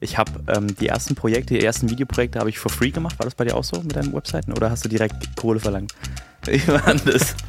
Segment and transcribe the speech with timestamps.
[0.00, 3.18] Ich habe ähm, die ersten Projekte, die ersten Videoprojekte habe ich for free gemacht.
[3.18, 4.52] War das bei dir auch so mit deinen Webseiten?
[4.52, 5.92] Oder hast du direkt Kohle verlangt?
[6.44, 7.34] Wie war das?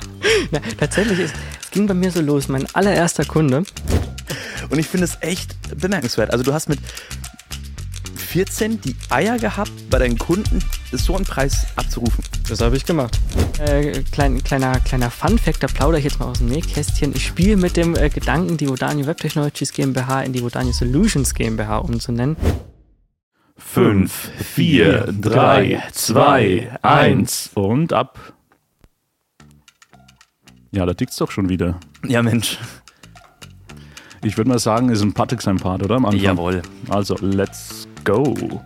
[0.51, 2.47] Ja, tatsächlich, ist, es ging bei mir so los.
[2.47, 3.63] Mein allererster Kunde.
[4.69, 6.31] Und ich finde es echt bemerkenswert.
[6.31, 6.79] Also du hast mit
[8.15, 10.59] 14 die Eier gehabt, bei deinen Kunden
[10.91, 12.23] so einen Preis abzurufen.
[12.47, 13.19] Das habe ich gemacht.
[13.59, 17.13] Äh, klein, kleiner, kleiner Fun-Fact, da plaudere ich jetzt mal aus dem Nähkästchen.
[17.15, 21.33] Ich spiele mit dem äh, Gedanken, die Vodani Web Technologies GmbH in die Vodani Solutions
[21.33, 22.37] GmbH umzunennen.
[23.57, 28.33] 5, 4, 3, 2, 1 und ab.
[30.71, 31.79] Ja, da tickt's doch schon wieder.
[32.07, 32.59] Ja, Mensch.
[34.23, 35.95] Ich würde mal sagen, ist ein Patrick sein Part, oder?
[35.95, 36.21] Am Anfang.
[36.21, 36.61] Jawohl.
[36.89, 38.61] Also, let's go.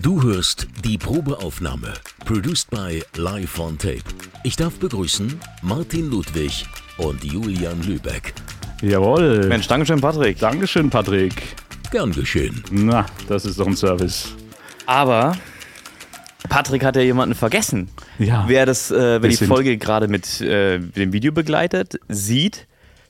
[0.00, 1.92] Du hörst die Probeaufnahme,
[2.24, 4.04] produced by Live on Tape.
[4.44, 6.66] Ich darf begrüßen Martin Ludwig
[6.98, 8.32] und Julian Lübeck.
[8.80, 9.48] Jawohl.
[9.48, 10.38] Mensch, Dankeschön, Patrick.
[10.38, 11.34] Dankeschön, Patrick.
[11.90, 12.62] Gern geschehen.
[12.70, 14.36] Na, das ist doch ein Service.
[14.86, 15.36] Aber
[16.48, 17.88] Patrick hat ja jemanden vergessen.
[18.20, 18.44] Ja.
[18.46, 22.67] Wer das, äh, wer die Folge gerade mit äh, dem Video begleitet, sieht,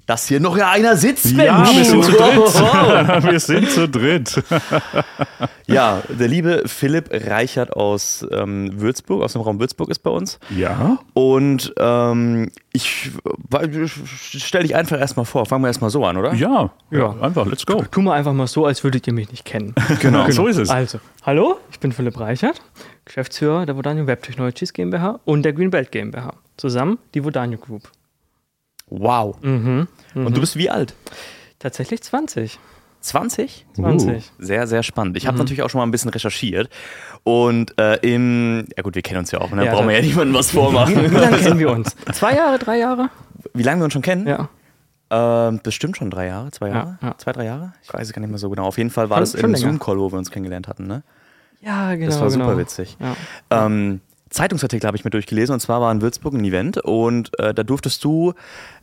[0.09, 1.77] dass hier noch ja einer sitzt, Ja, Mensch.
[1.77, 3.25] wir sind zu Wow.
[3.31, 4.43] Wir sind zu dritt.
[5.71, 10.41] Ja, der liebe Philipp Reichert aus ähm, Würzburg, aus dem Raum Würzburg ist bei uns.
[10.49, 10.99] Ja?
[11.13, 13.11] Und ähm, ich,
[14.33, 15.45] ich stell dich einfach erstmal vor.
[15.45, 16.33] Fangen wir erstmal so an, oder?
[16.33, 16.71] Ja.
[16.91, 17.15] Ja.
[17.21, 17.85] Einfach, let's go.
[17.91, 19.75] Tu mal einfach mal so, als würdet ihr mich nicht kennen.
[20.01, 20.71] Genau, so ist es.
[20.71, 22.63] Also, hallo, ich bin Philipp Reichert,
[23.05, 26.33] Geschäftsführer der Vodani Web Technologies GmbH und der Greenbelt GmbH.
[26.57, 27.83] Zusammen die Vodani Group.
[28.91, 29.37] Wow.
[29.43, 30.95] Und du bist wie alt?
[31.59, 32.59] Tatsächlich 20.
[33.01, 33.67] 20?
[33.75, 34.33] 20.
[34.39, 35.17] Sehr, sehr spannend.
[35.17, 36.69] Ich habe natürlich auch schon mal ein bisschen recherchiert.
[37.25, 39.65] Und äh, im, ja gut, wir kennen uns ja auch, ne?
[39.65, 40.97] Ja, brauchen wir ja niemandem was Wie, vormachen.
[41.11, 41.95] wie lange kennen wir uns?
[42.13, 43.11] Zwei Jahre, drei Jahre?
[43.55, 44.27] Wie lange wir uns schon kennen?
[44.27, 44.49] Ja.
[45.11, 47.15] Ähm, bestimmt schon drei Jahre, zwei Ja, Jahre, ja.
[47.19, 47.73] zwei, drei Jahre.
[47.83, 48.67] Ich weiß es gar nicht mehr so genau.
[48.67, 49.69] Auf jeden Fall war Schon- das im.
[49.69, 50.87] Zoom-Call, wo wir uns kennengelernt hatten.
[50.87, 51.03] Ne?
[51.61, 52.07] Ja, genau.
[52.07, 52.59] Das war super genau.
[52.59, 52.97] witzig.
[53.01, 53.17] Ja.
[53.67, 54.01] Ähm,
[54.31, 57.63] Zeitungsartikel habe ich mir durchgelesen und zwar war in Würzburg ein Event und äh, da
[57.63, 58.35] durftest du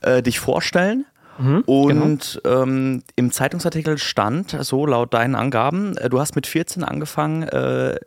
[0.01, 1.05] äh, dich vorstellen.
[1.37, 2.61] Mhm, und genau.
[2.63, 7.97] ähm, im Zeitungsartikel stand, so laut deinen Angaben, äh, du hast mit 14 angefangen, äh,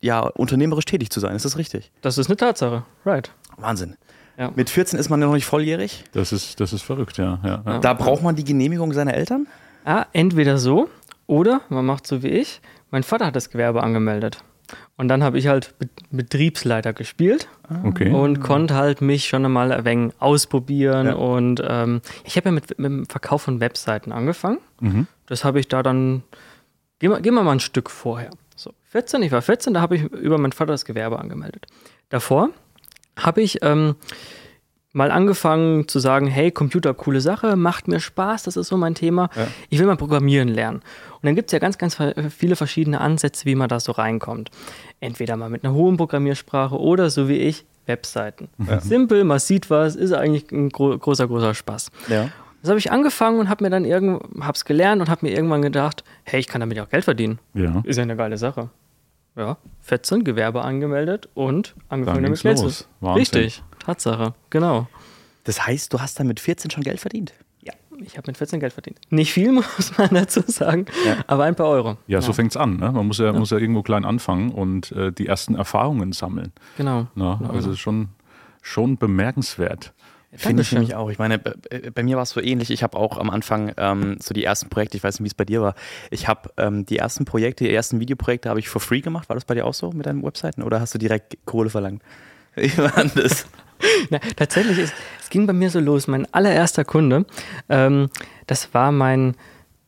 [0.00, 1.34] ja, unternehmerisch tätig zu sein.
[1.34, 1.90] Ist das richtig?
[2.02, 2.84] Das ist eine Tatsache.
[3.04, 3.32] Right.
[3.56, 3.96] Wahnsinn.
[4.38, 4.52] Ja.
[4.54, 6.04] Mit 14 ist man ja noch nicht volljährig.
[6.12, 7.40] Das ist, das ist verrückt, ja.
[7.44, 7.78] ja, ja.
[7.80, 9.48] Da braucht man die Genehmigung seiner Eltern?
[9.84, 10.88] Ja, entweder so
[11.26, 12.60] oder man macht so wie ich.
[12.90, 14.38] Mein Vater hat das Gewerbe angemeldet.
[14.96, 17.48] Und dann habe ich halt Be Betriebsleiter gespielt
[17.84, 18.10] Okay.
[18.10, 21.06] und konnte halt mich schon einmal ein wenig ausprobieren.
[21.08, 21.14] Ja.
[21.14, 24.58] Und ähm, ich habe ja mit, mit dem Verkauf von Webseiten angefangen.
[24.80, 25.06] Mhm.
[25.26, 26.22] Das habe ich da dann,
[26.98, 28.30] gehen wir, gehen wir mal ein Stück vorher.
[28.56, 31.66] So, 14, ich war 14, da habe ich über meinen Vater das Gewerbe angemeldet.
[32.08, 32.48] Davor
[33.18, 33.96] habe ich ähm,
[34.92, 38.94] mal angefangen zu sagen, hey, Computer, coole Sache, macht mir Spaß, das ist so mein
[38.94, 39.28] Thema.
[39.68, 40.78] Ich will mal programmieren lernen.
[40.78, 41.96] Und dann gibt es ja ganz, ganz
[42.36, 44.50] viele verschiedene Ansätze, wie man da so reinkommt.
[45.00, 48.48] Entweder mal mit einer hohen Programmiersprache oder so wie ich, Webseiten.
[48.80, 51.90] Simpel, man sieht was, ist eigentlich ein gro großer, großer Spaß.
[52.08, 52.28] Ja.
[52.60, 55.62] Das habe ich angefangen und habe mir dann irgend, hab's gelernt und habe mir irgendwann
[55.62, 57.38] gedacht, hey, ich kann damit ja auch Geld verdienen.
[57.54, 57.82] Ja.
[57.84, 58.68] Ist ja eine geile Sache.
[59.36, 62.68] Ja, 14 Gewerbe angemeldet und angefangen damit Geld zu.
[63.00, 64.86] Richtig, Tatsache, genau.
[65.44, 67.32] Das heißt, du hast dann mit 14 schon Geld verdient?
[67.62, 67.72] Ja,
[68.04, 69.00] ich habe mit 14 Geld verdient.
[69.08, 70.84] Nicht viel, muss man dazu sagen,
[71.26, 71.96] aber ein paar Euro.
[72.06, 72.76] Ja, so fängt's an.
[72.76, 72.92] Ne?
[72.92, 76.52] Man muss ja, muss ja irgendwo klein anfangen und äh, die ersten Erfahrungen sammeln.
[76.76, 77.06] Genau.
[77.14, 77.40] Ne?
[77.50, 78.08] Also schon,
[78.60, 79.94] schon bemerkenswert.
[80.32, 81.08] Finde ich nämlich auch.
[81.08, 81.54] Ich meine, bei,
[81.94, 82.70] bei mir war es so ähnlich.
[82.70, 85.34] Ich habe auch am Anfang ähm, so die ersten Projekte, ich weiß nicht, wie es
[85.34, 85.74] bei dir war.
[86.10, 89.30] Ich habe ähm, die ersten Projekte, die ersten Videoprojekte habe ich for free gemacht.
[89.30, 90.62] War das bei dir auch so mit deinen Webseiten?
[90.62, 92.02] Oder hast du direkt Kohle verlangt?
[92.54, 93.46] Wie war das?
[94.10, 96.06] Ja, tatsächlich, ist, es ging bei mir so los.
[96.06, 97.26] Mein allererster Kunde,
[97.68, 98.10] ähm,
[98.46, 99.34] das war mein,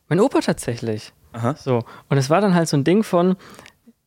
[0.07, 1.13] mein Opa tatsächlich.
[1.33, 1.55] Aha.
[1.55, 3.35] So, und es war dann halt so ein Ding von,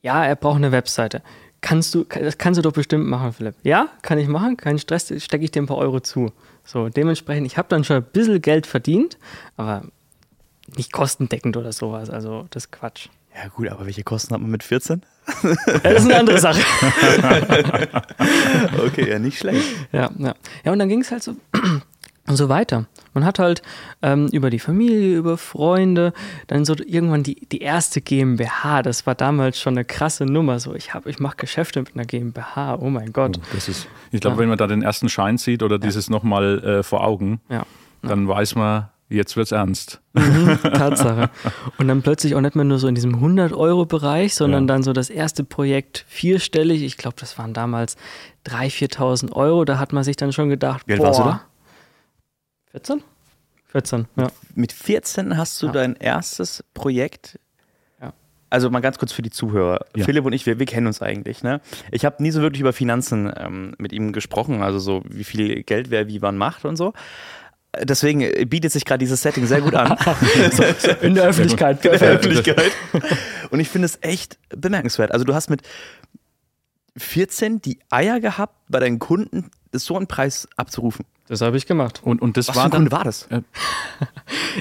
[0.03, 1.23] ja, er braucht eine Webseite.
[1.61, 3.55] Kannst du, das kannst du doch bestimmt machen, Philipp.
[3.63, 6.31] Ja, kann ich machen, kein Stress, stecke ich dir ein paar Euro zu.
[6.63, 9.19] So, dementsprechend, ich habe dann schon ein bisschen Geld verdient,
[9.57, 9.83] aber
[10.77, 13.09] nicht kostendeckend oder sowas, also das ist Quatsch.
[13.37, 15.03] Ja, gut, aber welche Kosten hat man mit 14?
[15.83, 16.61] Das ist eine andere Sache.
[18.87, 19.65] Okay, ja, nicht schlecht.
[19.93, 20.35] Ja, ja.
[20.65, 21.33] Ja, und dann ging es halt so,
[22.27, 22.87] und so weiter.
[23.13, 23.63] Man hat halt
[24.03, 26.13] ähm, über die Familie, über Freunde,
[26.47, 28.83] dann so irgendwann die, die erste GmbH.
[28.83, 30.59] Das war damals schon eine krasse Nummer.
[30.61, 32.77] So, ich habe, ich mache Geschäfte mit einer GmbH.
[32.81, 33.39] Oh mein Gott.
[33.53, 34.41] Das ist, ich glaube, Ja.
[34.43, 37.65] wenn man da den ersten Schein sieht oder dieses nochmal äh, vor Augen, Ja,
[38.03, 40.01] dann weiß man, jetzt wird's ernst.
[40.63, 41.31] Tatsache.
[41.79, 44.75] Und dann plötzlich auch nicht mehr nur so in diesem 100-Euro-Bereich, sondern Ja.
[44.75, 46.83] dann so das erste Projekt vierstellig.
[46.83, 47.97] Ich glaube, das waren damals
[48.47, 49.65] 3.000, 4.000 Euro.
[49.65, 51.41] Da hat man sich dann schon gedacht, Wie alt warst du boah, da?
[52.73, 53.03] 14?
[53.67, 54.29] 14, ja.
[54.55, 55.73] Mit 14 hast du Ja.
[55.73, 57.39] dein erstes Projekt.
[58.51, 59.85] Also mal ganz kurz für die Zuhörer.
[59.97, 60.05] Ja.
[60.05, 61.43] Philipp und ich, wir, wir kennen uns eigentlich.
[61.43, 61.61] Ne?
[61.91, 65.65] Ich habe nie so wirklich über Finanzen ähm, mit ihm gesprochen, also so wie viel
[65.65, 66.93] Geld wer wie wann macht und so.
[67.83, 69.97] Deswegen bietet sich gerade dieses Setting sehr gut an.
[71.03, 71.85] In der Öffentlichkeit.
[71.85, 72.11] in der.
[72.11, 72.73] Öffentlichkeit.
[73.51, 75.13] Und ich finde es echt bemerkenswert.
[75.13, 75.63] Also du hast mit
[76.97, 81.05] 14 die Eier gehabt, bei deinen Kunden so einen Preis abzurufen.
[81.27, 82.01] Das habe ich gemacht.
[82.05, 82.81] Und, und das Was für war ein dann.
[82.83, 83.29] Kunde war das?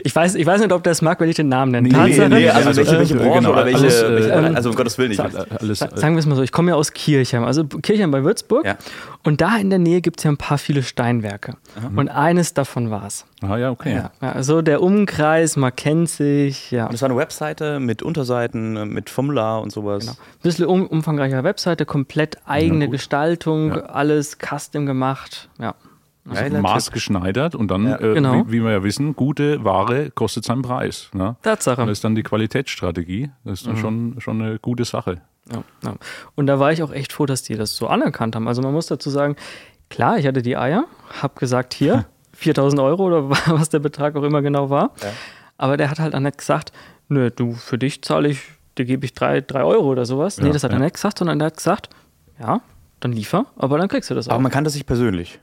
[0.04, 1.88] Ich weiß, ich weiß nicht, ob das mag, wenn ich den Namen nenne.
[1.88, 4.30] Nee, Tatsache, nee, also, also, welche, welche äh, Branche genau, oder welche, alles, äh, welche
[4.30, 5.19] ähm, also um Gottes Willen nicht.
[5.21, 8.24] Alles, Sa- Sagen wir es mal so, ich komme ja aus Kirchheim, also Kirchheim bei
[8.24, 8.65] Würzburg.
[8.65, 8.77] Ja.
[9.24, 11.56] Und da in der Nähe gibt es ja ein paar viele Steinwerke.
[11.95, 13.25] Und eines davon war es.
[13.42, 13.94] Ah, ja, okay.
[13.95, 14.12] Ja.
[14.19, 16.88] Also der Umkreis, man kennt sich, ja.
[16.88, 20.01] Und es war eine Webseite mit Unterseiten, mit Formular und sowas.
[20.06, 20.13] Genau.
[20.13, 22.89] Ein bisschen um, umfangreicher Webseite, komplett eigene.
[22.89, 25.50] Gestaltung, alles custom gemacht.
[25.59, 25.75] Ja.
[26.29, 27.99] Also maßgeschneidert und dann, Ja.
[27.99, 28.45] äh, Genau.
[28.47, 31.09] wie, wie wir ja wissen, gute Ware kostet seinen Preis.
[31.13, 31.35] Ne?
[31.41, 31.81] Tatsache.
[31.81, 33.29] Das ist dann die Qualitätsstrategie.
[33.43, 35.21] Das ist dann schon, schon eine gute Sache.
[35.51, 35.95] Ja, ja.
[36.35, 38.47] Und da war ich auch echt froh, dass die das so anerkannt haben.
[38.47, 39.35] Also man muss dazu sagen,
[39.89, 40.85] klar, ich hatte die Eier,
[41.21, 44.91] habe gesagt, hier, 4000 Euro oder was der Betrag auch immer genau war.
[45.57, 46.71] Aber der hat halt dann nicht gesagt,
[47.09, 48.39] nö, du, für dich zahle ich,
[48.77, 50.37] dir gebe ich drei, drei Euro oder sowas.
[50.39, 51.89] nee, Ja, das hat er nicht gesagt, sondern er hat gesagt,
[52.39, 52.61] ja,
[53.01, 54.33] dann liefer, aber dann kriegst du das auch.
[54.33, 55.39] Aber man kannte sich persönlich.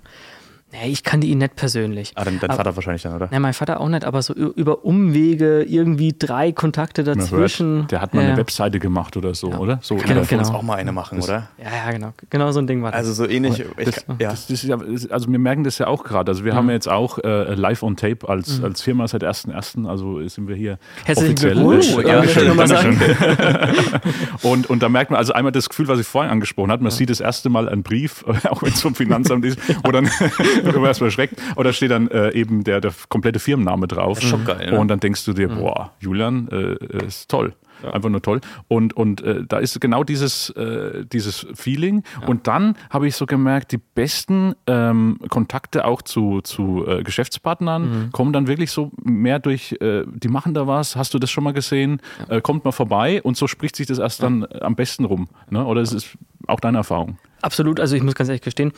[0.73, 2.13] Nee, ich kannte ihn nicht persönlich.
[2.15, 3.29] Ah, dein, dein Aber- Vater wahrscheinlich dann, oder?
[3.31, 7.81] Ne, mein Vater auch nicht, aber so über Umwege irgendwie drei Kontakte dazwischen.
[7.81, 8.39] hört, der hat mal ja, eine ja.
[8.39, 9.79] Webseite gemacht oder so, oder?
[9.83, 10.49] So, Kann Genau, uns genau.
[10.55, 11.49] auch mal eine machen, oder?
[11.59, 12.13] Ja, ja, genau.
[12.31, 13.01] Genau so ein Ding war das.
[13.01, 13.65] Also so ähnlich.
[13.79, 14.31] Ich, Das, ja.
[14.31, 14.79] das, das ist ja,
[15.11, 16.31] also wir merken das ja auch gerade.
[16.31, 19.87] Also wir haben ja jetzt auch äh, Live on Tape als, als Firma seit 1.1.,
[19.89, 21.53] also sind wir hier Herzlichen offiziell.
[21.55, 21.91] Glückwunsch.
[21.97, 22.97] Äh, Ja, Dankeschön, kann Dankeschön.
[24.43, 26.91] und, und da merkt man also einmal das Gefühl, was ich vorhin angesprochen habe, man
[26.93, 30.09] sieht das erste Mal einen Brief, auch wenn es vom Finanzamt ist, wo dann,
[30.75, 34.19] man erstmal schreckt, oder steht dann äh, eben der, der komplette Firmenname drauf.
[34.19, 34.79] Das ist schon geil, ne?
[34.79, 37.55] Und dann denkst du dir, boah, Julian, äh, ist toll.
[37.83, 38.41] Einfach nur toll.
[38.69, 42.03] Und, und äh, da ist genau dieses, äh, dieses Feeling.
[42.27, 48.11] Und dann habe ich so gemerkt, die besten ähm, Kontakte auch zu, zu äh, Geschäftspartnern
[48.13, 51.45] kommen dann wirklich so mehr durch, äh, die machen da was, hast du das schon
[51.45, 54.77] mal gesehen, äh, kommt mal vorbei und so spricht sich das erst dann äh, am
[54.77, 55.29] besten rum.
[55.49, 55.65] Ne?
[55.65, 56.17] Oder es ist
[56.47, 57.19] auch deine Erfahrung.
[57.43, 58.73] Absolut, also ich muss ganz ehrlich gestehen,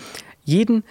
[0.44, 0.84] jeden,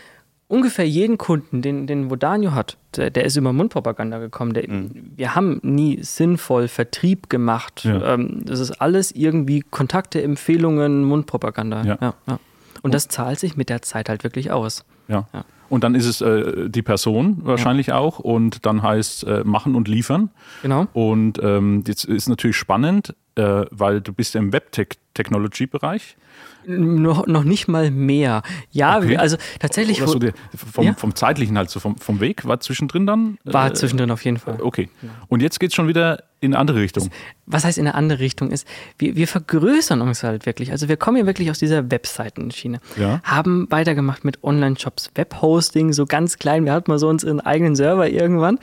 [0.51, 4.53] ungefähr jeden Kunden, den, den Vodanio hat, der, der ist über Mundpropaganda gekommen.
[4.53, 7.85] Der, Wir haben nie sinnvoll Vertrieb gemacht.
[7.85, 8.13] Ja.
[8.13, 11.83] Ähm, das ist alles irgendwie Kontakte, Empfehlungen, Mundpropaganda.
[11.83, 11.97] Ja.
[12.01, 12.39] Ja, ja.
[12.81, 14.83] Und das zahlt sich mit der Zeit halt wirklich aus.
[15.07, 15.27] Ja.
[15.33, 15.45] Ja.
[15.69, 19.87] Und dann ist es äh, die Person wahrscheinlich auch und dann heißt äh, machen und
[19.87, 20.29] liefern.
[20.63, 20.87] Genau.
[20.91, 26.17] Und ähm, jetzt ist natürlich spannend, äh, weil du bist ja im Web-Technology-Bereich.
[26.65, 28.41] Noch, noch nicht mal mehr.
[28.71, 29.17] Ja, Okay.
[29.17, 30.93] also tatsächlich Oder so wo- der, vom, Ja.
[30.93, 33.37] vom zeitlichen halt, so vom, vom Weg, war zwischendrin dann?
[33.43, 34.59] war äh, zwischendrin auf jeden Fall.
[34.61, 34.89] Okay.
[35.27, 37.09] Und jetzt geht es schon wieder in eine andere Richtung.
[37.45, 38.65] was heißt in eine andere Richtung ist,
[38.97, 40.71] wir, wir vergrößern uns halt wirklich.
[40.71, 42.79] Also wir kommen ja wirklich aus dieser Webseitenschiene.
[42.97, 43.19] Ja.
[43.23, 46.65] Haben weitergemacht mit Online-Shops, Webhosting, so ganz klein.
[46.65, 48.57] Wir hatten mal so unseren eigenen Server irgendwann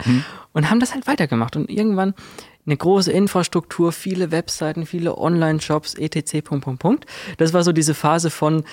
[0.53, 1.55] und haben das halt weitergemacht.
[1.55, 2.13] Und irgendwann
[2.69, 6.43] eine große Infrastruktur, viele Webseiten, viele Online-Shops, etc.
[6.43, 7.05] Punkt, Punkt, Punkt.
[7.37, 8.63] Das war so diese Phase von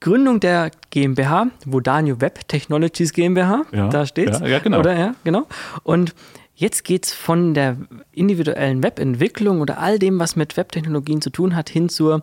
[0.00, 4.40] Gründung der GmbH, Vodanio Web Technologies GmbH, Ja, da steht's.
[4.40, 4.80] ja, ja, genau.
[4.80, 5.46] Oder ja, genau.
[5.84, 6.14] Und
[6.54, 7.76] jetzt geht es von der
[8.10, 12.22] individuellen Webentwicklung oder all dem, was mit Webtechnologien zu tun hat, hin zur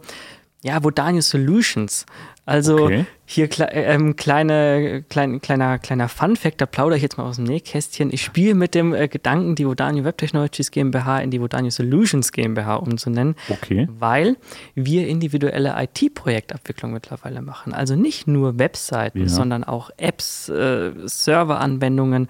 [0.63, 2.05] ja, Vodanio Solutions.
[2.45, 3.05] Also Okay.
[3.25, 8.11] hier ähm, kleine, klein, kleiner, kleiner Fun-Fact, da plaudere ich jetzt mal aus dem Nähkästchen.
[8.11, 12.31] Ich spiele mit dem äh, Gedanken, die Vodanio Web Technologies GmbH in die Vodanio Solutions
[12.31, 13.87] GmbH umzunennen, Okay.
[13.99, 14.35] weil
[14.73, 17.71] wir individuelle IT-Projektabwicklung mittlerweile machen.
[17.71, 19.27] Also nicht nur Webseiten, Ja.
[19.29, 22.29] sondern auch Apps, äh, Serveranwendungen,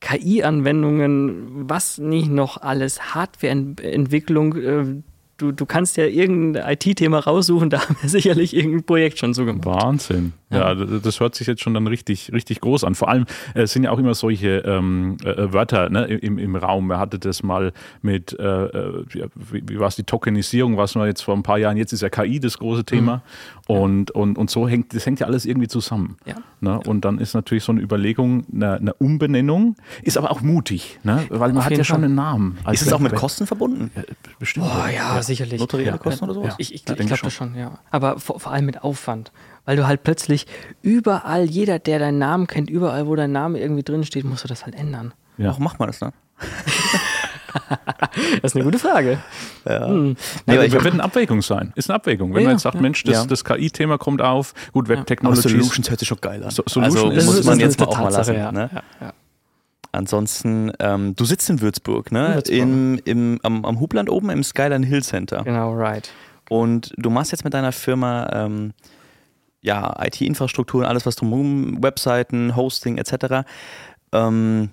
[0.00, 5.04] KI-Anwendungen, was nicht noch alles, Hardwareentwicklung.
[5.32, 9.34] Äh, du, du kannst ja irgendein IT-Thema raussuchen, da haben wir sicherlich irgendein Projekt schon
[9.34, 9.64] zugemacht.
[9.66, 10.32] Wahnsinn.
[10.50, 12.94] Ja, d- das hört sich jetzt schon dann richtig, richtig groß an.
[12.94, 13.24] Vor allem
[13.54, 16.90] äh, es sind ja auch immer solche ähm, äh, Wörter ne, im, im Raum.
[16.90, 17.72] Er hatte das mal
[18.02, 21.42] mit, äh, äh, ja, wie, wie war es, die Tokenisierung, was wir jetzt vor ein
[21.42, 23.22] paar Jahren, jetzt ist ja KI das große Thema.
[23.66, 26.16] Und, und, und so hängt, das hängt ja alles irgendwie zusammen.
[26.26, 26.34] Ja.
[26.60, 26.78] Ne?
[26.86, 31.24] Und dann ist natürlich so eine Überlegung, eine, eine Umbenennung, ist aber auch mutig, ne?
[31.30, 32.04] weil man Auf hat ja schon Fall.
[32.04, 32.58] einen Namen.
[32.70, 33.90] Ist es auch mit Kosten verbunden?
[34.38, 34.66] Bestimmt.
[34.68, 35.60] Oh ja, sicherlich.
[35.60, 36.54] Notarielle Ja, Kosten oder sowas?
[36.58, 37.26] Ich, ich, Ja, ich glaube schon.
[37.26, 37.78] das schon, ja.
[37.90, 39.32] Aber vor, vor allem mit Aufwand.
[39.64, 40.46] Weil du halt plötzlich
[40.82, 44.48] überall, jeder, der deinen Namen kennt, überall, wo dein Name irgendwie drin steht, musst du
[44.48, 45.14] das halt ändern.
[45.38, 45.46] Ja.
[45.48, 46.12] Warum macht man das dann?
[48.40, 49.18] Das ist eine gute Frage.
[49.66, 49.86] Ja.
[49.86, 50.16] Hm.
[50.46, 51.72] Nee, Ja, aber ich wird eine Abwägung sein.
[51.76, 52.32] Ist eine Abwägung.
[52.34, 52.80] Wenn Ja, man jetzt sagt, ja.
[52.80, 53.24] Mensch, das, Ja.
[53.26, 55.44] das KI-Thema kommt auf, gut, Web aber Technologies.
[55.52, 56.50] Solutions hört sich schon geil an.
[56.50, 58.34] So- Solution also ist- muss man ist jetzt mal eine auch mal lassen.
[58.34, 58.52] Tatsache, ja.
[58.52, 58.70] Ne?
[59.92, 62.34] Ansonsten, ähm, du sitzt in Würzburg, ne?
[62.36, 62.58] Würzburg.
[62.58, 65.42] Im, im, am, am Hubland oben im Skyline Hill Center.
[65.44, 66.10] Genau, right.
[66.48, 68.72] Und du machst jetzt mit deiner Firma ähm,
[69.60, 73.46] ja, IT-Infrastruktur und alles, was drumherum, Webseiten, Hosting etc.
[74.12, 74.70] Ähm,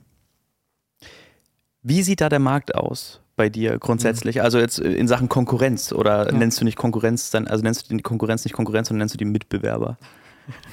[1.84, 4.42] wie sieht da der Markt aus bei dir grundsätzlich?
[4.42, 6.38] Also jetzt in Sachen Konkurrenz oder Ja.
[6.38, 9.18] nennst du nicht Konkurrenz, dann, also nennst du die Konkurrenz nicht Konkurrenz, sondern nennst du
[9.18, 9.98] die Mitbewerber?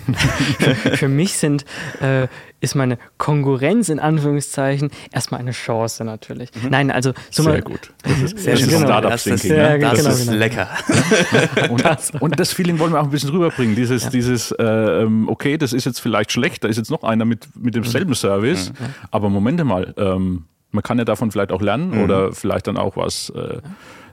[0.95, 1.64] Für mich sind,
[2.00, 2.28] äh,
[2.61, 6.50] ist meine Konkurrenz in Anführungszeichen erstmal eine Chance natürlich.
[6.68, 7.92] Nein, also so Sehr mal, gut.
[8.02, 8.80] Das ist, Sehr das ist schön.
[8.80, 9.56] Startup Das ist- Thinking.
[9.56, 9.78] sehr Ne?
[9.80, 10.38] Das genau, ist genau.
[10.38, 10.68] lecker.
[11.71, 13.75] Und, und das Feeling wollen wir auch ein bisschen rüberbringen.
[13.76, 17.25] Dieses, dieses äh, ähm, okay, das ist jetzt vielleicht schlecht, da ist jetzt noch einer
[17.25, 18.73] mit, mit demselben Service,
[19.11, 22.97] aber Momente mal, ähm, man kann ja davon vielleicht auch lernen oder vielleicht dann auch
[22.97, 23.59] was äh,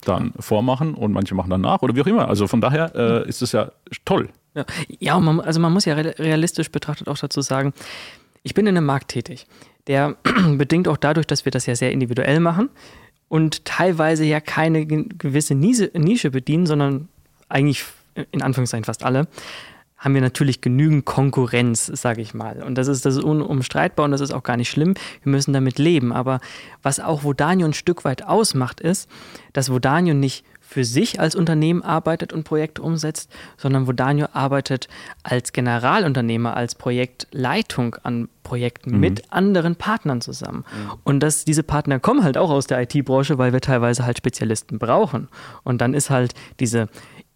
[0.06, 2.28] dann vormachen und manche machen dann nach oder wie auch immer.
[2.28, 3.72] Also von daher äh, ist es ja
[4.06, 4.30] toll.
[4.56, 4.66] Ja,
[5.00, 7.74] ja man, also man muss ja re- realistisch betrachtet auch dazu sagen,
[8.44, 9.48] ich bin in einem Markt tätig,
[9.88, 10.16] der
[10.58, 12.70] bedingt auch dadurch, dass wir das ja sehr individuell machen
[13.30, 17.08] und teilweise ja keine ge- gewisse Nische, bedienen, sondern
[17.50, 17.84] eigentlich
[18.32, 19.28] in Anführungszeichen fast alle,
[19.98, 22.62] haben wir natürlich genügend Konkurrenz, sage ich mal.
[22.62, 24.96] Und das ist, das ist unumstreitbar und das ist auch gar nicht schlimm.
[25.24, 26.12] Wir müssen damit leben.
[26.12, 26.42] Aber
[26.82, 29.10] was auch Vodanio ein Stück weit ausmacht, ist,
[29.54, 30.44] dass Vodanio nicht
[30.74, 34.88] für sich als Unternehmen arbeitet und Projekte umsetzt, sondern Vodanio arbeitet
[35.22, 40.66] als Generalunternehmer, als Projektleitung an Projekten mit anderen Partnern zusammen.
[41.04, 44.80] Und dass diese Partner kommen halt auch aus der IT-Branche, weil wir teilweise halt Spezialisten
[44.80, 45.28] brauchen.
[45.64, 46.90] Und dann ist halt diese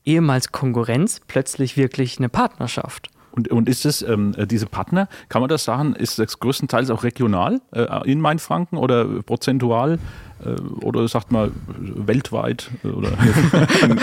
[0.03, 3.09] ehemals Konkurrenz plötzlich wirklich eine Partnerschaft.
[3.37, 6.89] Und, und ist es, ähm, äh, diese Partner, kann man das sagen, ist das größtenteils
[6.89, 9.99] auch regional äh, in Mainfranken oder prozentual
[10.81, 11.51] oder sagt man
[12.05, 12.69] weltweit?
[12.83, 13.09] äh, Oder?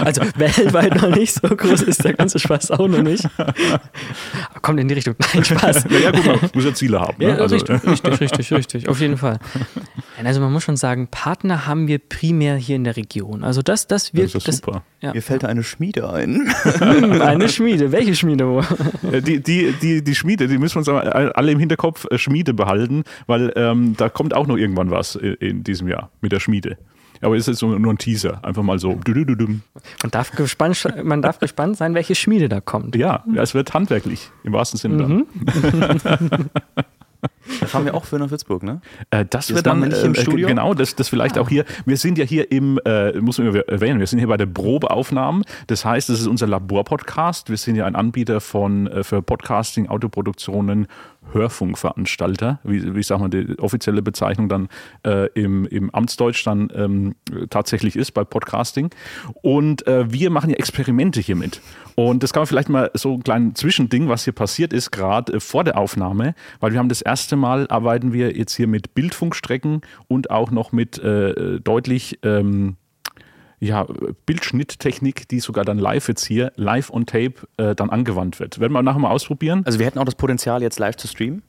[0.04, 3.26] Also weltweit noch nicht, so groß ist der ganze Spaß auch noch nicht.
[4.62, 5.14] Kommt in die Richtung.
[5.34, 5.84] Nein, Spaß.
[6.02, 7.14] ja, gut, man muss ja Ziele haben.
[7.18, 7.28] Ne?
[7.30, 9.38] Ja, also, richtig, richtig, richtig, richtig, auf jeden Fall.
[10.24, 13.44] Also man muss schon sagen, Partner haben wir primär hier in der Region.
[13.44, 14.82] Also das, das das ist ja super.
[15.00, 15.12] ja.
[15.12, 16.52] Mir fällt da eine Schmiede ein.
[16.78, 17.92] Hm, eine Schmiede.
[17.92, 18.46] Welche Schmiede?
[18.46, 18.60] wo?
[19.10, 22.18] Äh, Die, die, die, die Schmiede, die müssen wir uns aber alle im Hinterkopf äh,
[22.18, 26.32] Schmiede behalten, weil ähm, da kommt auch noch irgendwann was in, in diesem Jahr mit
[26.32, 26.76] der Schmiede.
[27.20, 28.98] Aber es ist so nur ein Teaser, einfach mal so.
[29.06, 29.62] Man
[30.10, 32.96] darf, gespannt, man darf gespannt sein, welche Schmiede da kommt.
[32.96, 36.50] Ja, es wird handwerklich, im wahrsten Sinne dann.
[37.60, 38.80] Da fahren wir auch für nach Würzburg, ne?
[39.10, 40.48] Äh, das wird dann wir nicht im äh, Studio?
[40.48, 41.64] Genau, das, das vielleicht auch hier.
[41.84, 45.44] Wir sind ja hier im, äh, muss man erwähnen, wir sind hier bei der Probeaufnahmen.
[45.66, 47.50] Das heißt, das ist unser Labor-Podcast.
[47.50, 50.86] Wir sind ja ein Anbieter von äh, für Podcasting, Autoproduktionen,
[51.32, 54.68] Hörfunkveranstalter, wie, wie ich sag mal, die offizielle Bezeichnung dann
[55.04, 57.14] äh, im, im Amtsdeutsch dann ähm,
[57.50, 58.90] tatsächlich ist bei Podcasting.
[59.42, 61.60] Und äh, wir machen ja Experimente hiermit.
[61.96, 65.34] Und das kann man vielleicht mal so ein kleines Zwischending, was hier passiert ist, gerade
[65.34, 68.94] äh, vor der Aufnahme, weil wir haben das erste Mal arbeiten wir jetzt hier mit
[68.94, 72.76] Bildfunkstrecken und auch noch mit äh, deutlich ähm,
[73.60, 73.86] ja,
[74.26, 78.60] Bildschnitttechnik, die sogar dann live jetzt hier, live on tape, äh, dann angewandt wird.
[78.60, 79.62] Werden wir nachher mal ausprobieren.
[79.64, 81.42] Also wir hätten auch das Potenzial, jetzt live zu streamen.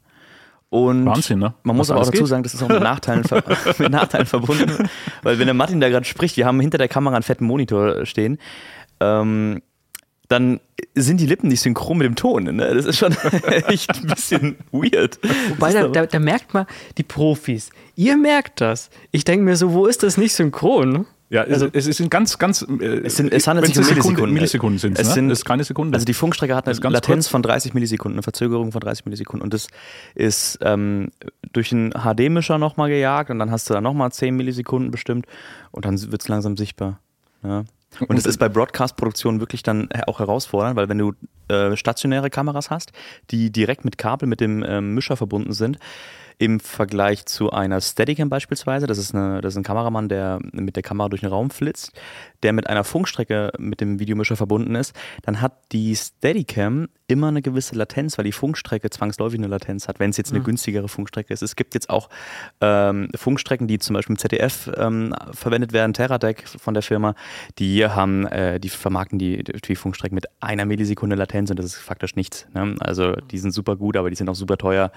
[0.69, 1.53] Und Wahnsinn, ne?
[1.63, 2.27] Man muss Was aber auch dazu geht.
[2.27, 3.43] sagen, das ist auch mit Nachteilen, ver
[3.77, 4.89] mit Nachteilen verbunden.
[5.23, 8.05] Weil wenn der Martin da gerade spricht, wir haben hinter der Kamera einen fetten Monitor
[8.05, 8.39] stehen,
[8.99, 9.61] ähm,
[10.27, 10.59] dann
[10.95, 12.43] sind die Lippen nicht synchron mit dem Ton.
[12.43, 12.73] Ne?
[12.73, 13.13] Das ist schon
[13.67, 15.19] echt ein bisschen weird.
[15.49, 16.65] Wobei, da, da, da merkt man,
[16.97, 18.89] die Profis, ihr merkt das.
[19.11, 21.05] Ich denke mir so, wo ist das nicht synchron?
[21.29, 22.61] Ja, es, Also- es sind ganz, ganz.
[22.61, 24.33] Äh, Es, sind, es handelt sich um Sekunde- Millisekunden.
[24.33, 25.13] Millisekunden sind es ne?
[25.15, 25.95] sind, Das ist keine Sekunde.
[25.95, 27.27] Also die Funkstrecke hat eine Latenz kurz.
[27.29, 29.43] von 30 Millisekunden, eine Verzögerung von 30 Millisekunden.
[29.43, 29.67] Und das
[30.13, 31.09] ist ähm,
[31.51, 35.25] durch einen HD-Mischer nochmal gejagt und dann hast du da nochmal 10 Millisekunden bestimmt
[35.71, 36.99] und dann wird es langsam sichtbar.
[37.43, 37.63] Ja.
[38.07, 41.13] Und es ist bei Broadcast-Produktionen wirklich dann auch herausfordernd, weil wenn du
[41.47, 42.91] äh, stationäre Kameras hast,
[43.31, 45.79] die direkt mit Kabel mit dem ähm, Mischer verbunden sind,
[46.37, 50.75] im Vergleich zu einer Steadicam beispielsweise, das ist, eine, das ist ein Kameramann, der mit
[50.75, 51.93] der Kamera durch den Raum flitzt,
[52.43, 57.41] der mit einer Funkstrecke mit dem Videomischer verbunden ist, dann hat die Steadicam immer eine
[57.41, 61.33] gewisse Latenz, weil die Funkstrecke zwangsläufig eine Latenz hat, wenn es jetzt eine günstigere Funkstrecke
[61.33, 61.43] ist.
[61.43, 62.09] Es gibt jetzt auch
[62.61, 67.15] ähm, Funkstrecken, die zum Beispiel im ZDF ähm, verwendet werden, Teradec von der Firma,
[67.59, 71.75] die haben, äh, die vermarkten die, die Funkstrecken mit einer Millisekunde Latenz und das ist
[71.75, 72.47] faktisch nichts.
[72.53, 72.75] Ne?
[72.79, 74.91] Also die sind super gut, aber die sind auch super teuer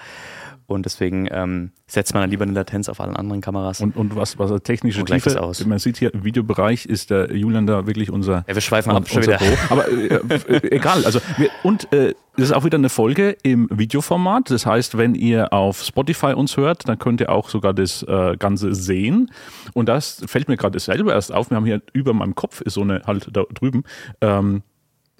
[0.66, 3.80] und deswegen ähm, setzt man dann lieber eine Latenz auf allen anderen Kameras.
[3.80, 5.64] und, und was, was er technische Und Tiefe, aus.
[5.64, 9.08] man sieht hier im Videobereich ist der Julian da wirklich unser ja, wir schweifen ab,
[9.08, 9.38] schon wieder.
[9.38, 9.46] Pro.
[9.70, 11.04] Aber äh, äh, egal.
[11.04, 14.50] Also wir, und äh, das ist auch wieder eine Folge im Videoformat.
[14.50, 18.36] Das heißt, wenn ihr auf Spotify uns hört, dann könnt ihr auch sogar das äh,
[18.36, 19.30] Ganze sehen.
[19.72, 21.50] Und das fällt mir gerade selber erst auf.
[21.50, 23.82] Wir haben hier über meinem Kopf ist so eine halt da drüben.
[24.20, 24.62] Ähm,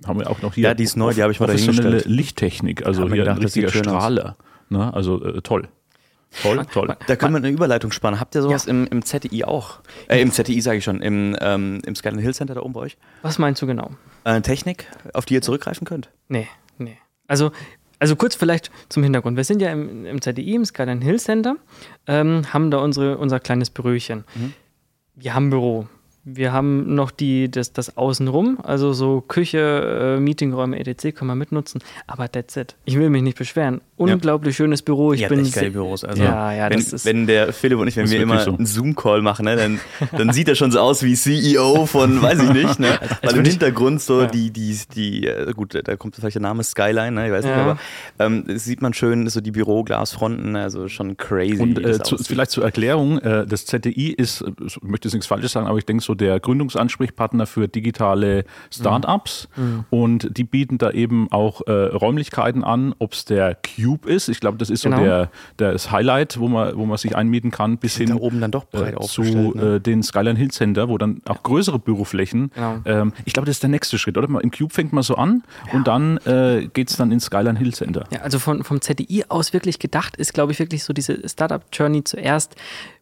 [0.07, 2.05] haben wir auch noch hier Ja, die ist neu, die habe ich mal dahingestellt.
[2.05, 3.71] Lichttechnik, also hier gedacht, ein richtiger.
[3.71, 4.37] Strahler.
[4.69, 4.93] Ne?
[4.95, 5.69] Also äh, toll.
[6.43, 6.97] Toll, toll.
[7.07, 8.21] Da können wir eine Überleitung spannen.
[8.21, 9.81] Habt ihr sowas im, im ZDI auch?
[10.09, 12.81] Äh, im ZDI sage ich schon, im, ähm, im Skyline Hill Center da oben bei
[12.81, 12.97] euch?
[13.23, 13.91] Was meinst du genau?
[14.25, 16.11] Äh, Technik, auf die ihr zurückgreifen könnt?
[16.29, 16.99] Nee, nee.
[17.27, 17.51] Also,
[17.99, 19.37] also kurz vielleicht zum Hintergrund.
[19.37, 21.57] Wir sind ja im, im ZDI, im Skyline Hill Center,
[22.07, 24.25] ähm, haben da unsere, unser kleines Büröchen.
[25.15, 25.89] Wir haben ein Büro.
[26.25, 31.15] Wir haben noch die, das, das Außenrum, also so Küche, äh, Meetingräume, etc.
[31.17, 31.81] kann man mitnutzen.
[32.07, 32.77] Aber that's it.
[32.85, 33.81] Ich will mich nicht beschweren.
[33.97, 35.13] Unglaublich schönes Büro.
[35.15, 36.05] Ich habt bin echt geile sehr- Büros.
[36.05, 37.07] Also, ja, ja, wenn, das ist.
[37.07, 38.55] wenn der Philipp und ich, wenn wir immer so.
[38.55, 39.81] einen Zoom-Call machen, ne, dann,
[40.17, 42.99] dann sieht er schon so aus wie CEO von, weiß ich nicht, ne?
[43.23, 44.27] Weil im würde ich- Hintergrund so Ja.
[44.27, 47.27] die, die, die, äh, gut, da kommt vielleicht der Name Skyline, ne?
[47.27, 47.63] Ich weiß nicht, Ja.
[47.63, 47.79] aber
[48.19, 51.61] ähm, das sieht man schön, so die Büroglasfronten, also schon crazy.
[51.61, 55.27] Und äh, zu, vielleicht zur Erklärung, äh, das ZDI ist, äh, ich möchte jetzt nichts
[55.27, 59.49] Falsches sagen, aber ich denke so der Gründungsansprechpartner für digitale Startups
[59.91, 64.41] und die bieten da eben auch äh, Räumlichkeiten an, ob es der Cube ist, ich
[64.41, 65.03] glaube, das ist so Genau.
[65.03, 68.41] der, der das Highlight, wo man, wo man sich einmieten kann, bis hin da oben
[68.41, 69.77] dann doch breit äh, zu ne?
[69.77, 72.51] äh, den Skyline Hill Center, wo dann auch größere Büroflächen.
[72.55, 72.77] Genau.
[72.85, 74.29] Ähm, ich glaube, das ist der nächste Schritt, oder?
[74.41, 77.75] Im Cube fängt man so an und dann äh, geht es dann ins Skyline Hill
[77.75, 78.05] Center.
[78.11, 82.05] Ja, also von, vom ZDI aus wirklich gedacht ist, glaube ich, wirklich so diese Startup-Journey
[82.05, 82.57] zuerst.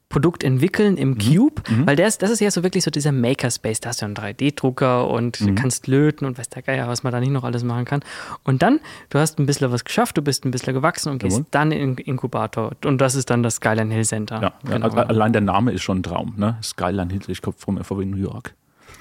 [0.08, 3.80] Produkt entwickeln im Cube, weil das, das ist ja so wirklich so dieser Makerspace.
[3.80, 7.18] Da hast du einen 3D-Drucker und kannst löten und weiß der Geier, was man da
[7.18, 8.00] nicht noch alles machen kann.
[8.44, 8.78] Und dann,
[9.10, 11.46] du hast ein bisschen was geschafft, du bist ein bisschen gewachsen und gehst Jawohl.
[11.50, 12.72] dann in den Inkubator.
[12.84, 14.40] Und das ist dann das Skyline Hill Center.
[14.40, 14.88] Ja, Genau.
[14.88, 16.34] ja, allein der Name ist schon ein Traum.
[16.36, 16.56] Ne?
[16.62, 18.54] Skyline Hill, ich komme vom VW New York.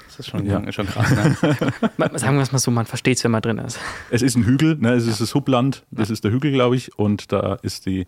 [0.08, 1.36] Das ist schon, schon krass, ne?
[2.18, 3.78] Sagen wir es mal so, man versteht es, wenn man drin ist.
[4.10, 4.94] Es ist ein Hügel, ne?
[4.94, 8.06] es ist das Hubland, das ist der Hügel, glaube ich, und da ist die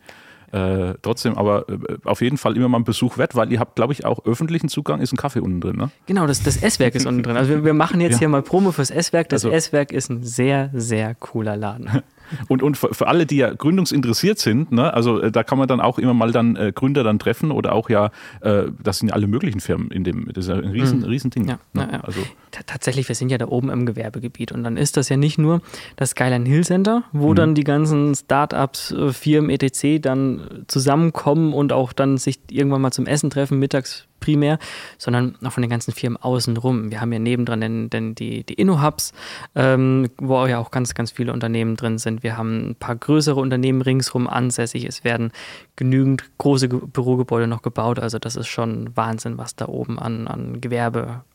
[0.53, 3.77] äh, trotzdem, aber äh, auf jeden Fall immer mal ein Besuch wert, weil ihr habt,
[3.77, 5.91] glaube ich, auch öffentlichen Zugang, ist ein Kaffee unten drin, ne?
[6.07, 7.37] Genau, das, das S-Werk ist unten drin.
[7.37, 8.19] Also wir, wir machen jetzt Ja.
[8.21, 9.29] hier mal Promo fürs S-Werk.
[9.29, 12.03] Das Also- S-Werk ist ein sehr, sehr cooler Laden.
[12.49, 15.69] Und, und für, für alle, die ja gründungsinteressiert sind, ne, also äh, da kann man
[15.69, 19.09] dann auch immer mal dann äh, Gründer dann treffen oder auch ja, äh, das sind
[19.09, 21.45] ja alle möglichen Firmen in dem, das ist ja ein riesen, riesen Ding.
[21.45, 21.49] Mhm.
[21.49, 21.89] Ja, ne?
[21.91, 22.01] ja, ja.
[22.05, 22.21] Also
[22.67, 25.61] Tatsächlich, wir sind ja da oben im Gewerbegebiet und dann ist das ja nicht nur
[25.97, 30.01] das Skyline Hill Center, wo dann die ganzen Startups, äh, Firmen etc.
[30.01, 34.59] dann äh, zusammenkommen und auch dann sich irgendwann mal zum Essen treffen, mittags primär,
[34.99, 36.91] sondern auch von den ganzen Firmen außenrum.
[36.91, 39.13] Wir haben ja nebendran den, den, die, die InnoHubs,
[39.55, 42.23] ähm, wo ja auch ganz, ganz viele Unternehmen drin sind.
[42.23, 44.85] Wir haben ein paar größere Unternehmen ringsrum ansässig.
[44.85, 45.33] Es werden
[45.77, 47.99] genügend große Ge Bürogebäude noch gebaut.
[47.99, 50.61] Also das ist schon Wahnsinn, was da oben an, an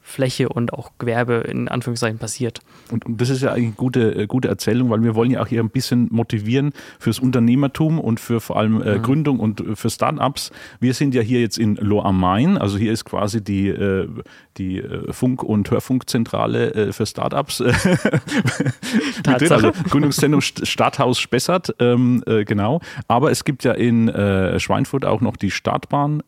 [0.03, 2.59] Gewerbefläche und auch Gewerbe in Anführungszeichen passiert.
[2.91, 5.41] Und, und das ist ja eigentlich eine gute, äh, gute Erzählung, weil wir wollen ja
[5.41, 9.75] auch hier ein bisschen motivieren fürs Unternehmertum und für vor allem äh, Gründung und äh,
[9.75, 10.51] für Startups.
[10.79, 14.07] Wir sind ja hier jetzt in Lohr am Main, also hier ist quasi die, äh,
[14.57, 17.61] die äh, Funk- und Hörfunkzentrale äh, für Startups.
[19.27, 22.81] also Gründungszentrum St- Stadthaus Spessart, ähm, äh, genau.
[23.07, 24.11] Aber es gibt ja in
[24.57, 26.21] Schweinfurt auch noch die Startbahn.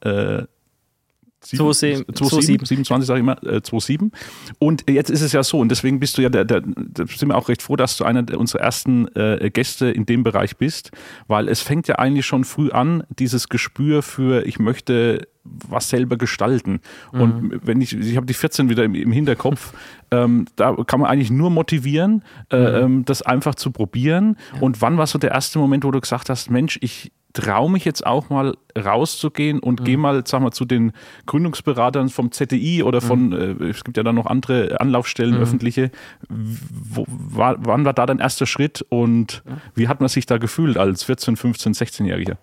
[1.54, 4.12] Äh, 27, 27, 27 sage ich immer, äh, 27.
[4.60, 7.30] Und jetzt ist es ja so, und deswegen bist du ja, der, der, da sind
[7.30, 10.92] wir auch recht froh, dass du einer unserer ersten äh, Gäste in dem Bereich bist,
[11.28, 16.18] weil es fängt ja eigentlich schon früh an, dieses Gespür für, ich möchte was selber
[16.18, 16.80] gestalten.
[17.12, 19.74] Und wenn ich, ich habe die 14 wieder im, im Hinterkopf,
[20.12, 24.38] ähm, da kann man eigentlich nur motivieren, äh, ähm, das einfach zu probieren.
[24.60, 27.86] Und wann war so der erste Moment, wo du gesagt hast, Mensch, ich traue mich
[27.86, 30.94] jetzt auch mal rauszugehen und gehe mal, sag mal, zu den
[31.26, 35.92] Gründungsberatern vom ZDI oder von, äh, es gibt ja dann noch andere Anlaufstellen, öffentliche.
[36.30, 39.44] Wo, war, wann war da dein erster Schritt und
[39.76, 42.38] wie hat man sich da gefühlt als 14, 15, 16-Jähriger?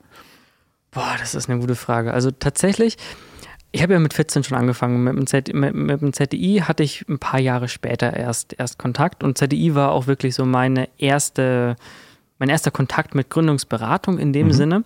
[0.91, 2.13] Boah, das ist eine gute Frage.
[2.13, 2.99] Also tatsächlich,
[3.73, 5.03] ich habe ja mit 14 schon angefangen.
[5.03, 8.79] Mit dem, Z, mit, mit dem ZDI hatte ich ein paar Jahre später erst, erst
[8.79, 11.77] Kontakt und ZDI war auch wirklich so meine erste,
[12.43, 14.83] mein erster Kontakt mit Gründungsberatung in dem Sinne.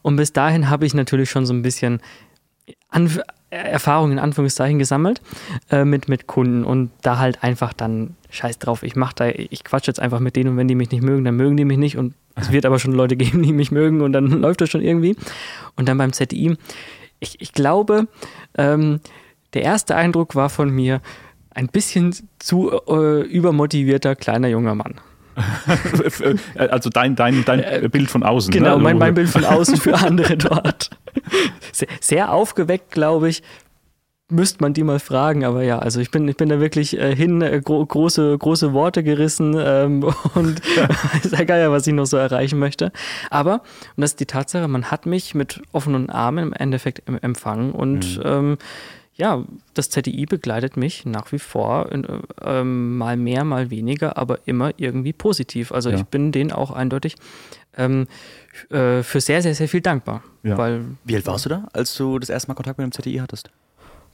[0.00, 2.00] Und bis dahin habe ich natürlich schon so ein bisschen
[2.88, 5.20] Anf Erfahrung in Anführungszeichen gesammelt
[5.70, 9.64] äh, mit, mit Kunden und da halt einfach dann scheiß drauf, ich mach da, ich
[9.64, 11.76] quatsch jetzt einfach mit denen und wenn die mich nicht mögen, dann mögen die mich
[11.76, 14.70] nicht und es wird aber schon Leute geben, die mich mögen und dann läuft das
[14.70, 15.14] schon irgendwie.
[15.76, 16.56] Und dann beim ZDI,
[17.20, 18.08] ich, ich glaube,
[18.56, 19.00] ähm,
[19.52, 21.02] der erste Eindruck war von mir
[21.50, 24.94] ein bisschen zu äh, übermotivierter kleiner junger Mann.
[26.56, 28.52] also dein, dein, dein Bild von außen.
[28.52, 28.82] Genau, ne?
[28.82, 30.90] mein, mein Bild von außen für andere dort.
[31.72, 33.42] Sehr, sehr aufgeweckt, glaube ich.
[34.30, 37.14] Müsste man die mal fragen, aber ja, also ich bin, ich bin da wirklich äh,
[37.14, 40.02] hin, äh, gro große, große Worte gerissen ähm,
[40.34, 42.90] und weiß ja geil, was ich noch so erreichen möchte.
[43.28, 43.54] Aber,
[43.96, 47.72] und das ist die Tatsache, man hat mich mit offenen Armen im Endeffekt em- empfangen
[47.72, 48.56] und ähm,
[49.16, 52.04] ja, das ZDI begleitet mich nach wie vor, in,
[52.42, 55.70] äh, mal mehr, mal weniger, aber immer irgendwie positiv.
[55.72, 55.96] Also Ja.
[55.96, 57.16] ich bin denen auch eindeutig
[57.76, 58.06] ähm,
[58.70, 60.22] äh, für sehr, sehr, sehr viel dankbar.
[60.42, 60.58] Ja.
[60.58, 63.18] Weil, Wie alt warst du da, als du das erste Mal Kontakt mit dem ZDI
[63.18, 63.50] hattest?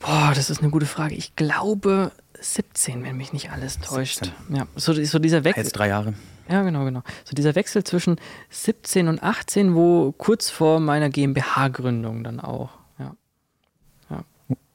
[0.01, 1.15] boah, das ist eine gute Frage.
[1.15, 2.11] Ich glaube
[2.41, 4.25] 17, wenn mich nicht alles täuscht.
[4.25, 4.57] 17.
[4.57, 5.63] Ja, so, so dieser Wechsel.
[5.65, 6.15] Jetzt drei Jahre.
[6.49, 7.03] Ja, genau, genau.
[7.25, 8.17] So dieser Wechsel zwischen
[8.49, 12.71] 17 und 18, wo kurz vor meiner GmbH-Gründung dann auch.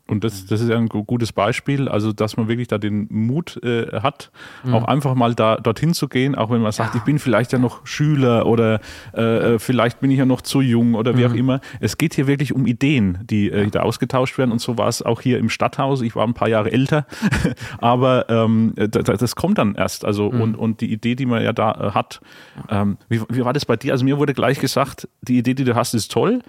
[0.07, 3.07] Und das, das ist ja ein gu- gutes Beispiel, also dass man wirklich da den
[3.09, 4.29] Mut äh, hat,
[4.71, 6.99] auch einfach mal da dorthin zu gehen, auch wenn man sagt, Ja.
[6.99, 8.81] ich bin vielleicht ja noch Schüler oder
[9.17, 11.59] äh, äh, vielleicht bin ich ja noch zu jung oder wie auch immer.
[11.79, 15.01] Es geht hier wirklich um Ideen, die äh, da ausgetauscht werden und so war es
[15.01, 16.01] auch hier im Stadthaus.
[16.03, 17.07] Ich war ein paar Jahre älter,
[17.79, 20.05] aber ähm, da, da, das kommt dann erst.
[20.05, 22.21] Also und, und die Idee, die man ja da äh, hat,
[22.69, 23.91] ähm, wie, wie war das bei dir?
[23.93, 26.41] Also mir wurde gleich gesagt, die Idee, die du hast, ist toll.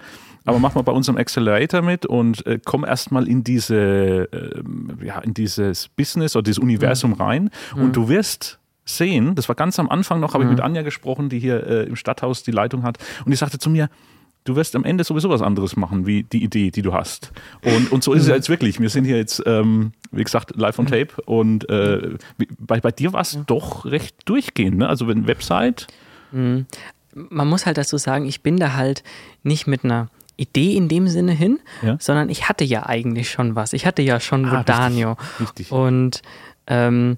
[0.47, 5.19] Aber mach mal bei unserem Accelerator mit und äh, komm erstmal in diese, ähm, ja,
[5.19, 7.49] in dieses Business oder dieses Universum rein.
[7.75, 11.27] Und du wirst sehen, das war ganz am Anfang noch, habe ich mit Anja gesprochen,
[11.27, 13.89] die hier äh, im Stadthaus die Leitung hat, und die sagte zu mir,
[14.45, 17.33] du wirst am Ende sowieso was anderes machen, wie die Idee, die du hast.
[17.65, 18.79] Und, und so ist es ja jetzt wirklich.
[18.79, 22.15] Wir sind hier jetzt, ähm, wie gesagt, live on tape und äh,
[22.57, 24.77] bei, bei dir war es doch recht durchgehend.
[24.77, 24.87] Ne?
[24.87, 25.87] Also wenn Website,
[26.31, 29.03] man muss halt dazu sagen, ich bin da halt
[29.43, 31.97] nicht mit einer Idee in dem Sinne hin, Ja.
[31.99, 33.73] sondern ich hatte ja eigentlich schon was.
[33.73, 35.17] Ich hatte ja schon Ah, Rodanio.
[35.39, 35.71] richtig.
[35.71, 36.21] Und
[36.67, 37.17] ähm,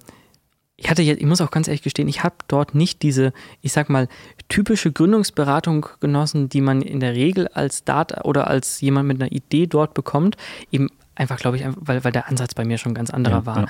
[0.77, 3.73] ich hatte jetzt, ich muss auch ganz ehrlich gestehen, ich habe dort nicht diese, ich
[3.73, 4.07] sag mal,
[4.47, 9.31] typische Gründungsberatung genossen, die man in der Regel als Data oder als jemand mit einer
[9.31, 10.37] Idee dort bekommt.
[10.71, 10.87] Eben
[11.19, 13.57] einfach, glaube ich, weil, weil der Ansatz bei mir schon ganz anderer Ja, war.
[13.61, 13.65] ja.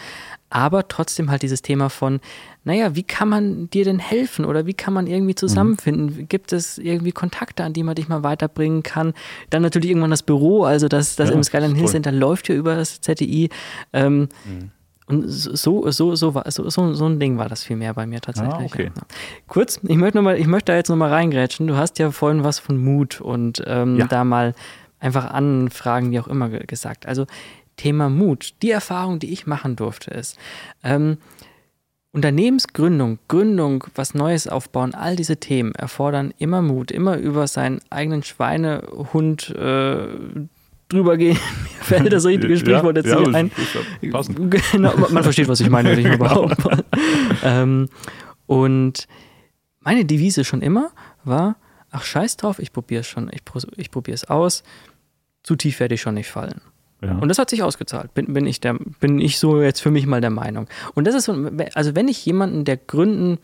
[0.51, 2.19] Aber trotzdem halt dieses Thema von,
[2.63, 6.27] naja, wie kann man dir denn helfen oder wie kann man irgendwie zusammenfinden?
[6.29, 9.13] Gibt es irgendwie Kontakte, an die man dich mal weiterbringen kann?
[9.49, 11.87] Dann natürlich irgendwann das Büro, also das, das Ja, im Skyline Hill.
[11.87, 13.49] Center läuft ja über das ZDI.
[13.93, 14.29] Ähm,
[15.07, 18.05] Und so, so, so, war, so, so, so ein Ding war das viel mehr bei
[18.05, 18.53] mir tatsächlich.
[18.53, 18.91] Ah, okay.
[18.95, 19.01] ja.
[19.47, 21.65] Kurz, ich möchte, noch mal, ich möchte da jetzt nochmal reingrätschen.
[21.65, 24.05] Du hast ja vorhin was von Mut und ähm, Ja.
[24.05, 24.53] da mal
[24.99, 27.05] einfach Anfragen, wie auch immer, ge- gesagt.
[27.05, 27.25] Also
[27.77, 28.53] Thema Mut.
[28.61, 30.37] Die Erfahrung, die ich machen durfte, ist,
[30.83, 31.17] ähm,
[32.11, 38.23] Unternehmensgründung, Gründung, was Neues aufbauen, all diese Themen erfordern immer Mut, immer über seinen eigenen
[38.23, 40.07] Schweinehund äh,
[40.89, 41.37] drüber gehen.
[41.77, 43.51] Mir fällt das richtige Sprichwort jetzt ja, nicht ein.
[44.01, 44.21] ja.
[44.71, 46.83] Genau, man versteht, was ich meine, würde ich mal behaupten.
[47.43, 47.89] ähm,
[48.47, 49.07] und
[49.81, 50.89] meine Devise schon immer
[51.23, 51.57] war,
[51.91, 53.41] ach scheiß drauf, ich probiere es schon, ich,
[53.77, 54.63] ich probiere es aus,
[55.49, 56.61] zu tief werde ich schon nicht fallen.
[57.01, 57.17] Ja.
[57.17, 60.05] Und das hat sich ausgezahlt, bin, bin, ich der, bin ich so jetzt für mich
[60.05, 60.67] mal der Meinung.
[60.93, 63.39] Und das ist so, also wenn ich jemanden, der gründen,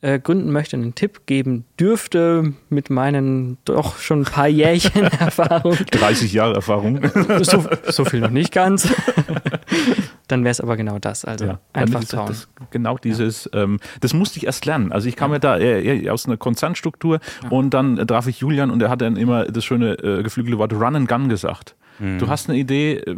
[0.00, 5.76] äh, gründen möchte, einen Tipp geben dürfte, mit meinen doch schon ein paar Jährchen Erfahrung,
[5.90, 7.00] 30 Jahre Erfahrung.
[7.42, 8.86] so, so viel noch nicht ganz,
[10.28, 11.24] dann wäre es aber genau das.
[11.24, 12.28] Also Ja, einfach trauen.
[12.28, 14.92] Das, genau dieses, ähm, das musste ich erst lernen.
[14.92, 17.18] Also ich kam ja da eher aus einer Konzernstruktur
[17.50, 20.58] und dann äh, traf ich Julian und er hat dann immer das schöne äh, geflügelte
[20.58, 21.74] Wort Run and Gun gesagt.
[21.98, 23.16] Du hast eine Idee, äh,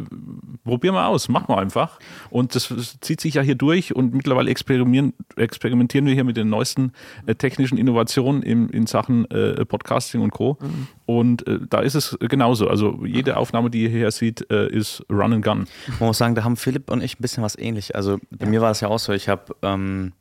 [0.65, 1.99] probier mal aus, mach mal einfach.
[2.31, 6.93] Und das, zieht sich ja hier durch und mittlerweile experimentieren, wir hier mit den neuesten
[7.27, 10.59] äh, technischen Innovationen im, in Sachen äh, Podcasting und Co.
[11.07, 12.69] Und äh, da ist es genauso.
[12.69, 15.67] Also jede Aufnahme, die ihr hier seht, äh, ist Run and Gun.
[15.99, 17.97] Man muss sagen, da haben Philipp und ich ein bisschen was ähnlich.
[17.97, 20.13] Also bei mir war das ja auch so, ich habe ähm,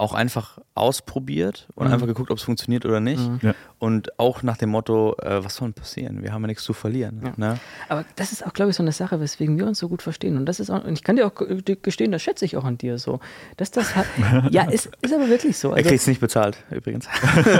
[0.00, 3.20] auch einfach ausprobiert und einfach geguckt, ob es funktioniert oder nicht.
[3.42, 3.54] Ja.
[3.78, 6.22] Und auch nach dem Motto, äh, was soll denn passieren?
[6.22, 7.34] Wir haben ja nichts zu verlieren.
[7.36, 7.58] Ne?
[7.88, 10.36] Aber das ist auch, glaube ich, so eine Sache, weswegen wir uns so gut verstehen.
[10.38, 12.64] Und das ist auch, und ich kann dir auch ge- gestehen, das schätze ich auch
[12.64, 13.20] an dir so.
[13.58, 14.06] Dass das hat,
[14.50, 15.68] ja, ist, ist aber wirklich so.
[15.70, 17.06] Er Also, kriegt es nicht bezahlt, übrigens.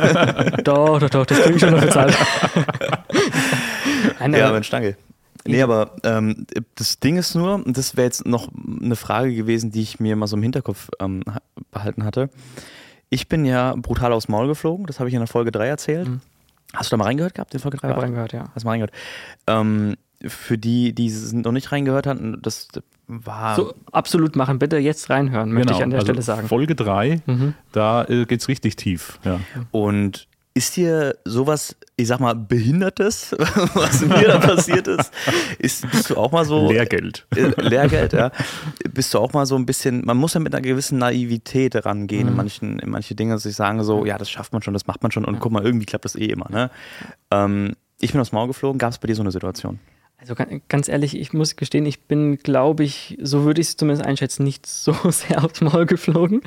[0.64, 2.16] doch, doch, doch, das kriege ich schon noch bezahlt.
[4.20, 4.96] Nein, ja, aber- mit Stange.
[5.46, 8.48] Nee, aber ähm, das Ding ist nur, und das wäre jetzt noch
[8.80, 12.28] eine Frage gewesen, die ich mir mal so im Hinterkopf ähm, ha- behalten hatte.
[13.08, 16.08] Ich bin ja brutal aufs Maul geflogen, das habe ich in der Folge 3 erzählt.
[16.74, 17.88] Hast du da mal reingehört gehabt, in Folge 3?
[17.88, 18.50] Ich habe reingehört, ja.
[18.54, 18.92] Hast du mal reingehört?
[19.46, 22.68] Ähm, für die, die es noch nicht reingehört hatten, das
[23.08, 23.56] war.
[23.56, 24.58] So, absolut machen.
[24.60, 26.46] Bitte jetzt reinhören, möchte ich an der also Stelle sagen.
[26.46, 27.54] Folge 3, Mhm.
[27.72, 29.18] da äh, geht es richtig tief.
[29.24, 29.40] Ja.
[29.72, 33.34] Und ist dir sowas, ich sag mal, Behindertes,
[33.74, 35.12] was mir da passiert ist,
[35.58, 36.68] ist, bist du auch mal so.
[36.70, 37.26] Lehrgeld.
[37.36, 38.32] Äh, Lehrgeld, ja.
[38.92, 42.28] Bist du auch mal so ein bisschen, man muss ja mit einer gewissen Naivität rangehen
[42.28, 44.86] in manchen, in manche Dinge, dass ich sagen so, ja, das schafft man schon, das
[44.86, 46.70] macht man schon und guck mal, irgendwie klappt das eh immer, ne?
[47.30, 49.78] Ähm, ich bin aufs Maul geflogen, gab es bei dir so eine Situation?
[50.20, 53.76] Also ga- ganz ehrlich, ich muss gestehen, ich bin, glaube ich, so würde ich es
[53.78, 56.42] zumindest einschätzen, nicht so sehr aufs Maul geflogen.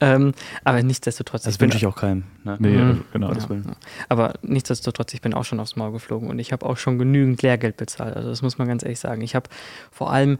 [0.00, 0.32] Ähm,
[0.64, 1.42] aber nichtsdestotrotz.
[1.42, 2.24] Das bin- wünsche ich auch keinem.
[2.44, 2.56] Ne?
[2.58, 3.04] Nee, Mhm.
[3.12, 3.28] genau.
[3.28, 3.62] Gottes Ja, ja.
[4.08, 7.42] Aber nichtsdestotrotz, ich bin auch schon aufs Maul geflogen und ich habe auch schon genügend
[7.42, 8.16] Lehrgeld bezahlt.
[8.16, 9.20] Also das muss man ganz ehrlich sagen.
[9.20, 9.50] Ich habe
[9.90, 10.38] vor allem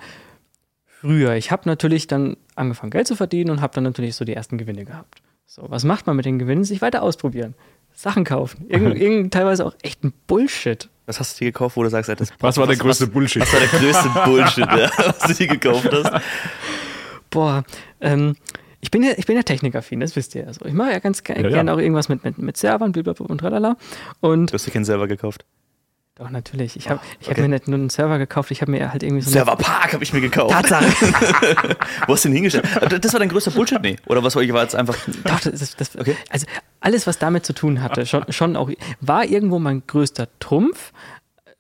[0.87, 4.33] früher, ich habe natürlich dann angefangen Geld zu verdienen und habe dann natürlich so die
[4.35, 5.21] ersten Gewinne gehabt.
[5.47, 6.65] So, was macht man mit den Gewinnen?
[6.65, 7.55] Sich weiter ausprobieren.
[7.95, 8.67] Sachen kaufen.
[8.69, 10.89] Irgend, irgend, teilweise auch echt ein Bullshit.
[11.09, 13.41] Was hast du dir gekauft, wo du sagst, das Was war der größte Bullshit?
[13.41, 16.23] Was war der größte Bullshit, ja, was du dir gekauft hast?
[17.31, 17.65] Boah,
[18.03, 18.37] ähm,
[18.81, 20.67] ich bin ja, ich bin ja technikaffin, das wisst ihr ja so.
[20.67, 21.49] Ich mache ja ganz Ja, ja.
[21.49, 23.77] gerne auch irgendwas mit, mit, mit Servern, blablabla und tralala.
[24.21, 25.47] Und Du hast dir keinen Server gekauft.
[26.19, 26.75] Doch, natürlich.
[26.77, 27.43] Ich habe ich hab okay.
[27.43, 30.03] mir nicht nur einen Server gekauft, ich habe mir halt irgendwie so eine Serverpark habe
[30.03, 30.51] ich mir gekauft.
[30.51, 30.85] Tatsache.
[32.07, 32.67] Wo hast du den hingestellt?
[32.77, 33.81] Aber Das war dein größter Bullshit?
[33.81, 33.97] Nee.
[34.07, 34.97] Oder was war ich war jetzt einfach.
[35.25, 36.17] Doch, das, das, Okay.
[36.29, 36.47] also
[36.81, 38.69] alles, was damit zu tun hatte, schon, schon auch,
[39.01, 40.93] war irgendwo mein größter Trumpf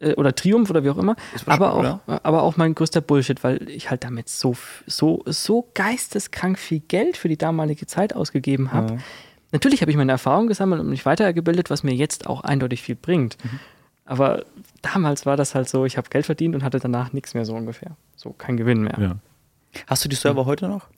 [0.01, 1.14] äh, oder Triumph oder wie auch immer,
[1.47, 5.68] aber schon, auch, aber auch mein größter Bullshit, weil ich halt damit so, so, so
[5.75, 8.99] geisteskrank viel Geld für die damalige Zeit ausgegeben habe.
[9.53, 12.97] Natürlich habe ich meine Erfahrung gesammelt und mich weitergebildet, was mir jetzt auch eindeutig viel
[12.97, 13.37] bringt.
[13.44, 13.61] Mhm.
[14.09, 14.47] Aber
[14.81, 17.55] damals war das halt so, ich habe Geld verdient und hatte danach nichts mehr so
[17.55, 17.94] ungefähr.
[18.16, 18.97] So kein Gewinn mehr.
[18.99, 19.16] Ja.
[19.87, 20.88] Hast du die Server heute noch?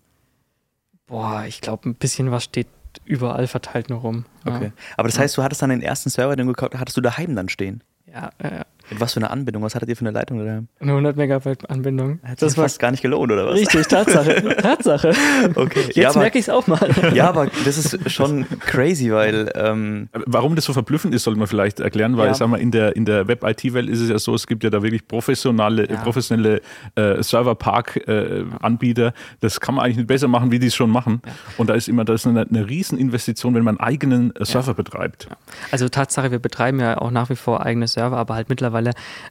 [1.09, 2.69] Boah, ich glaube, ein bisschen was steht
[3.05, 4.27] überall verteilt nur rum.
[4.47, 4.57] Ja.
[4.57, 4.73] Okay.
[4.97, 7.35] Aber das heißt, du hattest dann den ersten Server, den du gekauft hattest du daheim
[7.35, 7.83] dann stehen.
[8.07, 9.63] Ja, äh, Mit was für eine Anbindung?
[9.63, 10.69] Was hattet ihr für eine Leitung daheim?
[10.81, 12.19] eine 100 Megabyte Anbindung.
[12.25, 13.55] Hat Das fast gar nicht gelohnt, oder was?
[13.55, 14.57] richtig, Tatsache.
[14.57, 15.13] Tatsache.
[15.55, 15.81] Okay.
[15.87, 16.81] Jetzt ja, merke ich es auch mal.
[17.15, 21.47] ja, aber das ist schon crazy, weil ähm, Warum das so verblüffend ist, sollte man
[21.49, 22.33] vielleicht erklären, weil Ja.
[22.33, 24.71] ich sag mal, in der, in der Web-IT-Welt ist es ja so, es gibt ja
[24.71, 25.97] da wirklich professionelle, Ja.
[26.03, 26.61] professionelle
[26.97, 29.13] äh, Server-Park-Anbieter.
[29.41, 31.23] das kann man eigentlich nicht besser machen, wie die es schon machen.
[31.59, 34.75] Und da ist immer, das ist eine, eine Rieseninvestition, wenn man einen eigenen äh, Server
[34.75, 35.29] betreibt.
[35.71, 38.80] Also Tatsache, wir betreiben ja auch nach wie vor eigene Server, aber halt mittlerweile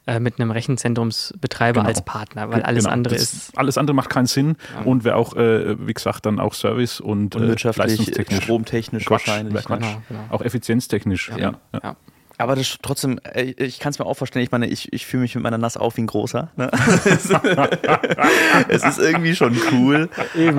[0.05, 1.87] äh, mit einem Rechenzentrumsbetreiber Genau.
[1.89, 2.93] als Partner, weil alles Genau.
[2.93, 3.57] andere Das- ist.
[3.57, 7.35] Alles andere macht keinen Sinn und wäre auch, äh, wie gesagt, dann auch Service und,
[7.35, 8.43] und äh, wirtschaftlich, leistungstechnisch.
[8.43, 9.65] stromtechnisch Quatsch, wahrscheinlich.
[9.65, 9.79] Quatsch.
[9.81, 10.19] Genau, genau.
[10.29, 11.29] Auch effizienztechnisch.
[11.35, 11.37] Ja.
[11.37, 11.53] Ja.
[11.83, 11.95] Ja.
[12.37, 15.23] Aber das trotzdem, äh, ich kann es mir auch vorstellen, ich meine, ich, ich fühle
[15.23, 16.49] mich mit meiner Nass auf wie ein großer.
[16.55, 16.71] Ne?
[18.69, 20.09] es ist irgendwie schon cool,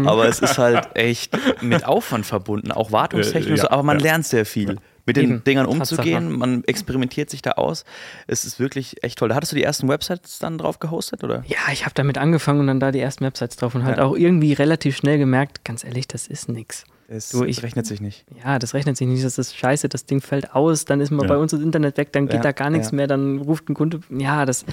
[0.04, 4.04] aber es ist halt echt mit Aufwand verbunden, auch wartungstechnisch, Äh, ja, aber man ja.
[4.04, 4.76] lernt sehr viel.
[5.06, 6.00] Mit den Eben, Dingern Tatsache.
[6.02, 7.84] umzugehen, man experimentiert sich da aus.
[8.26, 9.34] Es ist wirklich echt toll.
[9.34, 11.42] Hattest du die ersten Websites dann drauf gehostet, oder?
[11.46, 14.04] Ja, ich habe damit angefangen und dann da die ersten Websites drauf und halt Ja.
[14.04, 16.84] auch irgendwie relativ schnell gemerkt, ganz ehrlich, das ist nix.
[17.08, 18.24] Es Du, ich- rechnet sich nicht.
[18.44, 21.22] Ja, das rechnet sich nicht, das ist scheiße, das Ding fällt aus, dann ist mal
[21.22, 21.28] Ja.
[21.28, 22.96] bei uns das Internet weg, dann geht Ja, da gar nichts ja.
[22.96, 24.00] mehr, dann ruft ein Kunde.
[24.10, 24.64] Ja, das.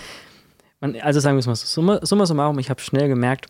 [0.80, 3.48] Man, also sagen wir es mal so, summa, summa summarum, ich habe schnell gemerkt,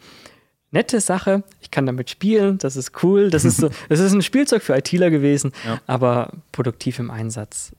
[0.72, 4.22] nette Sache, ich kann damit spielen, das ist cool, das ist so, das ist ein
[4.22, 5.80] Spielzeug für ITler gewesen, Ja.
[5.88, 7.72] aber produktiv im Einsatz,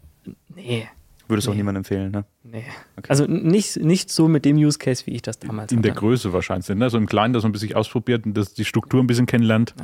[0.55, 0.89] nee,
[1.29, 1.57] du auch Nee.
[1.59, 2.25] niemandem empfehlen, ne?
[2.43, 2.65] nee.
[3.07, 5.91] Also n- nicht, nicht so mit dem Use Case, wie ich das damals In der
[5.93, 6.01] hatte.
[6.01, 6.67] Größe wahrscheinlich.
[6.71, 6.89] Ne?
[6.89, 9.75] So im Kleinen, dass man ein bisschen ausprobiert und das, die Struktur ein bisschen kennenlernt.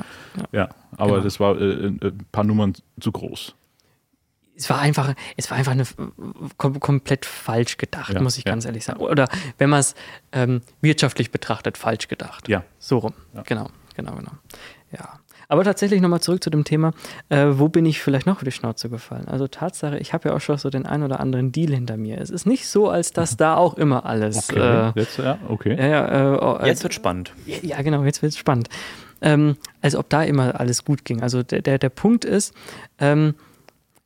[0.52, 1.24] Ja, aber Genau.
[1.24, 3.54] das war äh, ein ein paar Nummern zu groß.
[4.56, 5.84] Es war einfach, es war einfach eine,
[6.56, 8.52] kom komplett falsch gedacht, Ja, muss ich ja.
[8.52, 9.00] ganz ehrlich sagen.
[9.00, 9.94] Oder wenn man es
[10.32, 12.48] ähm, wirtschaftlich betrachtet, falsch gedacht.
[12.48, 12.64] Ja.
[12.78, 13.14] So rum.
[13.34, 13.42] Ja.
[13.42, 14.32] Genau, genau, genau.
[14.92, 15.18] Ja.
[15.46, 16.92] Aber tatsächlich nochmal zurück zu dem Thema,
[17.28, 19.28] äh, wo bin ich vielleicht noch auf die Schnauze gefallen?
[19.28, 22.18] Also Tatsache, ich habe ja auch schon so den einen oder anderen Deal hinter mir.
[22.18, 24.48] Es ist nicht so, als dass da auch immer alles.
[24.50, 25.76] Okay, Äh, jetzt, ja, okay.
[25.78, 27.32] ja, ja, äh, äh, Jetzt wird spannend.
[27.44, 28.68] ja, ja, genau, jetzt wird es spannend.
[29.20, 31.22] Ähm, als ob da immer alles gut ging.
[31.22, 32.54] Also der, der, der Punkt ist,
[32.98, 33.34] ähm,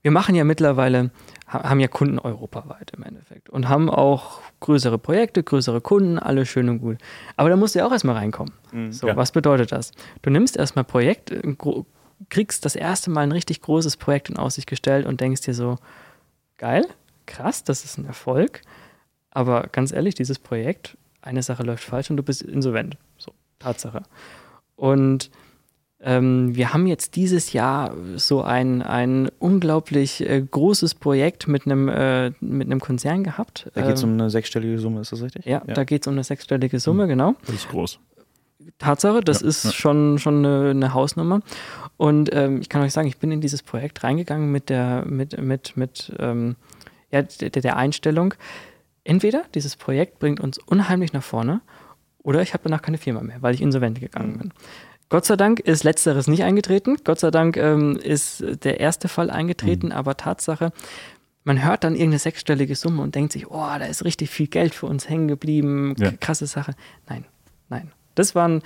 [0.08, 1.10] wir machen ja mittlerweile,
[1.48, 6.48] ha- haben ja Kunden europaweit im Endeffekt und haben auch größere Projekte, größere Kunden, alles
[6.48, 6.96] schön und gut.
[7.36, 8.54] Aber da musst du ja auch erstmal reinkommen.
[8.90, 9.16] So, Ja.
[9.16, 9.92] was bedeutet das?
[10.22, 11.54] Du nimmst erstmal Projekt, äh,
[12.30, 15.76] kriegst das erste Mal ein richtig großes Projekt in Aussicht gestellt und denkst dir so,
[16.56, 16.86] geil,
[17.26, 18.62] krass, das ist ein Erfolg.
[19.30, 22.96] Aber ganz ehrlich, dieses Projekt, eine Sache läuft falsch und du bist insolvent.
[23.18, 24.04] So, Tatsache.
[24.74, 25.30] Und
[26.00, 31.88] ähm, wir haben jetzt dieses Jahr so ein, ein unglaublich äh, großes Projekt mit einem,
[31.88, 33.68] äh, mit einem Konzern gehabt.
[33.74, 35.44] Da geht es Ähm, um eine sechsstellige Summe, ist das richtig?
[35.44, 37.34] ja, da geht es um eine sechsstellige Summe, genau.
[37.46, 37.98] Das ist groß.
[38.78, 39.70] Tatsache, das Ja, ist ja.
[39.72, 41.40] schon, schon eine, eine Hausnummer.
[41.96, 45.40] Und ähm, ich kann euch sagen, ich bin in dieses Projekt reingegangen mit der, mit,
[45.40, 46.54] mit, mit ähm,
[47.10, 48.34] ja, der, der Einstellung,
[49.04, 51.60] entweder dieses Projekt bringt uns unheimlich nach vorne
[52.22, 54.38] oder ich habe danach keine Firma mehr, weil ich insolvent gegangen Mhm.
[54.38, 54.52] bin.
[55.08, 56.96] Gott sei Dank ist letzteres nicht eingetreten.
[57.04, 59.32] Gott sei Dank ähm, ist der erste Fall Mhm.
[59.32, 60.72] eingetreten, aber Tatsache,
[61.44, 64.74] man hört dann irgendeine sechsstellige Summe und denkt sich, oh, da ist richtig viel Geld
[64.74, 66.12] für uns hängen geblieben, Ja.
[66.20, 66.74] krasse Sache.
[67.08, 67.24] Nein,
[67.70, 67.90] nein.
[68.14, 68.62] Das war ein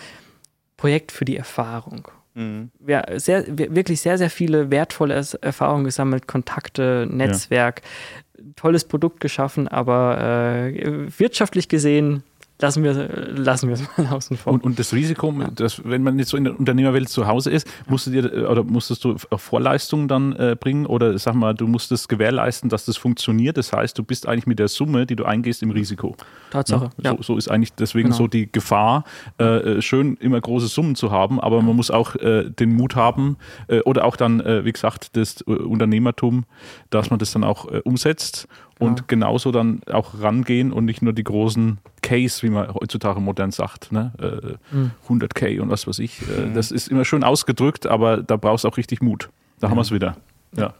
[0.76, 2.08] Projekt für die Erfahrung.
[2.34, 2.70] Mhm.
[2.80, 7.82] Wir, sehr, wir, wirklich sehr, sehr viele wertvolle Erfahrungen gesammelt, Kontakte, Netzwerk,
[8.56, 10.18] tolles Produkt geschaffen, aber
[10.74, 12.24] äh, wirtschaftlich gesehen
[12.60, 12.92] lassen wir
[13.34, 14.52] lassen wir es mal außen vor.
[14.52, 17.66] Und, und das Risiko, dass, wenn man jetzt so in der Unternehmerwelt zu Hause ist,
[17.88, 21.66] musst du dir oder musstest du auch Vorleistungen dann äh, bringen oder sag mal, du
[21.66, 23.56] musstest gewährleisten, dass das funktioniert.
[23.56, 26.16] Das heißt, du bist eigentlich mit der Summe, die du eingehst, im Risiko.
[26.52, 26.90] Tatsache.
[27.02, 27.12] Ja?
[27.16, 28.16] So, so, ist eigentlich deswegen Genau.
[28.16, 29.04] so die Gefahr,
[29.40, 32.94] äh, äh, schön immer große Summen zu haben, aber man muss auch äh, den Mut
[32.94, 33.36] haben
[33.68, 36.44] äh, oder auch dann, äh, wie gesagt, das äh, Unternehmertum,
[36.90, 38.46] dass man das dann auch umsetzt
[38.78, 43.52] und genauso dann auch rangehen und nicht nur die großen Case, wie man heutzutage modern
[43.52, 44.12] sagt, ne?
[44.18, 44.76] äh,
[45.08, 46.20] 100k und was weiß ich.
[46.22, 49.30] Äh, Das ist immer schön ausgedrückt, aber da brauchst du auch richtig Mut.
[49.60, 50.16] Da haben wir es wieder.
[50.56, 50.74] Ja.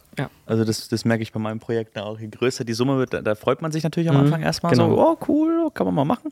[0.46, 2.20] Also das, das merke ich bei meinen Projekten auch.
[2.20, 4.72] Je größer die Summe wird, da, da freut man sich natürlich am Mhm, Anfang erstmal
[4.72, 4.90] genau.
[4.90, 6.30] so, oh cool, kann man mal machen.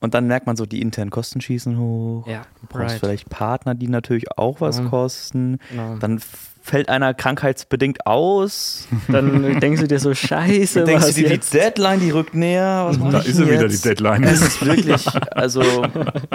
[0.00, 2.26] Und dann merkt man so, die internen Kosten schießen hoch.
[2.26, 3.00] Ja, Du brauchst right.
[3.00, 4.90] vielleicht Partner, die natürlich auch was Mhm.
[4.90, 5.58] kosten.
[5.70, 5.96] Genau.
[5.96, 6.20] Dann
[6.62, 8.86] fällt einer krankheitsbedingt aus.
[9.08, 11.54] Dann denkst du dir so, scheiße, Dann denkst du was dir, die jetzt?
[11.54, 12.84] Deadline, die rückt näher.
[12.90, 14.24] Was Da ist er wieder, die Deadline.
[14.24, 15.62] Es ist wirklich, also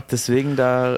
[0.09, 0.97] deswegen da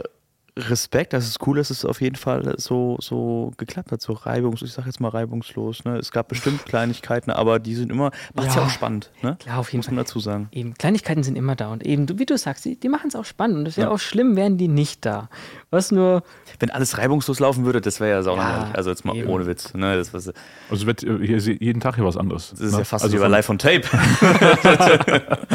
[0.56, 4.70] Respekt, das ist cool, dass es auf jeden Fall so, so geklappt hat, so reibungslos,
[4.70, 5.84] ich sag jetzt mal reibungslos.
[5.84, 5.98] Ne?
[5.98, 8.62] Es gab bestimmt Kleinigkeiten, aber die sind immer, macht ja Ja.
[8.66, 9.10] auch spannend.
[9.24, 9.36] Ne?
[9.39, 10.50] Klar, auf jeden Muss man dazu sagen.
[10.52, 13.26] Eben, Kleinigkeiten sind immer da und eben, wie du sagst, die, die machen es auch
[13.26, 13.94] spannend und es wäre Ja.
[13.96, 15.28] auch schlimm, wären die nicht da.
[15.72, 16.22] Was nur,
[16.60, 18.76] Wenn alles reibungslos laufen würde, das wäre ja saulangweilig.
[18.76, 19.30] Also jetzt mal eben.
[19.30, 19.74] ohne Witz.
[19.74, 19.98] Ne?
[19.98, 20.36] Das, was, das
[20.70, 22.52] Also es wird äh, hier jeden Tag hier was anderes.
[22.54, 22.78] ist ne?
[22.78, 23.82] ja fast also von- Live on Tape.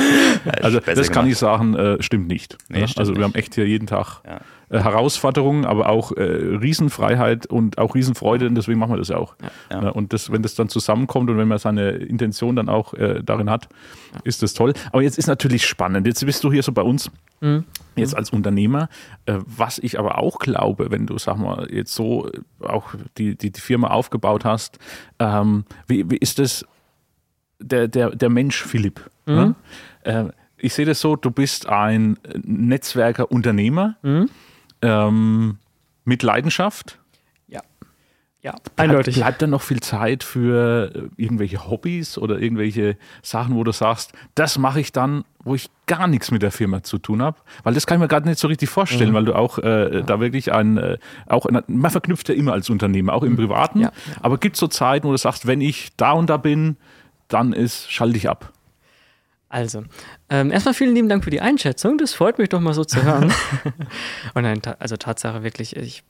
[0.63, 1.33] Also das kann gemacht.
[1.33, 2.57] ich sagen, äh, stimmt nicht.
[2.69, 2.89] Nee, ne?
[2.89, 3.25] stimmt also wir nicht.
[3.27, 4.41] haben echt hier jeden Tag Ja.
[4.71, 9.17] Äh, Herausforderungen, aber auch äh, Riesenfreiheit und auch Riesenfreude und deswegen machen wir das ja
[9.17, 9.35] auch.
[9.71, 9.81] Ja.
[9.81, 9.93] Ne?
[9.93, 13.51] Und das, wenn das dann zusammenkommt und wenn man seine Intention dann auch äh, darin
[13.51, 13.69] hat,
[14.25, 14.75] ist das toll.
[14.93, 16.07] Aber jetzt ist natürlich spannend.
[16.07, 17.11] Jetzt bist du hier so bei uns.
[17.41, 17.65] Mhm.
[17.97, 18.89] Jetzt als Unternehmer,
[19.27, 23.37] äh, was ich aber auch glaube, wenn du, sag mal, jetzt so äh, auch die,
[23.37, 24.79] die, die Firma aufgebaut hast,
[25.19, 26.67] ähm, wie, wie ist das
[27.61, 29.09] der, der, der Mensch Philipp?
[29.27, 29.55] Ne?
[30.03, 30.25] Äh,
[30.57, 33.97] ich sehe das so, du bist ein Netzwerker Unternehmer
[34.83, 35.59] ähm,
[36.05, 36.99] mit Leidenschaft.
[37.49, 37.61] ja,
[38.41, 39.17] ja, eindeutig.
[39.17, 44.13] Bleibt dann noch viel Zeit für äh, irgendwelche Hobbys oder irgendwelche Sachen, wo du sagst,
[44.37, 47.37] das mache ich dann, wo ich gar nichts mit der Firma zu tun habe?
[47.65, 48.73] Weil das kann ich mir gerade nicht so richtig Mhm.
[48.73, 52.53] vorstellen, weil du auch äh, da wirklich ein, äh, auch ein, man verknüpft ja immer
[52.53, 53.79] als Unternehmer, auch im Privaten.
[53.79, 53.85] Mhm.
[53.85, 53.93] Ja.
[54.23, 56.77] Aber gibt es so Zeiten, wo du sagst, wenn ich da und da bin,
[57.27, 58.53] dann ist, schalte ich ab.
[59.49, 59.85] Also,
[60.29, 61.97] ähm, erstmal vielen lieben Dank für die Einschätzung.
[61.97, 63.33] Das freut mich doch mal so zu hören.
[64.35, 66.03] und nein, ta also Tatsache wirklich, ich,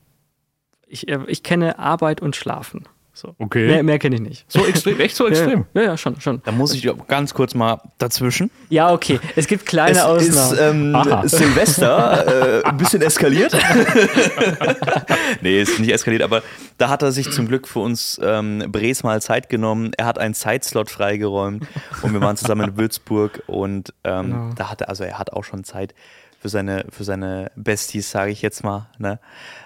[0.86, 2.88] ich, äh, ich kenne Arbeit und Schlafen.
[3.18, 3.34] So.
[3.38, 3.66] Okay.
[3.66, 4.44] Mehr, mehr kenne ich nicht.
[4.46, 5.64] So extrem, echt so extrem.
[5.74, 6.40] Ja, ja, schon, schon.
[6.44, 8.48] Da muss ich ganz kurz mal dazwischen.
[8.68, 9.18] Ja, okay.
[9.34, 10.90] Es gibt kleine es ist Ausnahmen.
[10.90, 11.26] ähm, Aha.
[11.26, 13.52] Silvester, äh, ein bisschen eskaliert.
[15.40, 16.42] nee, ist nicht eskaliert, aber
[16.78, 19.90] da hat er sich zum Glück für uns ähm, Bres mal Zeit genommen.
[19.96, 21.66] Er hat einen Zeitslot freigeräumt
[22.02, 24.50] und wir waren zusammen in Würzburg und ähm, Genau.
[24.56, 25.94] da hat er, also er hat auch schon Zeit
[26.40, 28.86] für seine, für seine Besties, sage ich jetzt mal.
[28.98, 29.18] Ne?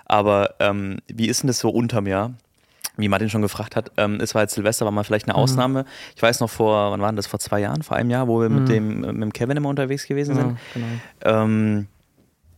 [0.07, 2.33] Aber ähm, wie ist denn das so unterm Jahr?
[2.97, 5.33] Wie Martin schon gefragt hat, ähm, es war jetzt Silvester, war mal vielleicht Mhm.
[5.33, 5.85] eine Ausnahme.
[6.15, 7.27] Ich weiß noch vor, wann war denn das?
[7.27, 10.07] Vor zwei Jahren, vor einem Jahr, wo wir mit, dem, mit dem Kevin immer unterwegs
[10.07, 10.47] gewesen sind.
[10.49, 10.57] Mhm.
[10.75, 10.87] Genau,
[11.23, 11.43] genau.
[11.43, 11.87] Ähm,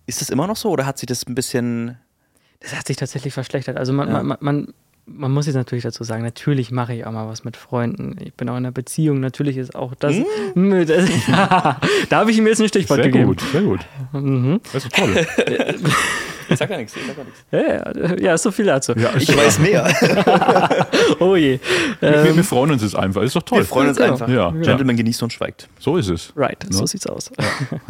[0.06, 1.96] ist das immer noch so oder hat sich das ein bisschen.
[2.60, 3.76] Das hat sich tatsächlich verschlechtert.
[3.76, 4.22] Also man, Ja.
[4.22, 4.74] man, man,
[5.06, 8.16] man muss jetzt natürlich dazu sagen, natürlich mache ich auch mal was mit Freunden.
[8.20, 10.14] Ich bin auch in einer Beziehung, natürlich ist auch das.
[10.54, 10.86] Hm?
[10.86, 11.78] das da
[12.18, 13.26] habe ich ihm jetzt ein Stichwort Sehr gegeben.
[13.28, 13.80] gut, sehr gut.
[14.12, 14.60] Mhm.
[14.72, 15.26] Das ist toll.
[16.48, 17.44] Ich sag ja nichts, ich sag ja nichts.
[17.50, 18.92] Ja, ja, ja, so viel dazu.
[18.96, 19.84] Ja, Ich weiß mehr.
[21.20, 21.58] Oh je.
[22.00, 23.22] wir, Ähm, wir freuen uns jetzt einfach.
[23.22, 23.58] Ist doch toll.
[23.58, 24.28] Wir freuen uns einfach.
[24.28, 24.50] Ja.
[24.50, 25.68] Gentleman genießt und schweigt.
[25.78, 26.32] So ist es.
[26.36, 26.86] Right, so Ne?
[26.86, 27.30] sieht's aus.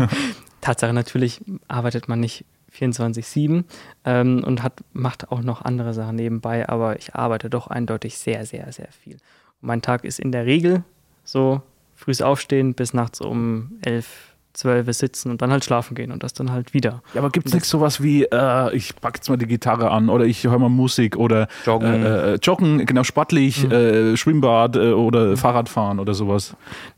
[0.60, 2.44] Tatsache, natürlich arbeitet man nicht
[2.76, 3.64] 24-7
[4.04, 8.46] ähm, und hat, macht auch noch andere Sachen nebenbei, aber ich arbeite doch eindeutig sehr,
[8.46, 9.14] sehr, sehr viel.
[9.14, 10.82] Und mein Tag ist in der Regel
[11.24, 11.62] so
[11.94, 14.06] frühs aufstehen bis nachts um 11,
[14.54, 17.02] 12 sitzen und dann halt schlafen gehen und das dann halt wieder.
[17.12, 20.08] Ja, aber gibt es nicht sowas wie, äh, ich packe jetzt mal die Gitarre an
[20.08, 22.04] oder ich höre mal Musik oder Joggen.
[22.04, 26.56] äh, äh, Joggen, genau, sportlich, äh, Schwimmbad äh, oder Fahrradfahren oder sowas.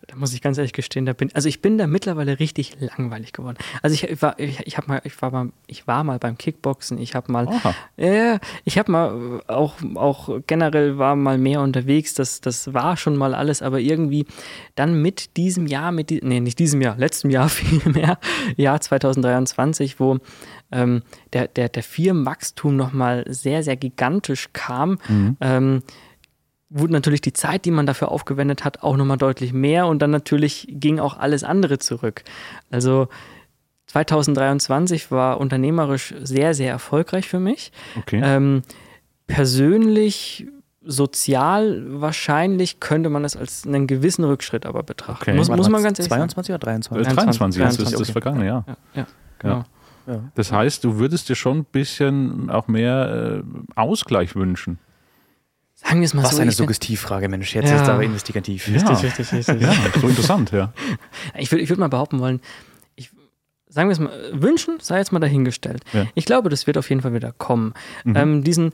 [0.09, 3.33] Da muss ich ganz ehrlich gestehen, da bin also ich bin da mittlerweile richtig langweilig
[3.33, 3.57] geworden.
[3.83, 6.39] Also ich, ich war ich, ich habe mal ich war mal ich war mal beim
[6.39, 7.49] Kickboxen, ich habe mal
[7.97, 12.97] ja, ich habe mal äh, auch auch generell war mal mehr unterwegs, das das war
[12.97, 14.27] schon mal alles, aber irgendwie
[14.77, 18.19] dann mit diesem Jahr mit die, nee, nicht diesem Jahr, letztem Jahr vielmehr,
[18.57, 20.19] Jahr 2023, wo
[20.73, 24.99] ähm, der, der, der Firmenwachstum nochmal sehr, sehr gigantisch kam,
[25.41, 25.83] ähm,
[26.69, 30.11] wurde natürlich die Zeit, die man dafür aufgewendet hat, auch nochmal deutlich mehr und dann
[30.11, 32.25] natürlich ging auch alles andere zurück.
[32.71, 33.09] Also
[33.87, 37.71] 2023 war unternehmerisch sehr, sehr erfolgreich für mich.
[37.97, 38.21] Okay.
[38.23, 38.63] Ähm,
[39.27, 40.47] persönlich
[40.83, 45.31] sozial wahrscheinlich könnte man es als einen gewissen Rückschritt aber betrachten.
[45.31, 45.35] Okay.
[45.35, 46.29] Muss, muss man ganz ehrlich sagen.
[46.31, 47.01] 22 oder Äh, 23?
[47.17, 48.13] 23, das ist 23, das okay.
[48.13, 48.65] vergangene Jahr.
[48.67, 49.07] Ja, ja,
[49.39, 49.65] genau.
[50.07, 50.21] Ja.
[50.37, 54.79] Das heißt, du würdest dir schon ein bisschen auch mehr äh, Ausgleich wünschen.
[55.77, 56.41] Sagen wir es mal Was so.
[56.43, 57.55] eine ich, bin- Suggestivfrage, Mensch.
[57.55, 57.83] Jetzt Ja.
[57.83, 58.67] ist aber investigativ.
[58.69, 58.75] Ja.
[58.89, 59.61] Richtig, richtig, richtig.
[59.63, 60.73] Ja, so interessant, ja.
[61.39, 62.41] Ich würde ich würd mal behaupten wollen,
[62.95, 63.11] ich,
[63.69, 65.83] sagen wir es mal, wünschen sei jetzt mal dahingestellt.
[65.93, 66.07] Ja.
[66.15, 67.75] Ich glaube, das wird auf jeden Fall wieder kommen.
[68.07, 68.73] Ähm, diesen,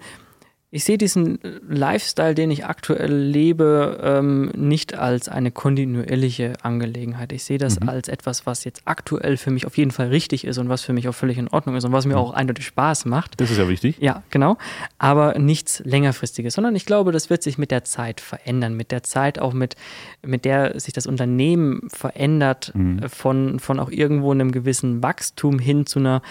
[0.74, 7.32] ich sehe diesen Lifestyle, den ich aktuell lebe, ähm, nicht als eine kontinuierliche Angelegenheit.
[7.32, 10.56] Ich sehe das als etwas, was jetzt aktuell für mich auf jeden Fall richtig ist
[10.56, 13.04] und was für mich auch völlig in Ordnung ist und was mir auch eindeutig Spaß
[13.04, 13.38] macht.
[13.38, 13.98] Das ist ja wichtig.
[14.00, 14.56] Ja, genau.
[14.96, 18.74] Aber nichts längerfristiges, sondern ich glaube, das wird sich mit der Zeit verändern.
[18.74, 19.76] Mit der Zeit auch mit,
[20.22, 25.84] mit der sich das Unternehmen verändert, äh, von, von auch irgendwo einem gewissen Wachstum hin
[25.84, 26.22] zu einer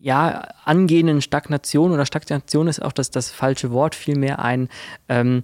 [0.00, 4.68] ja, angehenden Stagnation oder Stagnation ist auch das, das falsche Wort, vielmehr ein,
[5.08, 5.42] ähm,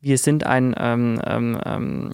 [0.00, 2.10] wir sind ein, ähm, ähm, ähm,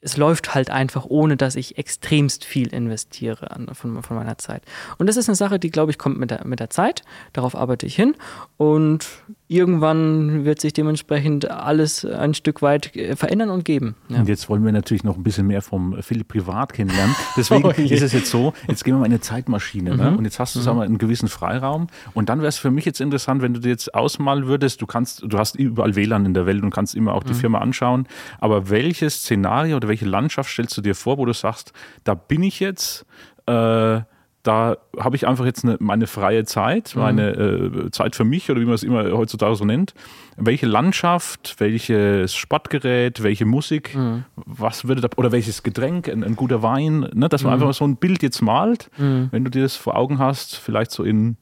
[0.00, 4.62] es läuft halt einfach, ohne dass ich extremst viel investiere an, von, von meiner Zeit.
[4.98, 7.02] Und das ist eine Sache, die, glaube ich, kommt mit der, mit der Zeit.
[7.32, 8.16] Darauf arbeite ich hin.
[8.56, 9.06] Und
[9.50, 13.96] irgendwann wird sich dementsprechend alles ein Stück weit äh, verändern und geben.
[14.08, 14.20] Ja.
[14.20, 17.14] Und jetzt wollen wir natürlich noch ein bisschen mehr vom Philipp privat kennenlernen.
[17.36, 17.72] Deswegen Oh.
[17.76, 17.84] Mhm.
[17.86, 19.96] ist es jetzt so, jetzt gehen wir mal in eine Zeitmaschine.
[19.96, 20.16] Ne?
[20.16, 21.88] Und jetzt hast du, sagen wir, einen gewissen Freiraum.
[22.14, 24.86] Und dann wäre es für mich jetzt interessant, wenn du dir jetzt ausmalen würdest, du
[24.86, 27.28] kannst, du hast überall WLAN in der Welt und kannst immer auch Mhm.
[27.28, 28.06] die Firma anschauen.
[28.38, 31.72] Aber welches Szenario oder welche Landschaft stellst du dir vor, wo du sagst,
[32.04, 33.04] da bin ich jetzt,
[33.46, 34.00] äh,
[34.42, 37.02] da habe ich einfach jetzt eine, meine freie Zeit, Mhm.
[37.02, 39.92] meine äh, Zeit für mich oder wie man es immer heutzutage so nennt.
[40.36, 44.24] Welche Landschaft, welches Sportgerät, welche Musik, Mhm.
[44.36, 47.46] was würde da, oder welches Getränk, ein, ein guter Wein, ne, dass Mhm.
[47.48, 50.56] man einfach mal so ein Bild jetzt malt, wenn du dir das vor Augen hast,
[50.56, 51.36] vielleicht so in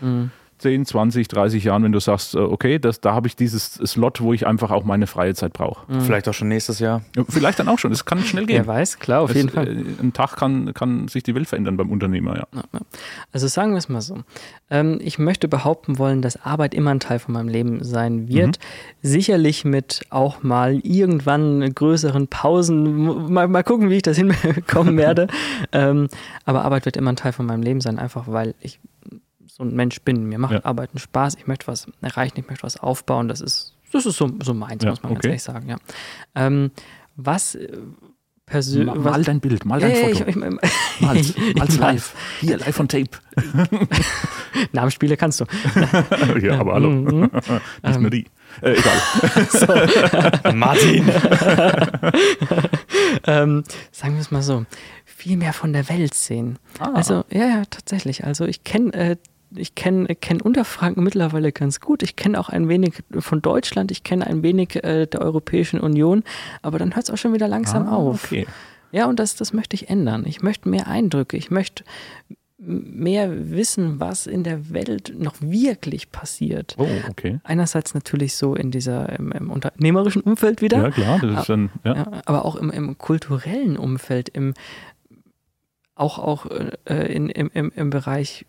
[0.00, 0.30] Mhm.
[0.64, 4.22] 10, 20, 30 Jahren, wenn du sagst, äh, okay, das, da habe ich dieses Slot,
[4.22, 5.84] wo ich einfach auch meine freie Zeit brauche.
[6.00, 7.02] Vielleicht auch schon nächstes Jahr.
[7.28, 8.56] Vielleicht dann auch schon, es kann schnell gehen.
[8.56, 9.68] Wer weiß, klar, auf Es, jeden Fall.
[9.68, 12.46] äh, Ein Tag kann, kann sich die Welt verändern beim Unternehmer, ja.
[13.30, 14.20] Also sagen wir es mal so.
[14.70, 18.58] Ähm, ich möchte behaupten wollen, dass Arbeit immer ein Teil von meinem Leben sein wird.
[19.02, 23.30] Sicherlich mit auch mal irgendwann größeren Pausen.
[23.30, 25.26] Mal, mal gucken, wie ich das hinbekommen werde.
[25.72, 26.08] ähm,
[26.46, 28.80] aber Arbeit wird immer ein Teil von meinem Leben sein, einfach weil ich
[29.56, 30.24] so ein Mensch bin.
[30.24, 30.64] Mir macht Ja.
[30.64, 31.36] Arbeiten Spaß.
[31.36, 33.28] Ich möchte was erreichen, ich möchte was aufbauen.
[33.28, 35.28] Das ist, das ist so, so meins, Ja, muss man ganz okay.
[35.28, 35.68] ehrlich sagen.
[35.68, 35.76] Ja.
[36.34, 36.72] Ähm,
[37.14, 37.68] was äh,
[38.46, 38.96] persönlich.
[38.96, 40.24] Mal dein Bild, mal dein Ja, Foto.
[40.24, 42.14] ich, ich, mal's, mal's ich live.
[42.40, 43.10] Hier, live on tape.
[44.72, 45.44] Namensspiele kannst du.
[46.42, 46.90] ja, aber hallo.
[46.90, 47.30] Mhm.
[47.84, 48.26] Nicht nur die.
[48.60, 50.54] Äh, egal.
[50.54, 51.08] Martin!
[53.26, 54.64] ähm, sagen wir es mal so,
[55.04, 56.58] viel mehr von der Welt sehen.
[56.78, 56.92] Ah.
[56.94, 58.24] Also, ja, ja, tatsächlich.
[58.24, 59.16] Also ich kenne äh,
[59.56, 62.02] ich kenne kenn Unterfranken mittlerweile ganz gut.
[62.02, 66.22] Ich kenne auch ein wenig von Deutschland, ich kenne ein wenig äh, der Europäischen Union,
[66.62, 68.24] aber dann hört es auch schon wieder langsam auf.
[68.24, 68.46] Ah, Okay.
[68.92, 70.24] Ja, und das, das möchte ich ändern.
[70.24, 71.82] Ich möchte mehr Eindrücke, ich möchte
[72.58, 76.76] mehr wissen, was in der Welt noch wirklich passiert.
[76.78, 77.40] Oh, okay.
[77.42, 81.70] Einerseits natürlich so in dieser im, im unternehmerischen Umfeld wieder, Ja, klar, das ist dann,
[81.82, 82.06] ja.
[82.24, 84.54] aber auch im, im kulturellen Umfeld, im,
[85.96, 86.46] auch, auch
[86.86, 88.46] äh, in, im, im, im Bereich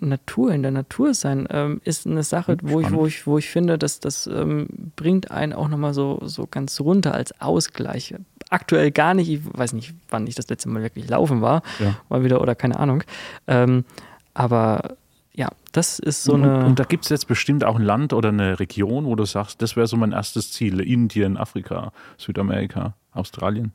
[0.00, 3.48] Natur, in der Natur sein, ähm, ist eine Sache, wo ich, wo, ich, wo ich
[3.50, 4.66] finde, dass das ähm,
[4.96, 8.14] bringt einen auch nochmal so, so ganz runter als Ausgleich.
[8.50, 11.96] Aktuell gar nicht, ich weiß nicht, wann ich das letzte Mal wirklich laufen war, Ja.
[12.08, 13.02] mal wieder oder keine Ahnung.
[13.46, 13.84] Ähm,
[14.34, 14.96] aber
[15.34, 16.66] ja, das ist so und, eine.
[16.66, 19.62] und da gibt es jetzt bestimmt auch ein Land oder eine Region, wo du sagst,
[19.62, 20.80] das wäre so mein erstes Ziel.
[20.80, 23.72] Indien, Afrika, Südamerika, Australien.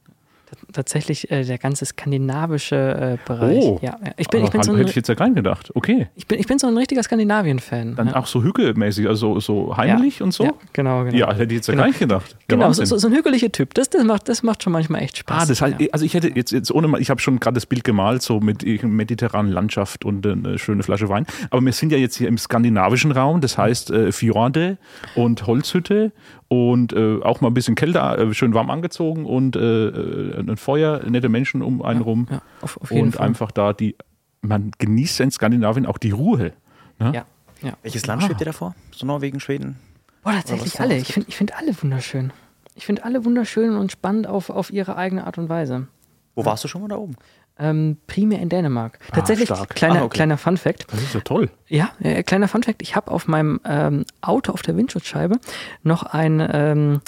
[0.74, 3.64] Tatsächlich äh, der ganze skandinavische äh, Bereich.
[3.64, 3.80] Oh.
[3.82, 4.12] Ja, ja.
[4.18, 5.72] Ich bin, ich bin so hätte ein, ich jetzt ja rein gedacht.
[5.76, 6.08] Okay.
[6.16, 7.96] ich bin, ich bin so ein richtiger Skandinavien-Fan.
[7.96, 8.16] Dann ja.
[8.16, 10.46] auch so hügelmäßig, also so heimlich und so?
[10.46, 11.18] Ja, genau, genau.
[11.18, 11.84] Ja, hätte ich jetzt ja Genau.
[11.84, 12.32] gar nicht gedacht.
[12.32, 13.74] Ja, genau, so, so, ein hügeliger Typ.
[13.74, 15.44] Das, das, macht, das macht schon manchmal echt Spaß.
[15.44, 15.88] Ah, das heißt, ja.
[15.92, 18.64] also ich hätte jetzt, jetzt ohne ich habe schon gerade das Bild gemalt, so mit
[18.84, 21.26] mediterraner Landschaft und eine schöne Flasche Wein.
[21.50, 24.78] Aber wir sind ja jetzt hier im skandinavischen Raum, das heißt äh, Fjorde
[25.16, 26.12] und Holzhütte
[26.48, 30.58] und äh, auch mal ein bisschen kälter, äh, schön warm angezogen und äh, äh, ein
[30.58, 33.28] Feuer, nette Menschen um einen rum ja, auf, auf jeden und Fall.
[33.28, 33.96] einfach da die,
[34.42, 36.54] man genießt ja in Skandinavien auch die Ruhe.
[37.00, 37.12] Ne?
[37.14, 37.26] Ja,
[37.62, 37.74] ja.
[37.82, 38.76] Welches Land schwebt dir davor?
[38.92, 39.78] So Norwegen, Schweden?
[40.24, 40.98] Boah, tatsächlich alle.
[40.98, 42.32] Ich finde ich find alle wunderschön.
[42.76, 45.88] Ich finde alle wunderschön und spannend auf, auf ihre eigene Art und Weise.
[46.36, 47.16] Wo warst du schon mal da oben?
[47.60, 49.00] Ähm, primär in Dänemark.
[49.14, 49.70] Tatsächlich, stark.
[49.76, 50.16] kleiner, Ah, okay.
[50.18, 50.86] kleiner Fun Fact.
[50.92, 51.50] Das ist ja toll.
[51.68, 55.40] Ja, äh, kleiner Funfact, ich habe auf meinem ähm, Auto auf der Windschutzscheibe
[55.84, 57.02] noch ein, ähm,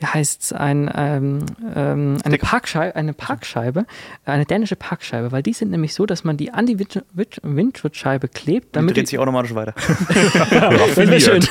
[0.00, 1.44] wie heißt es, ein, ähm,
[1.74, 3.84] ähm, eine, Parkscheibe, eine Parkscheibe,
[4.24, 7.40] eine dänische Parkscheibe, weil die sind nämlich so, dass man die an die Wind- Wind-
[7.42, 9.74] Windschutzscheibe klebt, damit dreht die, sich automatisch weiter.
[9.76, 11.42] das wäre schön.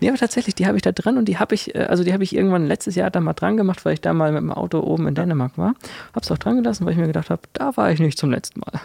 [0.00, 2.12] nee, aber tatsächlich, die habe ich da dran und die habe ich, äh, also die
[2.12, 4.52] habe ich irgendwann letztes Jahr da mal dran gemacht, weil ich da mal mit dem
[4.52, 5.74] Auto oben in Dänemark war.
[6.14, 8.30] Habe es auch dran gelassen, weil ich mir gedacht habe, da war ich nicht zum
[8.30, 8.80] letzten Mal.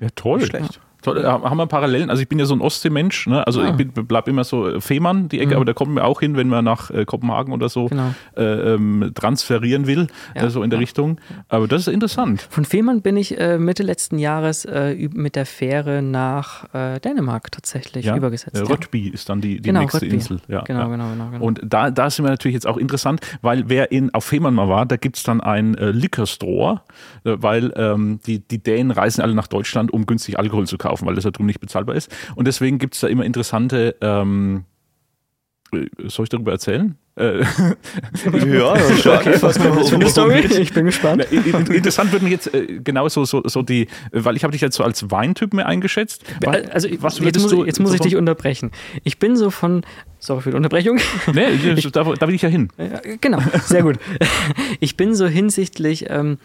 [0.00, 0.38] Ja, toll.
[0.38, 0.80] Nicht schlecht.
[1.04, 2.10] Toll, äh, haben wir Parallelen?
[2.10, 3.46] Also ich bin ja so ein Ostseemensch, ne?
[3.46, 3.68] also Ah.
[3.68, 5.56] ich bin, bleib immer so äh, Fehmarn, die Ecke, Mhm.
[5.56, 8.14] aber da kommen wir auch hin, wenn man nach äh, Kopenhagen oder so Genau.
[8.36, 10.44] äh, ähm, transferieren will, Ja.
[10.44, 11.20] äh, so in der Richtung.
[11.48, 12.46] Aber das ist interessant.
[12.50, 17.52] Von Fehmarn bin ich äh, Mitte letzten Jahres äh, mit der Fähre nach äh, Dänemark
[17.52, 18.16] tatsächlich Ja?
[18.16, 18.56] übergesetzt.
[18.56, 18.64] Äh, ja.
[18.66, 20.14] Röttby ist dann die, die Genau, nächste Röttby.
[20.14, 20.40] Insel.
[20.48, 20.86] Ja, Genau, ja.
[20.88, 21.44] genau, genau, genau.
[21.44, 24.68] Und da, da sind wir natürlich jetzt auch interessant, weil wer in, auf Fehmarn mal
[24.68, 26.80] war, da gibt es dann ein äh, Liquor Store,
[27.24, 30.93] äh, weil ähm, die, die Dänen reisen alle nach Deutschland, um günstig Alkohol zu kaufen,
[31.02, 32.10] weil das da drüben nicht bezahlbar ist.
[32.36, 34.64] Und deswegen gibt es da immer interessante, ähm,
[35.72, 36.96] äh, soll ich darüber erzählen?
[37.16, 37.44] Äh,
[38.24, 40.40] Ja, okay, was für eine Story?
[40.60, 41.24] Ich bin gespannt.
[41.30, 44.50] in- in- Interessant würde mich jetzt äh, genau so, so, so die, weil ich habe
[44.52, 46.24] dich jetzt so als Weintyp mehr eingeschätzt.
[46.44, 48.72] Weil- Also ich- was jetzt muss, du ich- jetzt muss ich dich unterbrechen.
[49.04, 49.84] Ich bin so von,
[50.18, 50.98] sorry für die Unterbrechung.
[51.32, 52.68] Nee, ich, da, da will ich ja hin.
[52.78, 53.98] Ja, genau, sehr gut.
[54.80, 56.38] Ich bin so hinsichtlich ähm,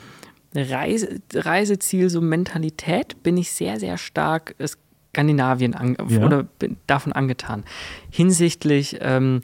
[0.56, 4.68] Reise, Reiseziel, so Mentalität, bin ich sehr, sehr stark äh,
[5.14, 6.26] Skandinavien an, Ja.
[6.26, 7.64] oder bin davon angetan.
[8.10, 9.42] Hinsichtlich ähm,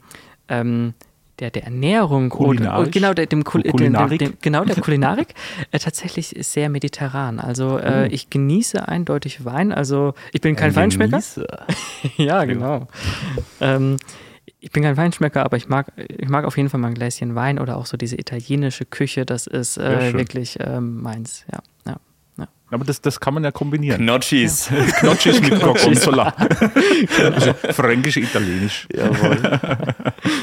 [0.48, 0.94] ähm,
[1.40, 4.20] der, der Ernährung oder, oder genau der, dem, Kul dem, dem, Kulinarik?
[4.20, 5.34] dem, genau der Kulinarik
[5.72, 7.40] äh, tatsächlich ist sehr mediterran.
[7.40, 9.72] Also äh, ich genieße eindeutig Wein.
[9.74, 11.20] Also ich bin kein Feinschmecker.
[12.18, 12.88] ja, genau.
[13.60, 13.98] Ähm,
[14.66, 17.36] ich bin kein Weinschmecker, aber ich mag, ich mag auf jeden Fall mal ein Gläschen
[17.36, 19.24] Wein oder auch so diese italienische Küche.
[19.24, 21.46] Das ist äh, wirklich ähm, meins.
[21.54, 22.48] Ja, ja.
[22.72, 24.02] Aber das, das kann man ja kombinieren.
[24.02, 24.72] Knotschis.
[25.00, 26.34] Knotschis mit Gorgonzola.
[27.36, 28.88] also fränkisch, italienisch.
[28.92, 29.38] Jawohl.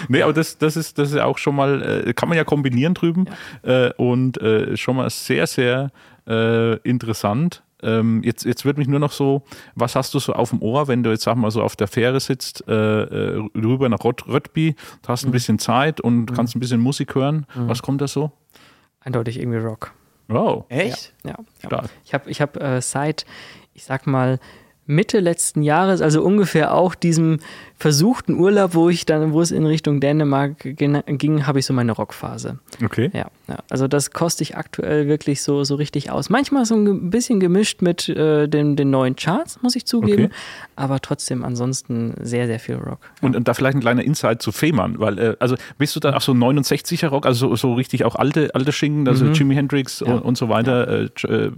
[0.08, 2.44] Nee, aber das, das, ist, das ist ja auch schon mal, äh, kann man ja
[2.44, 3.26] kombinieren drüben
[3.62, 5.90] äh, und äh, schon mal sehr, sehr
[6.28, 7.62] äh, interessant.
[7.82, 9.42] Ähm, jetzt, jetzt würde mich nur noch so,
[9.74, 11.88] was hast du so auf dem Ohr, wenn du jetzt, sag mal, so auf der
[11.88, 16.56] Fähre sitzt, äh, äh, rüber nach Rott, Röttby, du hast ein bisschen Zeit und kannst
[16.56, 17.46] ein bisschen Musik hören.
[17.54, 18.32] Was kommt da so?
[19.00, 19.92] Eindeutig irgendwie Rock.
[20.28, 21.12] Wow, Echt?
[21.24, 21.36] Ja, ja.
[21.66, 21.90] stark.
[22.04, 23.26] Ich habe ich hab, äh, seit,
[23.74, 24.38] ich sag mal,
[24.86, 27.38] Mitte letzten Jahres, also ungefähr auch diesem
[27.82, 31.90] versuchten Urlaub, wo ich dann, wo es in Richtung Dänemark ging, habe ich so meine
[31.90, 32.60] Rockphase.
[32.84, 33.10] Okay.
[33.12, 36.30] Ja, ja, also das koste ich aktuell wirklich so, so richtig aus.
[36.30, 40.30] Manchmal so ein bisschen gemischt mit äh, den, den neuen Charts, muss ich zugeben, Okay.
[40.76, 43.00] aber trotzdem ansonsten sehr, sehr viel Rock.
[43.20, 46.14] Und, und da vielleicht ein kleiner Insight zu Fehmarn, weil, äh, also bist du dann
[46.14, 49.98] auch so 69er Rock, also so, so richtig auch alte, alte Schinken, also Jimi Hendrix
[50.06, 50.14] Ja.
[50.14, 51.50] und, und so weiter, äh, äh,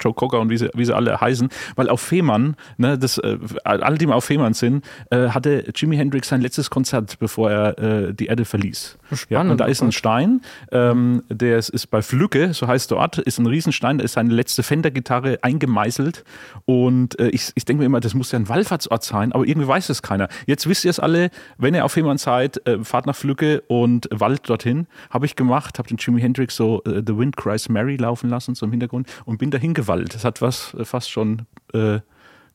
[0.00, 3.38] Joe Cocker und wie sie, wie sie alle heißen, weil auf Fehmarn, ne, das, äh,
[3.62, 7.78] alle, die mal auf Fehmarn sind, äh, hatte Jimi Hendrix sein letztes Konzert, bevor er
[7.78, 8.98] äh, die Erde verließ.
[9.10, 9.92] Ja, Spannend, und da ist ein.
[9.98, 14.04] Stein, ähm, der ist, ist bei Flücke, so heißt der Ort, ist ein Riesenstein, da
[14.04, 16.24] ist seine letzte Fender-Gitarre eingemeißelt
[16.66, 19.66] und äh, ich, ich denke mir immer, das muss ja ein Wallfahrtsort sein, aber irgendwie
[19.66, 20.28] weiß es keiner.
[20.46, 24.08] Jetzt wisst ihr es alle, wenn ihr auf Fehmarn seid, äh, fahrt nach Flücke und
[24.10, 24.86] Wald dorthin.
[25.10, 28.54] Habe ich gemacht, habe den Jimi Hendrix so äh, The Wind Cries Mary laufen lassen,
[28.54, 30.14] so im Hintergrund und bin dahin gewallt.
[30.14, 31.42] Das hat was äh, fast schon
[31.72, 32.00] äh,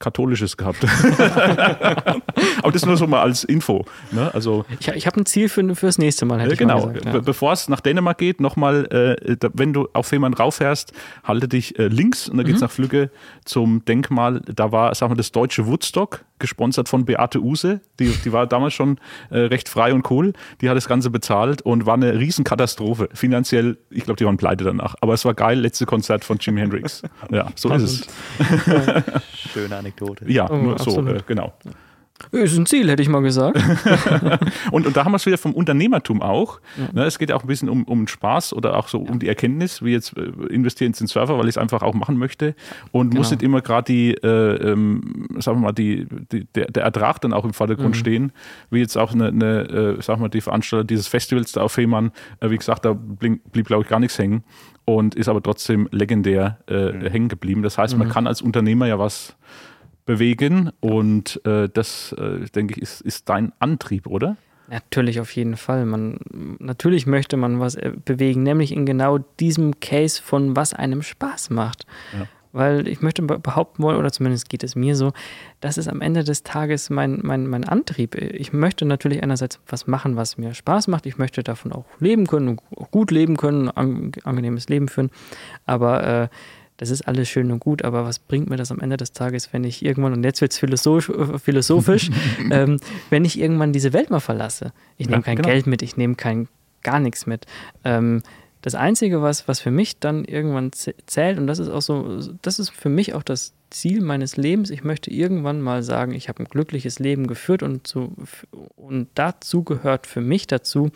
[0.04, 0.84] Katholisches gehabt.
[2.62, 3.86] aber das nur so mal als Info.
[4.12, 4.30] Ne?
[4.34, 6.88] Also Ich, ich habe ein Ziel für, fürs nächste Mal, hätte ja, ich mal genau.
[6.94, 7.06] gesagt.
[7.16, 7.20] Ja.
[7.22, 8.86] Bevor es nach Dänemark geht, nochmal,
[9.28, 10.94] äh, wenn du auf Fehmarn rauffährst,
[11.24, 12.50] halte dich äh, links und dann Mhm.
[12.50, 13.10] geht's nach Flügge
[13.46, 14.42] zum Denkmal.
[14.42, 17.80] Da war, sagen wir, das deutsche Woodstock, gesponsert von Beate Use.
[18.00, 19.00] Die, die war damals schon
[19.32, 20.34] äh, recht frei und cool.
[20.62, 23.10] Die hat das Ganze bezahlt und war eine Riesenkatastrophe.
[23.14, 24.94] Finanziell, ich glaube, die waren pleite danach.
[25.02, 27.02] Aber es war geil, letzte Konzert von Jimi Hendrix.
[27.32, 28.08] Ja, so ist es.
[29.54, 30.30] Schöne Anekdote.
[30.32, 31.18] Ja, Oh, nur so, absolut.
[31.18, 31.54] äh, genau.
[32.32, 33.58] Ist ein Ziel, hätte ich mal gesagt.
[34.72, 36.60] Und, und da haben wir es wieder vom Unternehmertum auch.
[36.94, 39.28] Ne, es geht auch ein bisschen um, um den Spaß oder auch so um die
[39.28, 42.56] Erkenntnis, wie jetzt äh, investieren in den Server, weil ich es einfach auch machen möchte.
[42.92, 43.36] Und muss Genau.
[43.36, 47.34] nicht immer gerade die, äh, ähm, sagen wir mal, die, die, der, der Ertrag dann
[47.34, 48.32] auch im Vordergrund stehen.
[48.70, 51.74] Wie jetzt auch eine, eine äh, sagen wir mal, die Veranstalter dieses Festivals da auf
[51.74, 54.44] Fehmarn, äh, wie gesagt, da blieb, blieb glaube ich, gar nichts hängen.
[54.86, 57.64] Und ist aber trotzdem legendär äh, hängen geblieben.
[57.64, 59.38] Das heißt, man kann als Unternehmer ja was
[60.06, 64.38] bewegen und äh, das, äh, denke ich, ist, ist dein Antrieb, oder?
[64.70, 65.86] Natürlich, auf jeden Fall.
[65.86, 66.20] Man,
[66.60, 71.50] natürlich möchte man was äh, bewegen, nämlich in genau diesem Case von was einem Spaß
[71.50, 71.86] macht.
[72.18, 72.28] Ja.
[72.56, 75.12] Weil ich möchte be- behaupten wollen, oder zumindest geht es mir so,
[75.60, 78.14] das ist am Ende des Tages mein, mein, mein Antrieb.
[78.16, 81.08] Ich möchte natürlich einerseits was machen, was mir Spaß macht.
[81.08, 85.10] Ich möchte davon auch leben können, auch gut leben können, ein angenehmes Leben führen.
[85.66, 86.28] Aber äh,
[86.84, 89.54] das ist alles schön und gut, aber was bringt mir das am Ende des Tages,
[89.54, 92.10] wenn ich irgendwann, und jetzt wird es philosophisch, philosophisch
[92.52, 92.80] ähm,
[93.10, 94.74] wenn ich irgendwann diese Welt mal verlasse?
[94.98, 95.48] Ich nehme Ja, kein genau.
[95.50, 96.48] Geld mit, ich nehme kein
[96.84, 97.46] gar nichts mit.
[97.86, 98.22] Ähm,
[98.62, 102.20] das Einzige, was, was für mich dann irgendwann zäh- zählt, und das ist auch so,
[102.42, 106.28] das ist für mich auch das Ziel meines Lebens, ich möchte irgendwann mal sagen, ich
[106.30, 108.12] habe ein glückliches Leben geführt und, so,
[108.76, 110.92] und dazu gehört für mich dazu,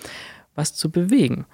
[0.56, 1.46] was zu bewegen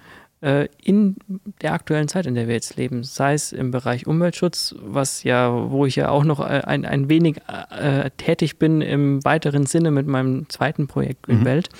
[0.44, 1.16] äh, in
[1.62, 5.70] der aktuellen Zeit, in der wir jetzt leben, sei es im Bereich Umweltschutz, was ja,
[5.70, 7.40] wo ich ja auch noch äh, ein, ein wenig
[7.70, 11.70] äh, tätig bin im weiteren Sinne mit meinem zweiten Projekt in Welt,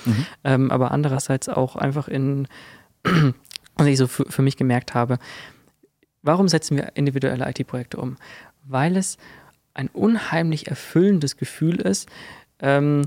[0.43, 2.47] ähm, aber andererseits auch einfach in,
[3.77, 5.19] was ich so für, für mich gemerkt habe,
[6.23, 8.17] warum setzen wir individuelle IT-Projekte um?
[8.63, 9.17] Weil es
[9.75, 12.09] ein unheimlich erfüllendes Gefühl ist,
[12.59, 13.03] ähm,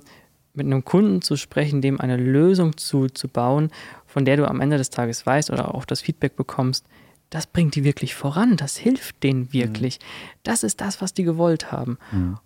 [0.54, 3.70] mit einem Kunden zu sprechen, dem eine Lösung zu, zu bauen,
[4.08, 6.84] von der du am Ende des Tages weißt oder auch das Feedback bekommst,
[7.30, 9.98] das bringt die wirklich voran, das hilft denen wirklich.
[10.42, 11.98] Das ist das, was die gewollt haben.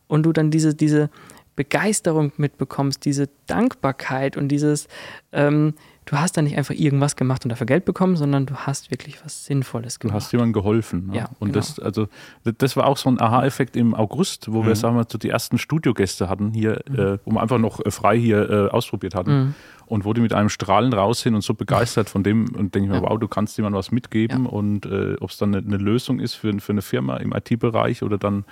[0.08, 1.08] Und du dann diese, diese
[1.56, 4.88] Begeisterung mitbekommst, diese Dankbarkeit und dieses,
[5.32, 5.74] ähm,
[6.06, 9.22] du hast da nicht einfach irgendwas gemacht und dafür Geld bekommen, sondern du hast wirklich
[9.24, 10.16] was Sinnvolles Du gemacht.
[10.24, 11.08] hast jemandem geholfen.
[11.08, 11.18] Ne?
[11.18, 11.60] Ja, und genau.
[11.60, 12.08] das, also,
[12.56, 15.58] das- war auch so ein Aha-Effekt im August, wo wir, sagen wir, so die ersten
[15.58, 19.54] Studiogäste hatten hier, äh, wo wir einfach noch äh, frei hier äh, ausprobiert hatten.
[19.92, 23.00] Und wurde mit einem Strahlen raus hin und so begeistert von dem und denke ich
[23.00, 26.18] mir, wow, du kannst jemandem was mitgeben und äh, ob es dann eine, eine Lösung
[26.18, 28.46] ist für, für eine Firma im IT-Bereich oder dann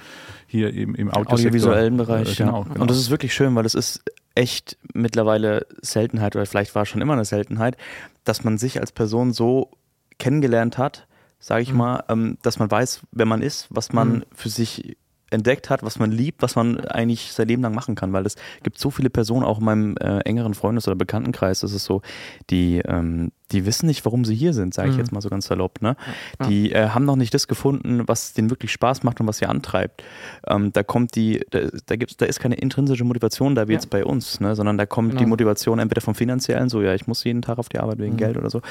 [0.47, 2.32] hier im, im audiovisuellen Bereich.
[2.32, 2.68] Äh, genau, ja.
[2.68, 2.82] genau.
[2.82, 4.03] Und das ist wirklich schön, weil es ist
[4.34, 7.78] echt mittlerweile Seltenheit, oder vielleicht war es schon immer eine Seltenheit,
[8.24, 9.70] dass man sich als Person so
[10.18, 11.07] kennengelernt hat,
[11.38, 14.24] sage ich mal, ähm, dass man weiß, wer man ist, was man Mhm.
[14.34, 14.99] für sich
[15.30, 18.34] entdeckt hat, was man liebt, was man eigentlich sein Leben lang machen kann, weil es
[18.62, 22.02] gibt so viele Personen auch in meinem äh, engeren Freundes- oder Bekanntenkreis, das ist so,
[22.50, 25.00] die, ähm, die wissen nicht, warum sie hier sind, sage ich Mhm.
[25.00, 25.96] jetzt mal so ganz salopp, ne?
[26.40, 26.46] Ja.
[26.46, 29.46] Die äh, haben noch nicht das gefunden, was denen wirklich Spaß macht und was sie
[29.46, 30.02] antreibt.
[30.46, 33.78] Ähm, da kommt die, da, da gibt's, da ist keine intrinsische Motivation da wie Ja.
[33.78, 34.54] jetzt bei uns, ne?
[34.54, 35.20] sondern da kommt Genau.
[35.20, 38.14] die Motivation entweder vom finanziellen, so ja, ich muss jeden Tag auf die Arbeit wegen
[38.14, 38.18] Mhm.
[38.18, 38.62] Geld oder so.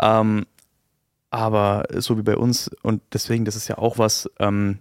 [0.00, 0.46] Ähm,
[1.30, 4.78] aber so wie bei uns und deswegen, das ist ja auch was, ähm,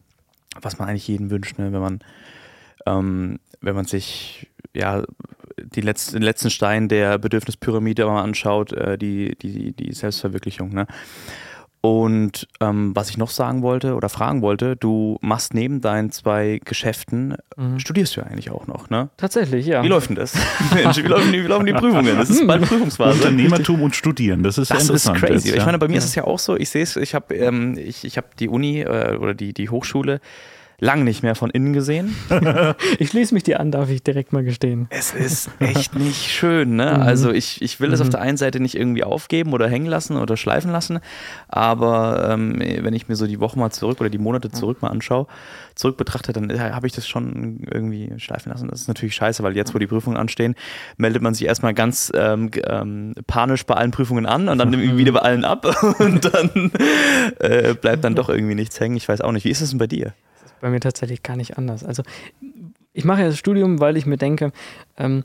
[0.60, 1.72] was man eigentlich jedem wünscht, ne?
[1.72, 2.00] wenn man,
[2.86, 5.04] ähm, wenn man sich ja
[5.58, 10.74] die letzten, den letzten Stein der Bedürfnispyramide mal anschaut, äh, die, die, die Selbstverwirklichung.
[10.74, 10.88] Ne?
[11.84, 16.60] Und ähm, was ich noch sagen wollte oder fragen wollte, du machst neben deinen zwei
[16.64, 17.80] Geschäften, Mhm.
[17.80, 19.10] studierst du ja eigentlich auch noch, ne?
[19.18, 19.84] Tatsächlich, ja.
[19.84, 20.36] Wie läuft denn das?
[20.76, 22.20] Mensch, wie laufen die, wie laufen die Prüfungen?
[22.20, 23.18] Es ist bald Prüfungsphase.
[23.18, 25.18] Unternehmertum und Studieren, das ist Das ist interessant.
[25.20, 25.34] crazy.
[25.34, 25.66] jetzt, Ich ja.
[25.66, 26.10] meine, bei mir ist Ja.
[26.10, 28.82] es ja auch so, ich sehe es, ich habe ähm, ich, ich hab die Uni
[28.82, 30.22] äh, oder die, die Hochschule
[30.84, 32.16] lang nicht mehr von innen gesehen.
[33.00, 34.88] Ich schließe mich dir an, darf ich direkt mal gestehen.
[34.90, 36.96] Es ist echt nicht schön, ne?
[36.98, 37.02] Mhm.
[37.04, 38.12] Also ich, ich will es auf Mhm.
[38.12, 41.00] der einen Seite nicht irgendwie aufgeben oder hängen lassen oder schleifen lassen,
[41.48, 44.90] aber ähm, wenn ich mir so die Woche mal zurück oder die Monate zurück mal
[44.90, 45.28] anschaue,
[45.76, 48.68] zurück betrachte, dann äh, habe ich das schon irgendwie schleifen lassen.
[48.70, 50.56] Das ist natürlich scheiße, weil jetzt, wo die Prüfungen anstehen,
[50.98, 54.98] meldet man sich erstmal ganz ähm, ähm, panisch bei allen Prüfungen an und dann irgendwie
[54.98, 55.66] wieder bei allen ab
[56.00, 56.72] und dann
[57.40, 58.98] äh, bleibt dann doch irgendwie nichts hängen.
[58.98, 59.46] Ich weiß auch nicht.
[59.46, 60.14] Wie ist es denn bei dir?
[60.62, 61.84] Bei mir tatsächlich gar nicht anders.
[61.84, 62.04] Also
[62.94, 64.52] ich mache ja das Studium, weil ich mir denke,
[64.98, 65.24] ähm,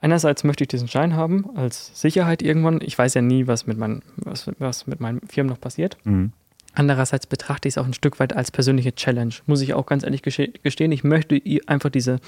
[0.00, 2.80] einerseits möchte ich diesen Schein haben als Sicherheit irgendwann.
[2.82, 5.96] Ich weiß ja nie, was mit, mein, was, was mit meinen Firmen noch passiert.
[6.04, 6.32] Mhm.
[6.74, 9.32] Andererseits betrachte ich es auch ein Stück weit als persönliche Challenge.
[9.46, 10.90] Muss ich auch ganz ehrlich gestehen.
[10.92, 12.18] Ich möchte einfach diese,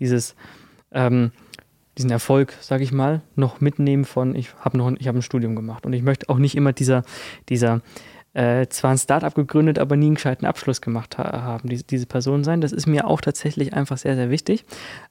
[0.00, 0.34] dieses,
[0.90, 1.30] ähm,
[1.96, 5.22] diesen Erfolg, sage ich mal, noch mitnehmen von, ich habe noch ein- ich habe ein
[5.22, 5.86] Studium gemacht.
[5.86, 7.04] Und ich möchte auch nicht immer dieser,
[7.48, 7.80] dieser
[8.34, 12.06] äh, zwar ein Startup gegründet, aber nie einen gescheiten Abschluss gemacht ha haben, diese, diese
[12.06, 12.60] Person sein.
[12.60, 14.64] Das ist mir auch tatsächlich einfach sehr, sehr wichtig.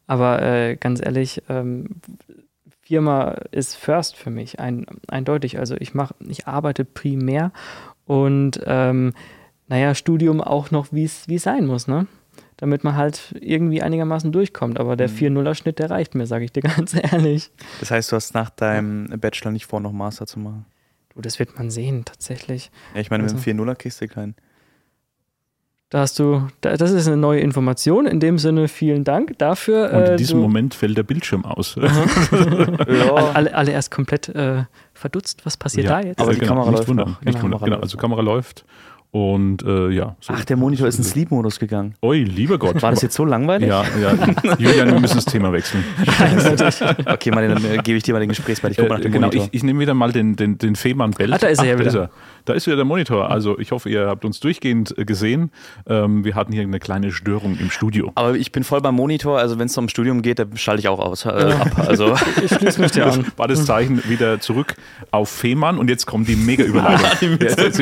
[0.08, 2.02] Aber äh, ganz ehrlich, ähm,
[2.82, 5.60] Firma ist first für mich, ein, eindeutig.
[5.60, 7.52] Also ich mache, ich arbeite primär
[8.06, 9.14] und ähm,
[9.68, 12.08] naja, Studium auch noch, wie es sein muss, ne?
[12.58, 14.80] Damit man halt irgendwie einigermaßen durchkommt.
[14.80, 17.52] Aber der 4-0er-Schnitt, der reicht mir, sage ich dir ganz ehrlich.
[17.80, 20.66] Das heißt, du hast nach deinem Bachelor nicht vor, noch Master zu machen?
[21.16, 22.72] Du, das wird man sehen, tatsächlich.
[22.94, 24.36] Ja, ich meine, mit Also- dem 4-0er kriegst du keinen.
[25.90, 28.06] Da hast du, da, das ist eine neue Information.
[28.08, 29.92] In dem Sinne, vielen Dank dafür.
[29.92, 31.78] Und äh, in diesem du- Moment fällt der Bildschirm aus.
[32.32, 35.46] alle, alle, alle erst komplett äh, verdutzt.
[35.46, 36.22] Was passiert Ja, da jetzt?
[36.22, 37.22] Aber die genau, Kamera nicht läuft wundern, noch.
[37.22, 37.60] Nicht Genau, wundern.
[37.60, 37.98] Kamera Genau, läuft also.
[37.98, 38.66] Kamera läuft
[39.12, 40.16] und äh, ja.
[40.22, 40.34] So.
[40.36, 41.96] Ach, der Monitor ist in Sleep-Modus gegangen.
[42.02, 42.82] Oi, lieber Gott.
[42.82, 43.68] War das jetzt so langweilig?
[43.68, 44.14] Ja, ja.
[44.58, 45.84] Julian, wir müssen das Thema wechseln.
[47.06, 48.72] Okay, mal, dann äh, gebe ich dir mal den Gesprächsball.
[48.72, 49.48] Ich gucke mal nach Äh, dem genau, Monitor.
[49.52, 51.32] ich, ich nehme wieder mal den, den, den Fehmarn Belt.
[51.34, 51.90] Ah, da ist er ja da wieder.
[51.90, 52.10] Ist er.
[52.46, 53.30] Da ist wieder der Monitor.
[53.30, 55.52] Also ich hoffe, ihr habt uns durchgehend äh, gesehen.
[55.88, 58.12] Ähm, wir hatten hier eine kleine Störung im Studio.
[58.16, 60.88] Aber ich bin voll beim Monitor, also wenn es um Studium geht, dann schalte ich
[60.88, 61.26] auch aus.
[61.26, 61.72] Äh, ab.
[61.88, 63.26] Also Ich schließe mich dir an.
[63.38, 64.76] War das Zeichen wieder zurück
[65.12, 67.38] auf Fehmarn und jetzt kommt die Mega-Überleitung.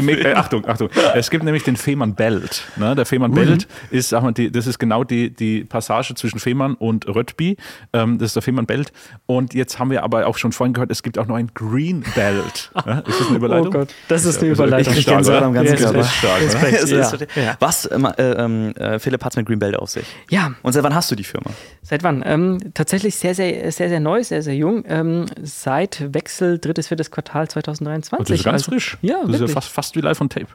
[0.09, 0.89] Äh, Achtung, Achtung.
[1.19, 2.63] Äh, Es gibt nämlich den Fehmarn Belt.
[2.77, 2.95] Ne?
[2.95, 6.75] Der Fehmarn Belt ist, sag mal, die, das ist genau die, die Passage zwischen Fehmarn
[6.75, 7.57] und Röttby.
[7.93, 8.91] Ähm, das ist der Fehmarn Belt.
[9.25, 12.03] Und jetzt haben wir aber auch schon vorhin gehört, es gibt auch noch ein Green
[12.15, 12.71] Belt.
[12.85, 12.99] Ja?
[12.99, 13.67] Ist das eine Überleitung?
[13.67, 14.93] Oh Gott, das ist eine Also, Überleitung.
[14.95, 16.03] ich kenne Stark, am ganzen Ja, Körper.
[16.05, 17.57] stark, Ja.
[17.59, 20.05] Was, ähm, äh, ähm, äh, Philipp, hat es mit Greenbelt auf sich?
[20.29, 21.51] Ja, Und seit wann hast du die Firma?
[21.81, 22.23] Seit wann?
[22.25, 24.83] Ähm, tatsächlich sehr, sehr, sehr, sehr neu, sehr, sehr jung.
[24.87, 28.27] Ähm, seit Wechsel drittes, viertes Quartal 2023.
[28.27, 28.97] Das ist ganz Also, frisch.
[29.01, 29.53] Ja, das ist ja wirklich.
[29.53, 30.47] fast, fast wie live on tape.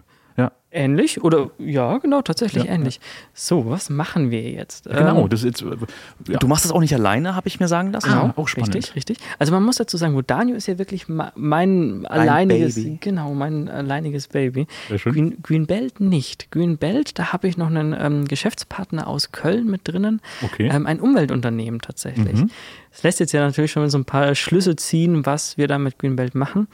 [0.75, 3.01] Ja, Ähnlich oder ja, genau, tatsächlich Ja, ähnlich.
[3.33, 4.85] So, was machen wir jetzt?
[4.85, 5.23] genau.
[5.23, 6.39] Ähm, Das ist jetzt, äh, ja.
[6.39, 8.11] Du machst das auch nicht alleine, habe ich mir sagen lassen.
[8.11, 8.75] Ah, auch spannend.
[8.75, 9.19] Richtig, richtig.
[9.39, 12.99] Also man muss dazu sagen, Wodanio ist ja wirklich mein alleiniges, Baby.
[13.01, 14.67] genau, mein alleiniges Baby.
[15.05, 16.51] Green, Greenbelt nicht.
[16.51, 20.21] Greenbelt, da habe ich noch einen ähm, Geschäftspartner aus Köln mit drinnen.
[20.43, 20.69] Okay.
[20.73, 22.35] Ähm, ein Umweltunternehmen tatsächlich.
[22.35, 22.51] Mhm.
[22.95, 25.99] Das lässt jetzt ja natürlich schon so ein paar Schlüsse ziehen, was wir da mit
[25.99, 26.69] Greenbelt machen.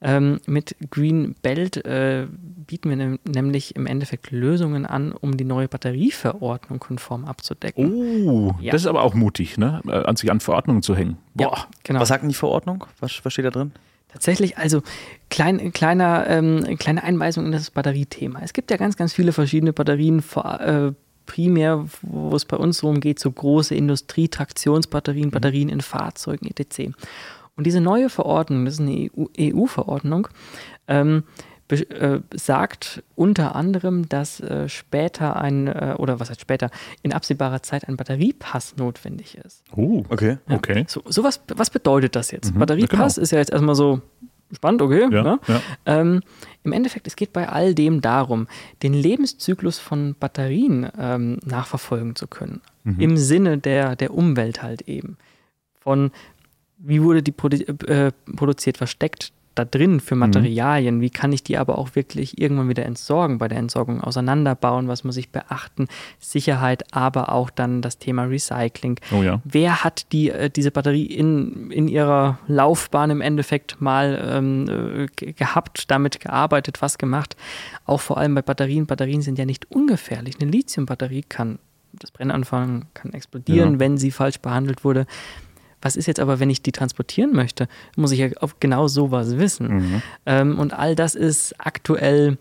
[0.00, 2.28] Ähm, mit Greenbelt äh,
[2.66, 7.92] bieten wir nem nämlich im Endeffekt Lösungen an, um die neue Batterieverordnung konform abzudecken.
[7.92, 8.70] Oh, Ja.
[8.70, 9.80] das ist aber auch mutig, ne?
[9.88, 11.18] Äh, an sich an Verordnungen zu hängen.
[11.38, 11.66] Ja, Boah.
[11.82, 11.98] genau.
[12.00, 12.84] Was sagt denn die Verordnung?
[13.00, 13.72] Was, was steht da drin?
[14.12, 14.80] Tatsächlich, also
[15.28, 18.38] klein, kleiner, ähm, kleine Einweisung in das Batteriethema.
[18.44, 20.92] Es gibt ja ganz, ganz viele verschiedene Batterien, vor, äh,
[21.26, 26.92] primär, wo es bei uns darum geht, so große Industrie-Traktionsbatterien, Batterien in Fahrzeugen, etc.
[27.56, 30.28] Und diese neue Verordnung, das ist eine EU-Verordnung,
[30.88, 31.22] ähm,
[31.68, 36.70] be- äh, sagt unter anderem, dass äh, später ein, äh, oder was heißt später,
[37.02, 39.62] in absehbarer Zeit ein Batteriepass notwendig ist.
[39.74, 40.38] Oh, Okay.
[40.50, 40.84] okay.
[40.88, 42.54] So, so was, was bedeutet das jetzt?
[42.54, 43.22] Mhm, Batteriepass genau.
[43.22, 44.02] ist ja jetzt erstmal so
[44.54, 45.08] spannend, okay.
[45.10, 45.40] Ja, ne?
[45.46, 45.60] ja.
[45.86, 46.20] Ähm,
[46.62, 48.46] Im Endeffekt, es geht bei all dem darum,
[48.82, 52.60] den Lebenszyklus von Batterien ähm, nachverfolgen zu können.
[52.84, 53.00] Mhm.
[53.00, 55.16] Im Sinne der, der Umwelt halt eben.
[55.80, 56.10] Von
[56.78, 61.42] wie wurde die produ äh, produziert, was steckt da drin für Materialien, wie kann ich
[61.44, 65.86] die aber auch wirklich irgendwann wieder entsorgen, bei der Entsorgung auseinanderbauen, was muss ich beachten,
[66.18, 68.98] Sicherheit, aber auch dann das Thema Recycling.
[69.12, 69.40] Oh ja.
[69.44, 75.06] Wer hat die, äh, diese Batterie in, in ihrer Laufbahn im Endeffekt mal ähm, äh,
[75.14, 77.36] ge- gehabt, damit gearbeitet, was gemacht?
[77.86, 78.86] Auch vor allem bei Batterien.
[78.86, 80.34] Batterien sind ja nicht ungefährlich.
[80.40, 81.58] Eine Lithiumbatterie kann
[81.92, 83.78] das Brennen anfangen, kann explodieren, Ja.
[83.78, 85.06] wenn sie falsch behandelt wurde.
[85.84, 87.68] Was ist jetzt aber, wenn ich die transportieren möchte?
[87.94, 89.68] Muss ich ja auf genau sowas wissen.
[89.68, 90.02] Mhm.
[90.24, 92.38] Ähm, und all das ist aktuell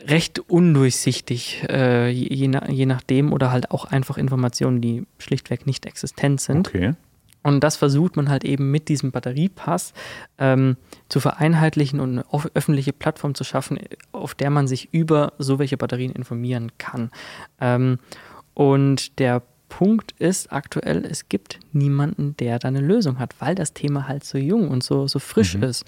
[0.00, 5.66] recht undurchsichtig, äh, je, je, na, je nachdem, oder halt auch einfach Informationen, die schlichtweg
[5.66, 6.68] nicht existent sind.
[6.68, 6.94] Okay.
[7.42, 9.92] Und das versucht man halt eben mit diesem Batteriepass
[10.38, 10.78] ähm,
[11.10, 13.78] zu vereinheitlichen und eine öffentliche Plattform zu schaffen,
[14.12, 17.10] auf der man sich über so welche Batterien informieren kann.
[17.60, 17.98] Ähm,
[18.54, 19.42] und der
[19.78, 24.22] Punkt ist aktuell, es gibt niemanden, der da eine Lösung hat, weil das Thema halt
[24.24, 25.84] so jung und so, so frisch ist.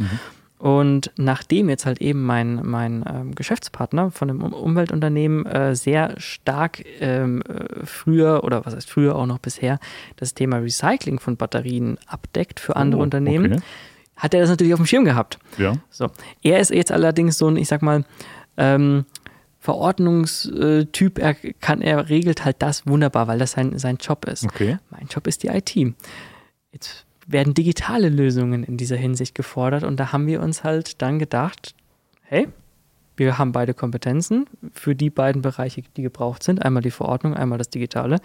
[0.58, 6.14] Und nachdem jetzt halt eben mein, mein ähm, Geschäftspartner von dem Um- Umweltunternehmen äh, sehr
[6.18, 9.78] stark ähm, äh, früher oder was heißt früher auch noch bisher
[10.16, 13.62] das Thema Recycling von Batterien abdeckt für andere Oh, Unternehmen, okay.
[14.16, 15.38] hat er das natürlich auf dem Schirm gehabt.
[15.58, 15.74] Ja.
[15.90, 16.06] So.
[16.42, 18.04] Er ist jetzt allerdings so ein, ich sag mal,
[18.56, 19.04] ähm,
[19.66, 24.44] Verordnungstyp, er kann, er regelt halt das wunderbar, weil das sein, sein Job ist.
[24.44, 24.78] Okay.
[24.90, 25.74] Mein Job ist die IT.
[26.70, 31.18] Jetzt werden digitale Lösungen in dieser Hinsicht gefordert und da haben wir uns halt dann
[31.18, 31.74] gedacht,
[32.22, 32.46] hey,
[33.16, 36.64] wir haben beide Kompetenzen für die beiden Bereiche, die gebraucht sind.
[36.64, 38.20] Einmal die Verordnung, einmal das Digitale.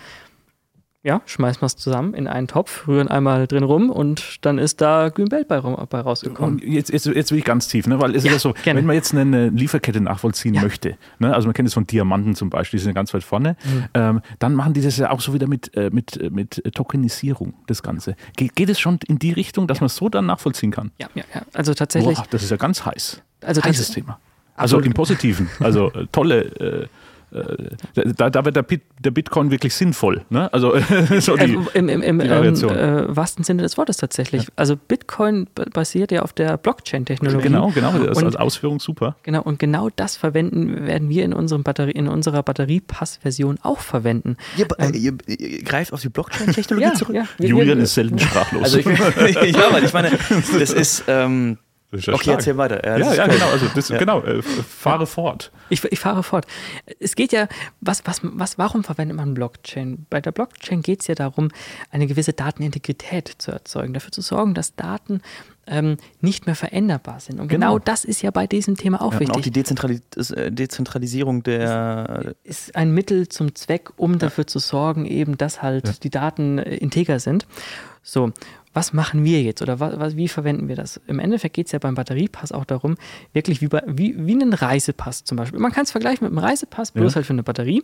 [1.03, 4.81] Ja, schmeißen wir es zusammen in einen Topf, rühren einmal drin rum und dann ist
[4.81, 6.59] da Greenbelt bei, bei rausgekommen.
[6.59, 7.99] Und jetzt, jetzt, jetzt will ich ganz tief, ne?
[7.99, 8.77] weil es Ja, ist ja so, gerne.
[8.79, 10.61] wenn man jetzt eine Lieferkette nachvollziehen Ja.
[10.61, 11.33] möchte, ne?
[11.33, 13.83] also man kennt es von Diamanten zum Beispiel, die sind ja ganz weit vorne, Mhm.
[13.95, 17.55] ähm, dann machen die das ja auch so wieder mit, äh, mit, äh, mit Tokenisierung,
[17.65, 18.15] das Ganze.
[18.37, 20.91] Geht, geht es schon in die Richtung, dass man es so dann nachvollziehen kann?
[20.99, 21.41] Ja, ja, ja.
[21.53, 22.15] Also tatsächlich.
[22.17, 23.23] Boah, das ist ja ganz heiß.
[23.41, 24.19] Also Heißes Thema.
[24.55, 25.49] Also im Positiven.
[25.61, 26.43] Also äh, tolle.
[26.83, 26.87] Äh,
[28.17, 30.23] da, da wird der, Bit, der Bitcoin wirklich sinnvoll.
[30.29, 30.51] Ne?
[30.53, 30.73] Also
[31.19, 32.75] so die, Ähm, Im im, im die ähm, Variation.
[32.77, 34.47] äh, wahrsten Sinne des Wortes tatsächlich.
[34.55, 37.43] Also Bitcoin basiert ja auf der Blockchain-Technologie.
[37.43, 37.93] genau, genau.
[37.99, 39.15] Das Und- als Ausführung super.
[39.23, 44.37] Genau, und genau das verwenden, werden wir in, unserem Batterie, in unserer Batteriepass-Version auch verwenden.
[44.57, 47.15] Ihr, äh, ihr, ihr greift auf die Blockchain-Technologie Ja, zurück?
[47.15, 47.23] ja.
[47.37, 48.63] Wir- Julian wir- ist selten sprachlos.
[48.63, 48.85] Also ich,
[49.55, 50.11] ja, weil ich meine,
[50.59, 52.27] das ist, ähm, ist ja okay, stark.
[52.27, 52.83] erzähl weiter.
[52.85, 53.33] Ja, Ja, ist ja, cool.
[53.33, 53.45] genau.
[53.51, 53.97] Also das, Ja.
[53.97, 54.21] genau.
[54.23, 55.51] Äh, fahre fort.
[55.69, 56.45] Ich, ich fahre fort.
[56.99, 57.47] Es geht ja,
[57.81, 60.05] was, was, was, warum verwendet man Blockchain?
[60.09, 61.49] Bei der Blockchain geht es ja darum,
[61.89, 65.21] eine gewisse Datenintegrität zu erzeugen, dafür zu sorgen, dass Daten
[65.67, 67.39] ähm, nicht mehr veränderbar sind.
[67.39, 67.79] Und genau, Genau.
[67.79, 69.35] das ist ja bei diesem Thema auch Ja, und wichtig.
[69.37, 72.33] auch die Dezentralis äh, Dezentralisierung der.
[72.43, 76.75] ist ein Mittel zum Zweck, um dafür zu sorgen, eben, dass halt die Daten äh,
[76.77, 77.45] integer sind.
[78.01, 78.31] So.
[78.73, 80.99] Was machen wir jetzt oder was, was, wie verwenden wir das?
[81.07, 82.95] Im Endeffekt geht es ja beim Batteriepass auch darum,
[83.33, 85.59] wirklich wie, bei, wie, wie einen Reisepass zum Beispiel.
[85.59, 87.15] Man kann es vergleichen mit einem Reisepass, bloß ja.
[87.17, 87.83] halt für eine Batterie.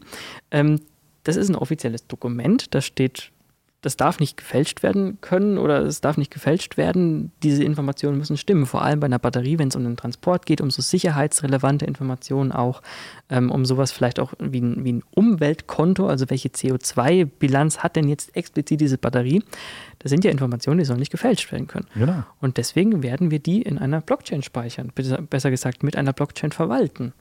[0.52, 0.80] Ähm,
[1.24, 3.32] das ist ein offizielles Dokument, da steht
[3.82, 7.32] das darf nicht gefälscht werden können oder es darf nicht gefälscht werden.
[7.44, 10.62] Diese Informationen müssen stimmen, vor allem bei einer Batterie, wenn es um den Transport geht,
[10.62, 12.82] um so sicherheitsrelevante Informationen auch,
[13.30, 18.10] ähm, um sowas vielleicht auch wie ein, wie ein Umweltkonto, also welche CO2-Bilanz hat denn
[18.10, 19.44] jetzt explizit diese Batterie.
[20.00, 21.88] Das sind ja Informationen, die sollen nicht gefälscht werden können.
[21.94, 22.24] Genau.
[22.42, 24.92] Und deswegen werden wir die in einer Blockchain speichern,
[25.30, 27.14] besser gesagt mit einer Blockchain verwalten.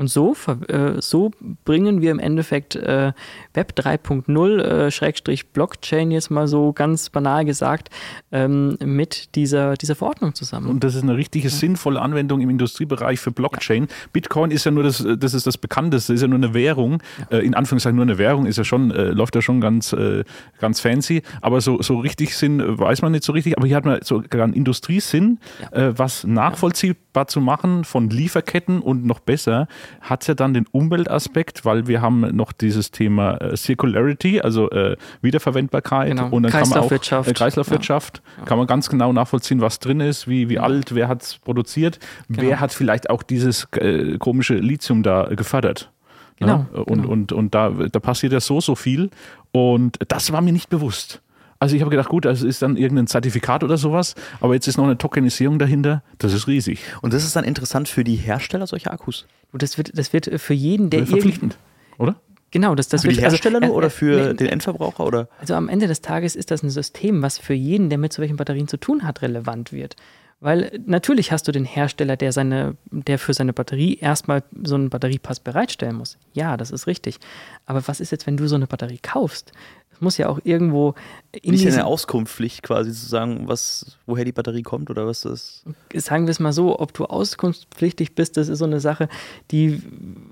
[0.00, 0.34] Und so,
[0.68, 1.30] äh, so
[1.66, 3.12] bringen wir im Endeffekt äh,
[3.52, 7.90] Web 3.0 äh, Schrägstrich Blockchain jetzt mal so ganz banal gesagt
[8.32, 10.68] ähm, mit dieser, dieser Verordnung zusammen.
[10.68, 11.54] Und das ist eine richtige ja.
[11.54, 13.82] sinnvolle Anwendung im Industriebereich für Blockchain.
[13.82, 13.94] Ja.
[14.14, 17.02] Bitcoin ist ja nur das, das ist das Bekannteste, ist ja nur eine Währung.
[17.30, 17.36] Ja.
[17.36, 20.24] Äh, in Anführungszeichen nur eine Währung, ist ja schon, äh, läuft ja schon ganz, äh,
[20.60, 21.20] ganz fancy.
[21.42, 23.58] Aber so, so richtig Sinn weiß man nicht so richtig.
[23.58, 25.40] Aber hier hat man sogar einen Industriesinn,
[25.72, 29.68] was nachvollziehbar zu machen von Lieferketten und noch besser
[30.00, 34.70] hat es ja dann den Umweltaspekt, weil wir haben noch dieses Thema äh, Circularity, also
[34.70, 36.28] äh, Wiederverwendbarkeit genau.
[36.30, 37.10] und dann Kreislaufwirtschaft.
[37.10, 38.44] Kann man auch, äh, Kreislaufwirtschaft, ja.
[38.44, 41.98] kann man ganz genau nachvollziehen, was drin ist, wie, wie alt, wer hat es produziert,
[42.28, 42.42] genau.
[42.42, 45.90] wer hat vielleicht auch dieses äh, komische Lithium da gefördert.
[46.38, 46.80] Genau, ja?
[46.80, 47.08] Und, genau.
[47.08, 49.10] und, und da, da passiert ja so, so viel
[49.52, 51.20] und das war mir nicht bewusst.
[51.60, 54.78] Also ich habe gedacht, gut, das ist dann irgendein Zertifikat oder sowas, aber jetzt ist
[54.78, 56.02] noch eine Tokenisierung dahinter.
[56.16, 56.80] Das ist riesig.
[57.02, 59.26] Und das ist dann interessant für die Hersteller solcher Akkus.
[59.52, 61.58] Das wird, das wird für jeden, der verpflichtend,
[61.98, 62.16] oder?
[62.50, 65.04] Genau, das, das für wird, die also, Hersteller also, nur oder für nee, den Endverbraucher
[65.04, 65.28] oder?
[65.38, 68.36] Also am Ende des Tages ist das ein System, was für jeden, der mit solchen
[68.36, 69.96] Batterien zu tun hat, relevant wird.
[70.40, 74.88] Weil natürlich hast du den Hersteller, der seine, der für seine Batterie erstmal so einen
[74.88, 76.16] Batteriepass bereitstellen muss.
[76.32, 77.18] Ja, das ist richtig.
[77.66, 79.52] Aber was ist jetzt, wenn du so eine Batterie kaufst?
[80.00, 80.94] Muss ja auch irgendwo
[81.32, 85.64] in Nicht eine Auskunftspflicht quasi zu sagen, was, woher die Batterie kommt oder was das
[85.92, 86.06] ist.
[86.06, 89.08] Sagen wir es mal so, ob du auskunftspflichtig bist, das ist so eine Sache,
[89.50, 89.82] die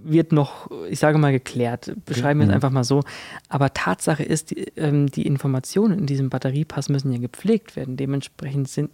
[0.03, 1.93] wird noch, ich sage mal, geklärt.
[2.05, 2.51] Beschreiben wir mhm.
[2.51, 3.03] es einfach mal so.
[3.49, 7.97] Aber Tatsache ist, die, ähm, die Informationen in diesem Batteriepass müssen ja gepflegt werden.
[7.97, 8.91] Dementsprechend sind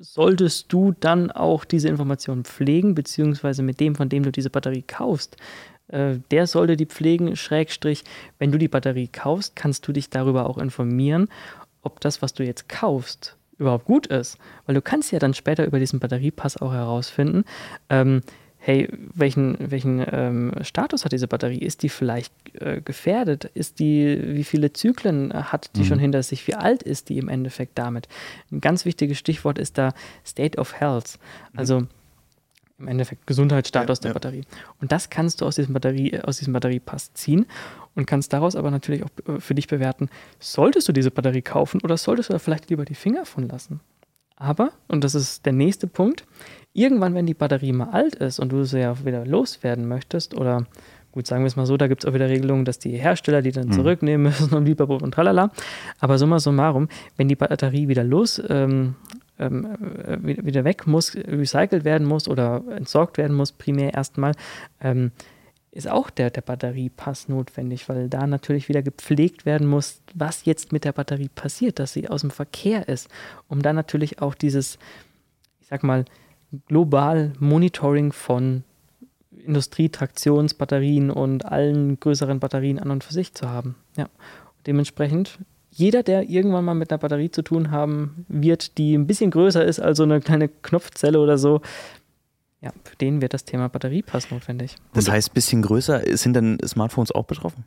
[0.00, 4.82] solltest du dann auch diese Informationen pflegen, beziehungsweise mit dem, von dem du diese Batterie
[4.82, 5.36] kaufst,
[5.92, 8.04] der sollte die pflegen, Schrägstrich,
[8.38, 11.28] wenn du die Batterie kaufst, kannst du dich darüber auch informieren,
[11.82, 14.38] ob das, was du jetzt kaufst, überhaupt gut ist.
[14.66, 17.44] Weil du kannst ja dann später über diesen Batteriepass auch herausfinden,
[17.88, 18.22] ähm,
[18.60, 21.58] hey, welchen, welchen ähm, Status hat diese Batterie?
[21.58, 23.46] Ist die vielleicht äh, gefährdet?
[23.54, 25.84] Ist die, wie viele Zyklen hat die mhm.
[25.86, 26.46] schon hinter sich?
[26.46, 28.06] Wie alt ist die im Endeffekt damit?
[28.52, 29.94] Ein ganz wichtiges Stichwort ist da
[30.26, 31.18] State of Health.
[31.56, 31.86] Also
[32.80, 34.14] im Endeffekt Gesundheitsstatus ja, der ja.
[34.14, 34.42] Batterie.
[34.80, 37.46] Und das kannst du aus diesem, Batterie, aus diesem Batteriepass ziehen
[37.94, 40.08] und kannst daraus aber natürlich auch äh, für dich bewerten,
[40.38, 43.80] solltest du diese Batterie kaufen oder solltest du da vielleicht lieber die Finger von lassen.
[44.36, 46.24] Aber, und das ist der nächste Punkt,
[46.72, 50.66] irgendwann, wenn die Batterie mal alt ist und du sie ja wieder loswerden möchtest oder
[51.12, 53.42] Gut, sagen wir es mal so, da gibt es auch wieder Regelungen, dass die Hersteller
[53.42, 53.72] die dann mhm.
[53.72, 55.50] zurücknehmen müssen und Lieberbrot und tralala.
[55.98, 58.94] Aber summa summarum, wenn die Batterie wieder los ähm,
[59.40, 59.66] ähm,
[60.04, 64.34] äh, wieder weg muss, recycelt werden muss oder entsorgt werden muss, primär erstmal,
[64.80, 65.10] ähm,
[65.72, 70.72] ist auch der, der Batteriepass notwendig, weil da natürlich wieder gepflegt werden muss, was jetzt
[70.72, 73.08] mit der Batterie passiert, dass sie aus dem Verkehr ist,
[73.48, 74.78] um dann natürlich auch dieses,
[75.60, 76.04] ich sag mal,
[76.66, 78.64] global Monitoring von
[79.30, 83.76] Industrietraktionsbatterien und allen größeren Batterien an und für sich zu haben.
[83.96, 84.08] Ja.
[84.66, 85.38] Dementsprechend
[85.70, 89.64] jeder, der irgendwann mal mit einer Batterie zu tun haben wird, die ein bisschen größer
[89.64, 91.60] ist als so eine kleine Knopfzelle oder so,
[92.60, 94.76] ja, für den wird das Thema Batteriepass notwendig.
[94.92, 97.64] Das heißt, ein bisschen größer, sind denn Smartphones auch betroffen?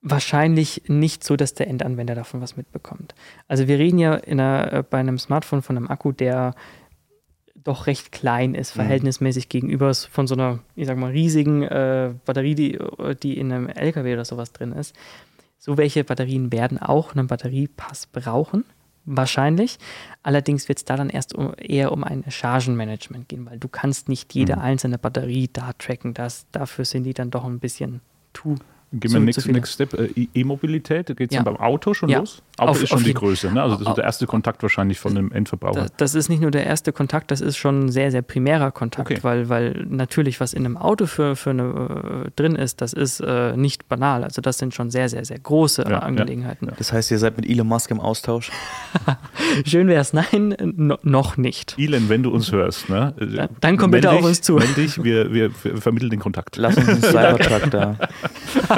[0.00, 3.14] Wahrscheinlich nicht so, dass der Endanwender davon was mitbekommt.
[3.48, 6.54] Also wir reden ja einer, äh, bei einem Smartphone von einem Akku, der
[7.64, 8.80] doch recht klein ist, mhm.
[8.80, 9.48] verhältnismäßig mhm.
[9.50, 12.78] gegenüber von so einer, ich sag mal, riesigen äh, Batterie, die,
[13.22, 14.94] die in einem LKW oder sowas drin ist.
[15.58, 18.64] So welche Batterien werden auch einen Batteriepass brauchen,
[19.04, 19.78] wahrscheinlich.
[20.22, 24.08] Allerdings wird es da dann erst um, eher um ein Chargenmanagement gehen, weil du kannst
[24.08, 24.62] nicht jede mhm.
[24.62, 26.14] einzelne Batterie da tracken.
[26.14, 28.00] Das, dafür sind die dann doch ein bisschen
[28.32, 28.56] too
[28.90, 31.42] Gehen wir next, next Step, äh, E-Mobilität, geht es ja.
[31.42, 32.20] beim Auto schon ja.
[32.20, 32.42] los?
[32.56, 33.62] Auto auf, ist schon die Größe, ne?
[33.62, 35.82] also das ist der erste Kontakt wahrscheinlich von dem Endverbraucher.
[35.82, 38.70] Das, das, ist nicht nur der erste Kontakt, das ist schon ein sehr, sehr primärer
[38.70, 39.18] Kontakt, okay.
[39.22, 43.20] weil, weil natürlich, was in einem Auto für, für eine, äh, drin ist, das ist
[43.20, 46.72] äh, nicht banal, also das sind schon sehr, sehr, sehr große ja, Angelegenheiten.
[46.78, 48.50] Das heißt, ihr seid mit Elon Musk im Austausch?
[49.66, 51.76] Schön wäre es, nein, no, noch nicht.
[51.78, 53.12] Elon, wenn du uns hörst, ne?
[53.18, 54.58] dann, dann komm bitte auf uns zu.
[54.58, 56.56] Wenn dich, wir, wir vermitteln den Kontakt.
[56.56, 57.96] Lass uns einen Cybertruck da.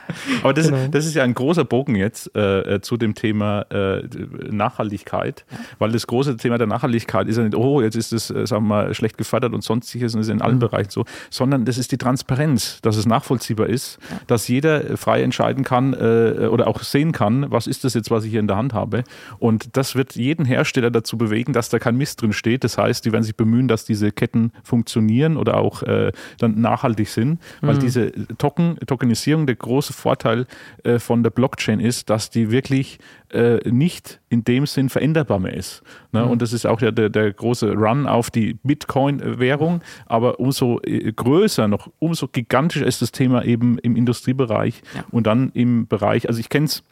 [0.43, 0.87] Aber das, genau.
[0.89, 4.03] das ist ja ein großer Bogen jetzt äh, äh, zu dem Thema äh,
[4.49, 5.45] Nachhaltigkeit,
[5.79, 8.63] weil das große Thema der Nachhaltigkeit ist ja nicht, oh, jetzt ist es, äh, sagen
[8.63, 10.59] wir mal, schlecht gefördert und sonstiges und ist in allen mhm.
[10.59, 14.17] Bereichen so, sondern das ist die Transparenz, dass es nachvollziehbar ist, ja.
[14.27, 18.23] dass jeder frei entscheiden kann äh, oder auch sehen kann, was ist das jetzt, was
[18.23, 19.03] ich hier in der Hand habe.
[19.39, 22.63] Und das wird jeden Hersteller dazu bewegen, dass da kein Mist drin steht.
[22.63, 27.09] Das heißt, die werden sich bemühen, dass diese Ketten funktionieren oder auch äh, dann nachhaltig
[27.09, 27.79] sind, weil mhm.
[27.79, 30.45] diese Token, Tokenisierung, der große Vorteil
[30.83, 32.99] äh, von der Blockchain ist, dass die wirklich
[33.31, 35.83] äh, nicht in dem Sinn veränderbar mehr ist.
[36.11, 36.23] Ne?
[36.25, 36.31] Mhm.
[36.31, 41.11] Und das ist auch ja der, der große Run auf die Bitcoin-Währung, aber umso äh,
[41.11, 45.05] größer, noch umso gigantischer ist das Thema eben im Industriebereich ja.
[45.11, 46.83] und dann im Bereich, also ich kenne es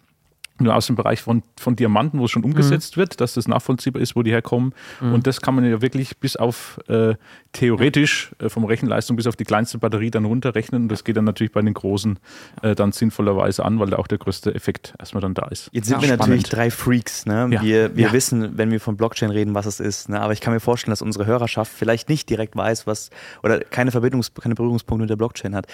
[0.60, 3.02] nur aus dem Bereich von, von Diamanten, wo es schon umgesetzt mhm.
[3.02, 4.74] wird, dass das nachvollziehbar ist, wo die herkommen.
[5.02, 5.14] Mhm.
[5.14, 7.16] Und das kann man ja wirklich bis auf äh,
[7.54, 10.84] theoretisch äh, vom Rechenleistung bis auf die kleinste Batterie dann runterrechnen.
[10.84, 12.20] Und das geht dann natürlich bei den großen
[12.62, 15.70] äh, dann sinnvollerweise an, weil da auch der größte Effekt erstmal dann da ist.
[15.72, 16.20] Jetzt sind ja, wir spannend.
[16.20, 17.26] natürlich drei Freaks.
[17.26, 17.50] Ne?
[17.52, 17.62] Ja.
[17.62, 18.14] Wir, wir ja.
[18.14, 20.10] wissen, wenn wir von Blockchain reden, was es ist.
[20.10, 20.20] Ne?
[20.22, 23.10] Aber ich kann mir vorstellen, dass unsere Hörerschaft vielleicht nicht direkt weiß, was
[23.44, 25.68] oder keine Verbindungs-, keine Berührungspunkte mit der Blockchain hat.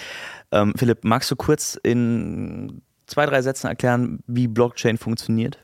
[0.52, 5.58] Ähm, Philipp, magst du kurz in zwei, drei Sätzen erklären, wie Blockchain funktioniert?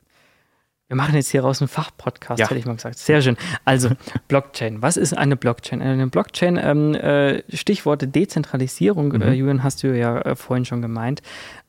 [0.93, 2.51] Wir machen jetzt hier raus einen Fachpodcast, ja.
[2.51, 2.99] hätte ich mal gesagt.
[2.99, 3.39] Sehr schön.
[3.65, 3.89] Also,
[4.29, 4.83] Blockchain.
[4.83, 5.81] Was ist eine Blockchain?
[5.81, 9.23] Eine Blockchain, ähm, äh, Stichworte Dezentralisierung, mhm.
[9.23, 11.23] äh, Julian, hast du ja äh, vorhin schon gemeint.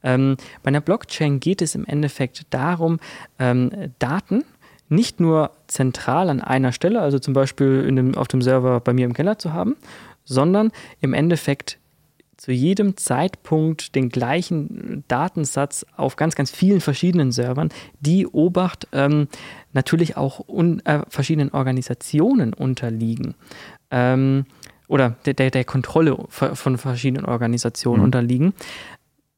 [0.03, 2.99] Ähm, bei einer Blockchain geht es im Endeffekt darum,
[3.39, 4.43] ähm, Daten
[4.89, 9.05] nicht nur zentral an einer Stelle, also zum Beispiel dem, auf dem Server bei mir
[9.05, 9.77] im Keller zu haben,
[10.25, 11.79] sondern im Endeffekt
[12.37, 17.69] zu jedem Zeitpunkt den gleichen Datensatz auf ganz, ganz vielen verschiedenen Servern,
[17.99, 19.27] die Obacht ähm,
[19.73, 23.35] natürlich auch un, äh, verschiedenen Organisationen unterliegen.
[23.91, 24.45] Ähm,
[24.87, 28.05] oder der, der, der, Kontrolle von verschiedenen Organisationen mhm.
[28.05, 28.53] unterliegen.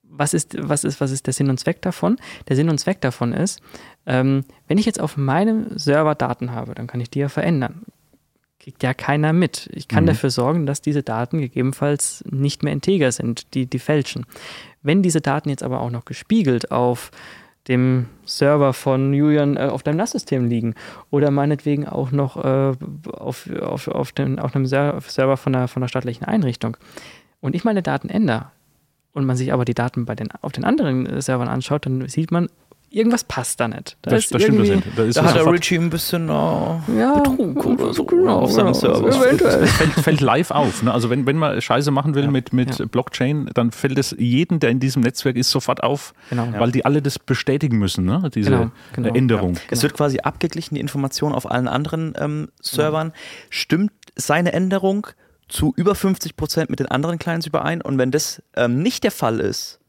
[0.03, 2.17] Was ist, was, ist, was ist der Sinn und Zweck davon?
[2.47, 3.61] Der Sinn und Zweck davon ist,
[4.05, 7.81] ähm, wenn ich jetzt auf meinem Server Daten habe, dann kann ich die ja verändern
[8.65, 9.69] kriegt ja keiner mit.
[9.73, 10.07] Ich kann mhm.
[10.07, 14.25] dafür sorgen, dass diese Daten gegebenenfalls nicht mehr integer sind, die, die fälschen.
[14.81, 17.11] Wenn diese Daten jetzt aber auch noch gespiegelt auf
[17.67, 20.73] dem Server von Julian äh, auf deinem NAS-System liegen
[21.11, 22.73] oder meinetwegen auch noch äh,
[23.11, 26.75] auf, auf, auf, dem, auf einem Server von einer, von einer staatlichen Einrichtung
[27.41, 28.47] und ich meine Daten ändere
[29.13, 32.31] und man sich aber die Daten bei den, auf den anderen Servern anschaut, dann sieht
[32.31, 32.49] man,
[32.95, 33.97] irgendwas passt da nicht.
[34.01, 34.79] Da, das, das stimmt das.
[34.95, 38.51] Da, ist da hat der Richie ein bisschen oh, ja, Betrug oder so genau, auf
[38.51, 38.73] seinem genau.
[38.73, 39.09] Server.
[39.09, 40.81] Das fällt, fällt, live auf.
[40.81, 40.93] Ne?
[40.93, 42.85] Also wenn, wenn man Scheiße machen will ja, mit, mit ja.
[42.85, 46.85] Blockchain, dann fällt es jeden, der in diesem Netzwerk ist, sofort auf, genau, weil die
[46.85, 48.29] alle das bestätigen müssen, ne?
[48.33, 49.13] diese genau, genau.
[49.13, 49.57] Änderung.
[49.69, 53.11] Es wird quasi abgeglichen, die Information auf allen anderen ähm, Servern.
[53.49, 55.07] Stimmt seine Änderung
[55.47, 57.81] zu über 50 Prozent mit den anderen Clients überein?
[57.81, 59.79] Und wenn das ähm, nicht der Fall ist,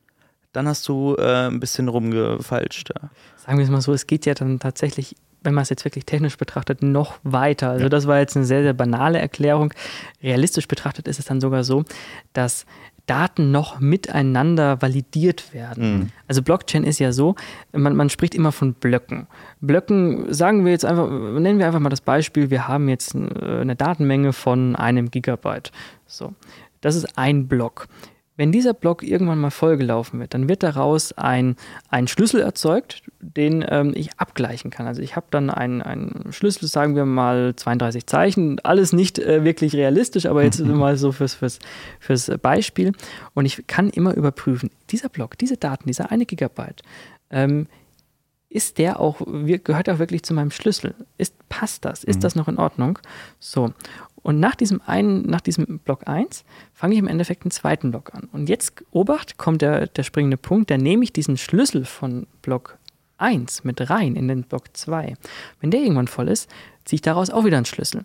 [0.57, 2.91] dann hast du äh, ein bisschen rumgefalscht.
[2.95, 3.11] Ja.
[3.37, 6.07] Sagen wir es mal so, es geht ja dann tatsächlich, wenn man es jetzt wirklich
[6.07, 7.71] technisch betrachtet, noch weiter.
[7.71, 7.89] Also ja.
[7.91, 9.75] das war jetzt eine sehr, sehr banale Erklärung.
[10.23, 11.85] Realistisch betrachtet ist es dann sogar so,
[12.33, 12.65] dass
[13.05, 15.99] Daten noch miteinander validiert werden.
[15.99, 16.09] Mhm.
[16.27, 17.37] Also Blockchain ist ja so,
[17.73, 19.27] man, man spricht immer von Blöcken.
[19.61, 23.61] Blöcken, sagen wir jetzt einfach, nennen wir einfach mal das Beispiel, wir haben jetzt äh,
[23.61, 25.71] eine Datenmenge von einem Gigabyte.
[26.07, 26.35] So,
[26.81, 27.89] das ist ein Block.
[28.37, 31.57] Wenn dieser Block irgendwann mal vollgelaufen wird, dann wird daraus ein,
[31.89, 34.87] ein Schlüssel erzeugt, den ähm, ich abgleichen kann.
[34.87, 39.43] Also ich habe dann einen, einen Schlüssel, sagen wir mal 32 Zeichen, alles nicht äh,
[39.45, 41.59] wirklich realistisch, aber jetzt mal so fürs, fürs,
[41.99, 42.93] fürs Beispiel.
[43.35, 46.83] Und ich kann immer überprüfen, dieser Block, diese Daten, dieser eine Gigabyte,
[47.31, 47.67] ähm,
[48.49, 50.95] ist der auch, gehört auch wirklich zu meinem Schlüssel?
[51.19, 52.05] Ist, passt das?
[52.05, 52.21] Ist mhm.
[52.21, 52.99] das noch in Ordnung?
[53.39, 53.73] So.
[54.27, 58.13] Und nach diesem einen, nach diesem Block 1 fange ich im Endeffekt einen zweiten Block
[58.13, 58.29] an.
[58.33, 62.77] Und jetzt, Obacht, kommt der, der springende Punkt, da nehme ich diesen Schlüssel von Block
[63.19, 65.15] 1 mit rein in den Block 2.
[65.61, 66.51] Wenn der irgendwann voll ist,
[66.85, 68.03] ziehe ich daraus auch wieder einen Schlüssel.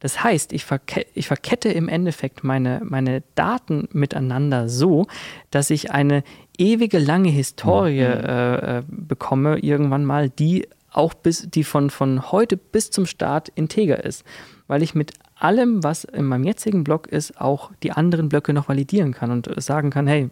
[0.00, 5.06] Das heißt, ich, verke ich verkette im Endeffekt meine, meine Daten miteinander so,
[5.50, 6.22] dass ich eine
[6.58, 8.24] ewige lange Historie mhm.
[8.26, 13.48] äh, äh bekomme, irgendwann mal, die auch bis, die von, von heute bis zum Start
[13.54, 14.22] integer ist.
[14.66, 18.68] Weil ich mit allem, was in meinem jetzigen Block ist, auch die anderen Blöcke noch
[18.68, 20.30] validieren kann und sagen kann, hey,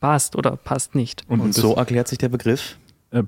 [0.00, 1.24] passt oder passt nicht.
[1.28, 2.76] Und, und so erklärt sich der Begriff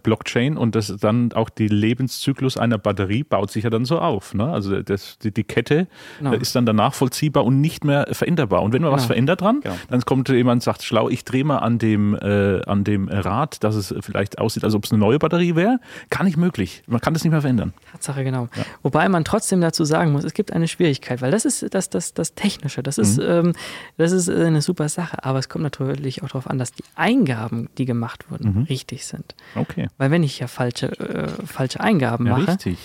[0.02, 4.32] Blockchain und das dann auch die Lebenszyklus einer Batterie baut sich ja dann so auf.
[4.34, 4.48] Ne?
[4.48, 6.32] Also das, die, die Kette Genau.
[6.32, 8.62] äh, ist dann danach vollziehbar und nicht mehr veränderbar.
[8.62, 9.08] Und wenn man was Genau.
[9.08, 9.74] verändert dran, Genau.
[9.88, 13.64] dann kommt jemand und sagt, schlau, ich drehe mal an dem, äh, an dem Rad,
[13.64, 15.80] dass es vielleicht aussieht, als ob es eine neue Batterie wäre.
[16.10, 16.82] Gar nicht möglich.
[16.86, 17.72] Man kann das nicht mehr verändern.
[17.90, 18.48] Tatsache, genau.
[18.82, 22.14] Wobei man trotzdem dazu sagen muss, es gibt eine Schwierigkeit, weil das ist das, das,
[22.14, 23.52] das Technische, das ist, ähm,
[23.96, 26.84] das ist äh, eine super Sache, aber es kommt natürlich auch darauf an, dass die
[26.94, 29.34] Eingaben, die gemacht wurden, richtig sind.
[29.56, 29.71] Okay.
[29.98, 32.78] Weil wenn ich ja falsche, äh, falsche Eingaben Ja, mache, richtig.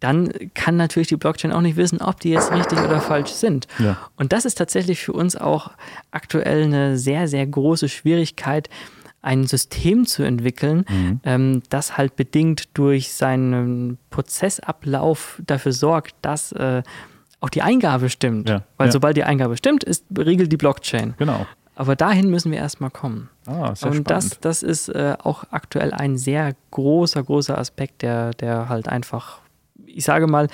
[0.00, 3.66] dann kann natürlich die Blockchain auch nicht wissen, ob die jetzt richtig oder falsch sind.
[3.78, 3.96] Ja.
[4.16, 5.70] Und das ist tatsächlich für uns auch
[6.10, 8.68] aktuell eine sehr, sehr große Schwierigkeit,
[9.24, 11.20] ein System zu entwickeln, Mhm.
[11.22, 16.82] ähm, das halt bedingt durch seinen Prozessablauf dafür sorgt, dass äh,
[17.40, 18.48] auch die Eingabe stimmt.
[18.48, 18.62] Ja.
[18.76, 18.92] Weil Ja.
[18.92, 21.14] sobald die Eingabe stimmt, ist regelt die Blockchain.
[21.18, 21.46] Genau.
[21.82, 23.28] Aber dahin müssen wir erstmal kommen.
[23.46, 24.10] Ah, sehr Und spannend.
[24.10, 29.40] das, das ist äh, auch aktuell ein sehr großer, großer Aspekt, der, der halt einfach,
[29.84, 30.46] ich sage mal,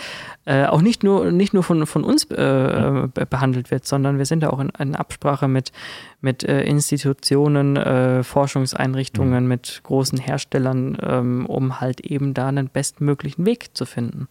[0.47, 4.25] äh, auch nicht nur, nicht nur von, von uns äh, be- behandelt wird, sondern wir
[4.25, 5.71] sind da auch in, in Absprache mit,
[6.23, 9.49] mit äh, Institutionen, äh, Forschungseinrichtungen, Mhm.
[9.49, 14.29] mit großen Herstellern, ähm, um halt eben da einen bestmöglichen Weg zu finden.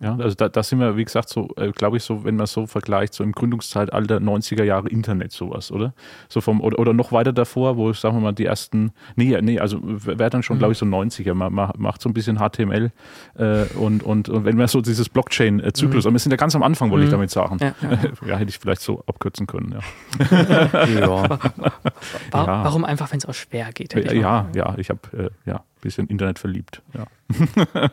[0.00, 2.46] Ja, also da, da sind wir, wie gesagt, so, äh, glaube ich, so, wenn man
[2.46, 5.92] so vergleicht, so im Gründungszeitalter 90er Jahre Internet sowas, oder?
[6.28, 9.58] So vom, oder, oder noch weiter davor, wo, sagen wir mal, die ersten, nee, nee,
[9.58, 11.34] also wäre dann schon, glaube ich, so 90er.
[11.34, 12.92] Man, man macht so ein bisschen HTML
[13.34, 16.62] äh, und, und, und wenn man so dieses Blockchain-Zyklus, aber wir sind ja ganz am
[16.62, 17.58] Anfang, wollte ich damit sagen.
[17.60, 17.74] Ja,
[18.26, 20.86] Ja, hätte ich vielleicht so abkürzen können, ja.
[21.00, 21.28] Ja.
[22.30, 22.64] Wa Ja.
[22.64, 23.94] Warum einfach, wenn es auch schwer geht?
[23.94, 26.82] hätte Ja, ja, ja, ich habe äh, ja, bisschen Internet verliebt.
[26.94, 27.06] Ja.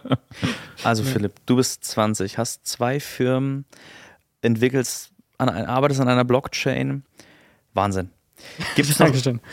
[0.83, 3.65] Also Philipp, du bist 20, hast zwei Firmen,
[4.41, 7.03] entwickelst, an, arbeitest an einer Blockchain.
[7.73, 8.09] Wahnsinn.
[8.75, 9.09] Gibt es noch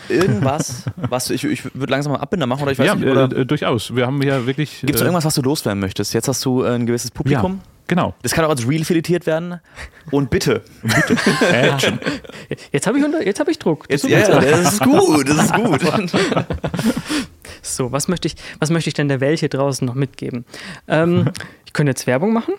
[0.09, 3.09] irgendwas, was du, ich, ich würde langsam mal Abbinder machen oder ich weiß ja, nicht,
[3.09, 3.95] oder äh, durchaus.
[3.95, 4.81] Wir haben ja wirklich.
[4.81, 6.13] gibt es äh, irgendwas, was du loswerden möchtest?
[6.15, 7.53] Jetzt hast du äh, ein gewisses Publikum.
[7.55, 8.15] Ja, genau.
[8.23, 9.61] Das kann auch als Reel filetiert werden.
[10.11, 10.63] Und bitte.
[11.41, 12.01] Action.
[12.73, 13.89] Jetzt habe ich, unter- jetzt hab ich Druck.
[13.89, 15.81] Das Jetzt, ja, das ist gut, das ist gut.
[17.63, 20.45] So, was möchte ich, was möchte ich denn der Welt hier draußen noch mitgeben?
[20.89, 21.31] Ähm,
[21.65, 22.55] ich könnte jetzt Werbung machen.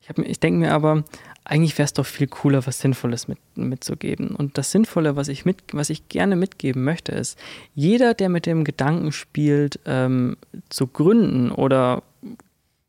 [0.00, 1.04] Ich, hab ich denke mir aber,
[1.44, 4.34] eigentlich wäre es doch viel cooler, was Sinnvolles mit, mitzugeben.
[4.34, 7.38] Und das Sinnvolle, was ich, mit, was ich gerne mitgeben möchte, ist,
[7.74, 10.36] jeder, der mit dem Gedanken spielt, ähm,
[10.68, 12.02] zu gründen oder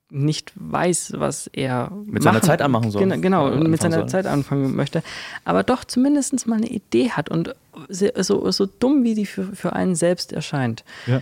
[0.09, 3.01] nicht weiß, was er Mit seiner Zeit anmachen soll.
[3.03, 4.09] Genau, genau Oder mit anfangen seiner soll.
[4.09, 5.03] Zeit anfangen möchte,
[5.43, 7.53] aber doch zumindest mal eine Idee hat und
[7.89, 10.83] so, so dumm, wie die für, für einen selbst erscheint.
[11.07, 11.21] Ja.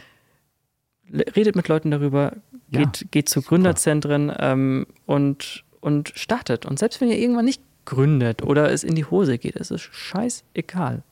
[1.12, 2.34] Redet mit Leuten darüber,
[2.70, 6.66] Ja, geht, geht zu Gründerzentren ähm, und, und startet.
[6.66, 9.82] Und selbst wenn ihr irgendwann nicht gründet oder es in die Hose geht, es ist
[9.84, 11.04] scheißegal.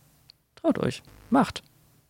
[0.56, 1.64] Traut euch, macht.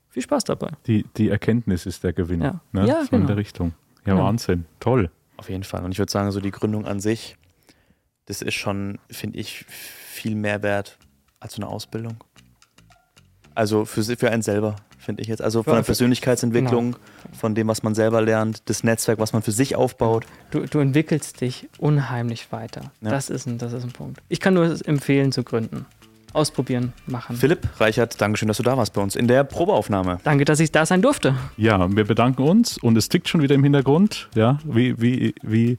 [0.10, 0.70] Viel Spaß dabei.
[0.88, 2.42] Die, die Erkenntnis ist der Gewinn.
[2.42, 2.62] Ja.
[2.72, 2.86] Ne?
[2.88, 3.28] Ja, so in genau.
[3.28, 3.74] der Richtung.
[4.06, 4.26] Ja, Genau.
[4.26, 4.66] Wahnsinn.
[4.80, 5.10] Toll.
[5.44, 5.84] Auf jeden Fall.
[5.84, 7.36] Und ich würde sagen, so die Gründung an sich,
[8.28, 10.98] das ist schon, finde ich, viel mehr wert
[11.42, 12.16] als so eine Ausbildung.
[13.54, 15.42] Also für, für einen selber, finde ich jetzt.
[15.42, 16.96] Also von der Persönlichkeitsentwicklung,
[17.34, 20.26] von dem, was man selber lernt, das Netzwerk, was man für sich aufbaut.
[20.52, 22.94] Du, du entwickelst dich unheimlich weiter.
[23.02, 23.10] Ja.
[23.10, 24.22] Das, ist ein, das ist ein Punkt.
[24.30, 25.86] Ich kann nur empfehlen zu gründen.
[26.34, 27.36] Ausprobieren, machen.
[27.36, 30.18] Philipp Reichert, Dankeschön, dass du da warst bei uns in der Probeaufnahme.
[30.24, 31.36] Danke, dass ich da sein durfte.
[31.58, 34.30] Ja, wir bedanken uns und es tickt schon wieder im Hintergrund.
[34.36, 35.78] Ja, wie, wie, wie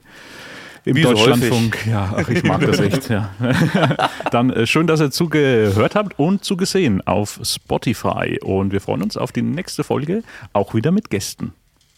[0.85, 1.85] im Wie so Deutschlandfunk.
[1.87, 3.09] ja, ach, ich mag das echt.
[3.09, 3.31] Ja.
[4.31, 8.39] Dann äh, schön, dass ihr zugehört habt und zugesehen auf Spotify.
[8.41, 11.53] Und wir freuen uns auf die nächste Folge, auch wieder mit Gästen.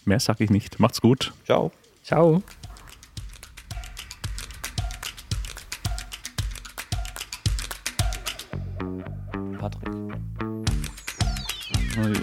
[0.05, 0.79] Mehr sag ich nicht.
[0.79, 1.33] Macht's gut.
[1.45, 1.71] Ciao.
[2.03, 2.41] Ciao.
[9.70, 9.93] Patrick.
[11.97, 12.20] Oh, ja.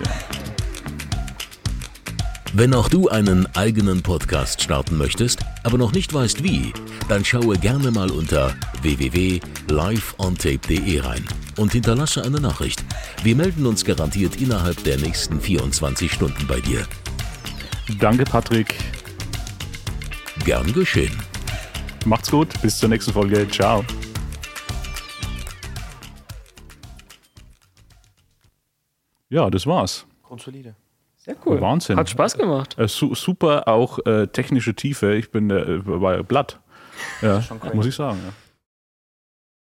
[2.52, 6.72] Wenn auch du einen eigenen Podcast starten möchtest, aber noch nicht weißt wie,
[7.08, 11.24] dann schaue gerne mal unter www.liveontape.de rein
[11.56, 12.84] und hinterlasse eine Nachricht.
[13.24, 16.86] Wir melden uns garantiert innerhalb der nächsten 24 Stunden bei dir.
[17.98, 18.76] Danke, Patrick.
[20.44, 21.18] Gern geschehen.
[22.04, 22.48] Macht's gut.
[22.62, 23.48] Bis zur nächsten Folge.
[23.48, 23.84] Ciao.
[29.34, 30.06] Ja, das war's.
[30.22, 30.76] Grundsolide.
[31.16, 31.60] Sehr cool.
[31.60, 31.96] Wahnsinn.
[31.96, 32.78] Hat Spaß gemacht.
[32.78, 35.16] Äh, su super auch äh, technische Tiefe.
[35.16, 36.60] Ich bin äh, bei Blatt.
[37.20, 38.20] Ja, muss ich sagen.
[38.24, 38.32] Ja.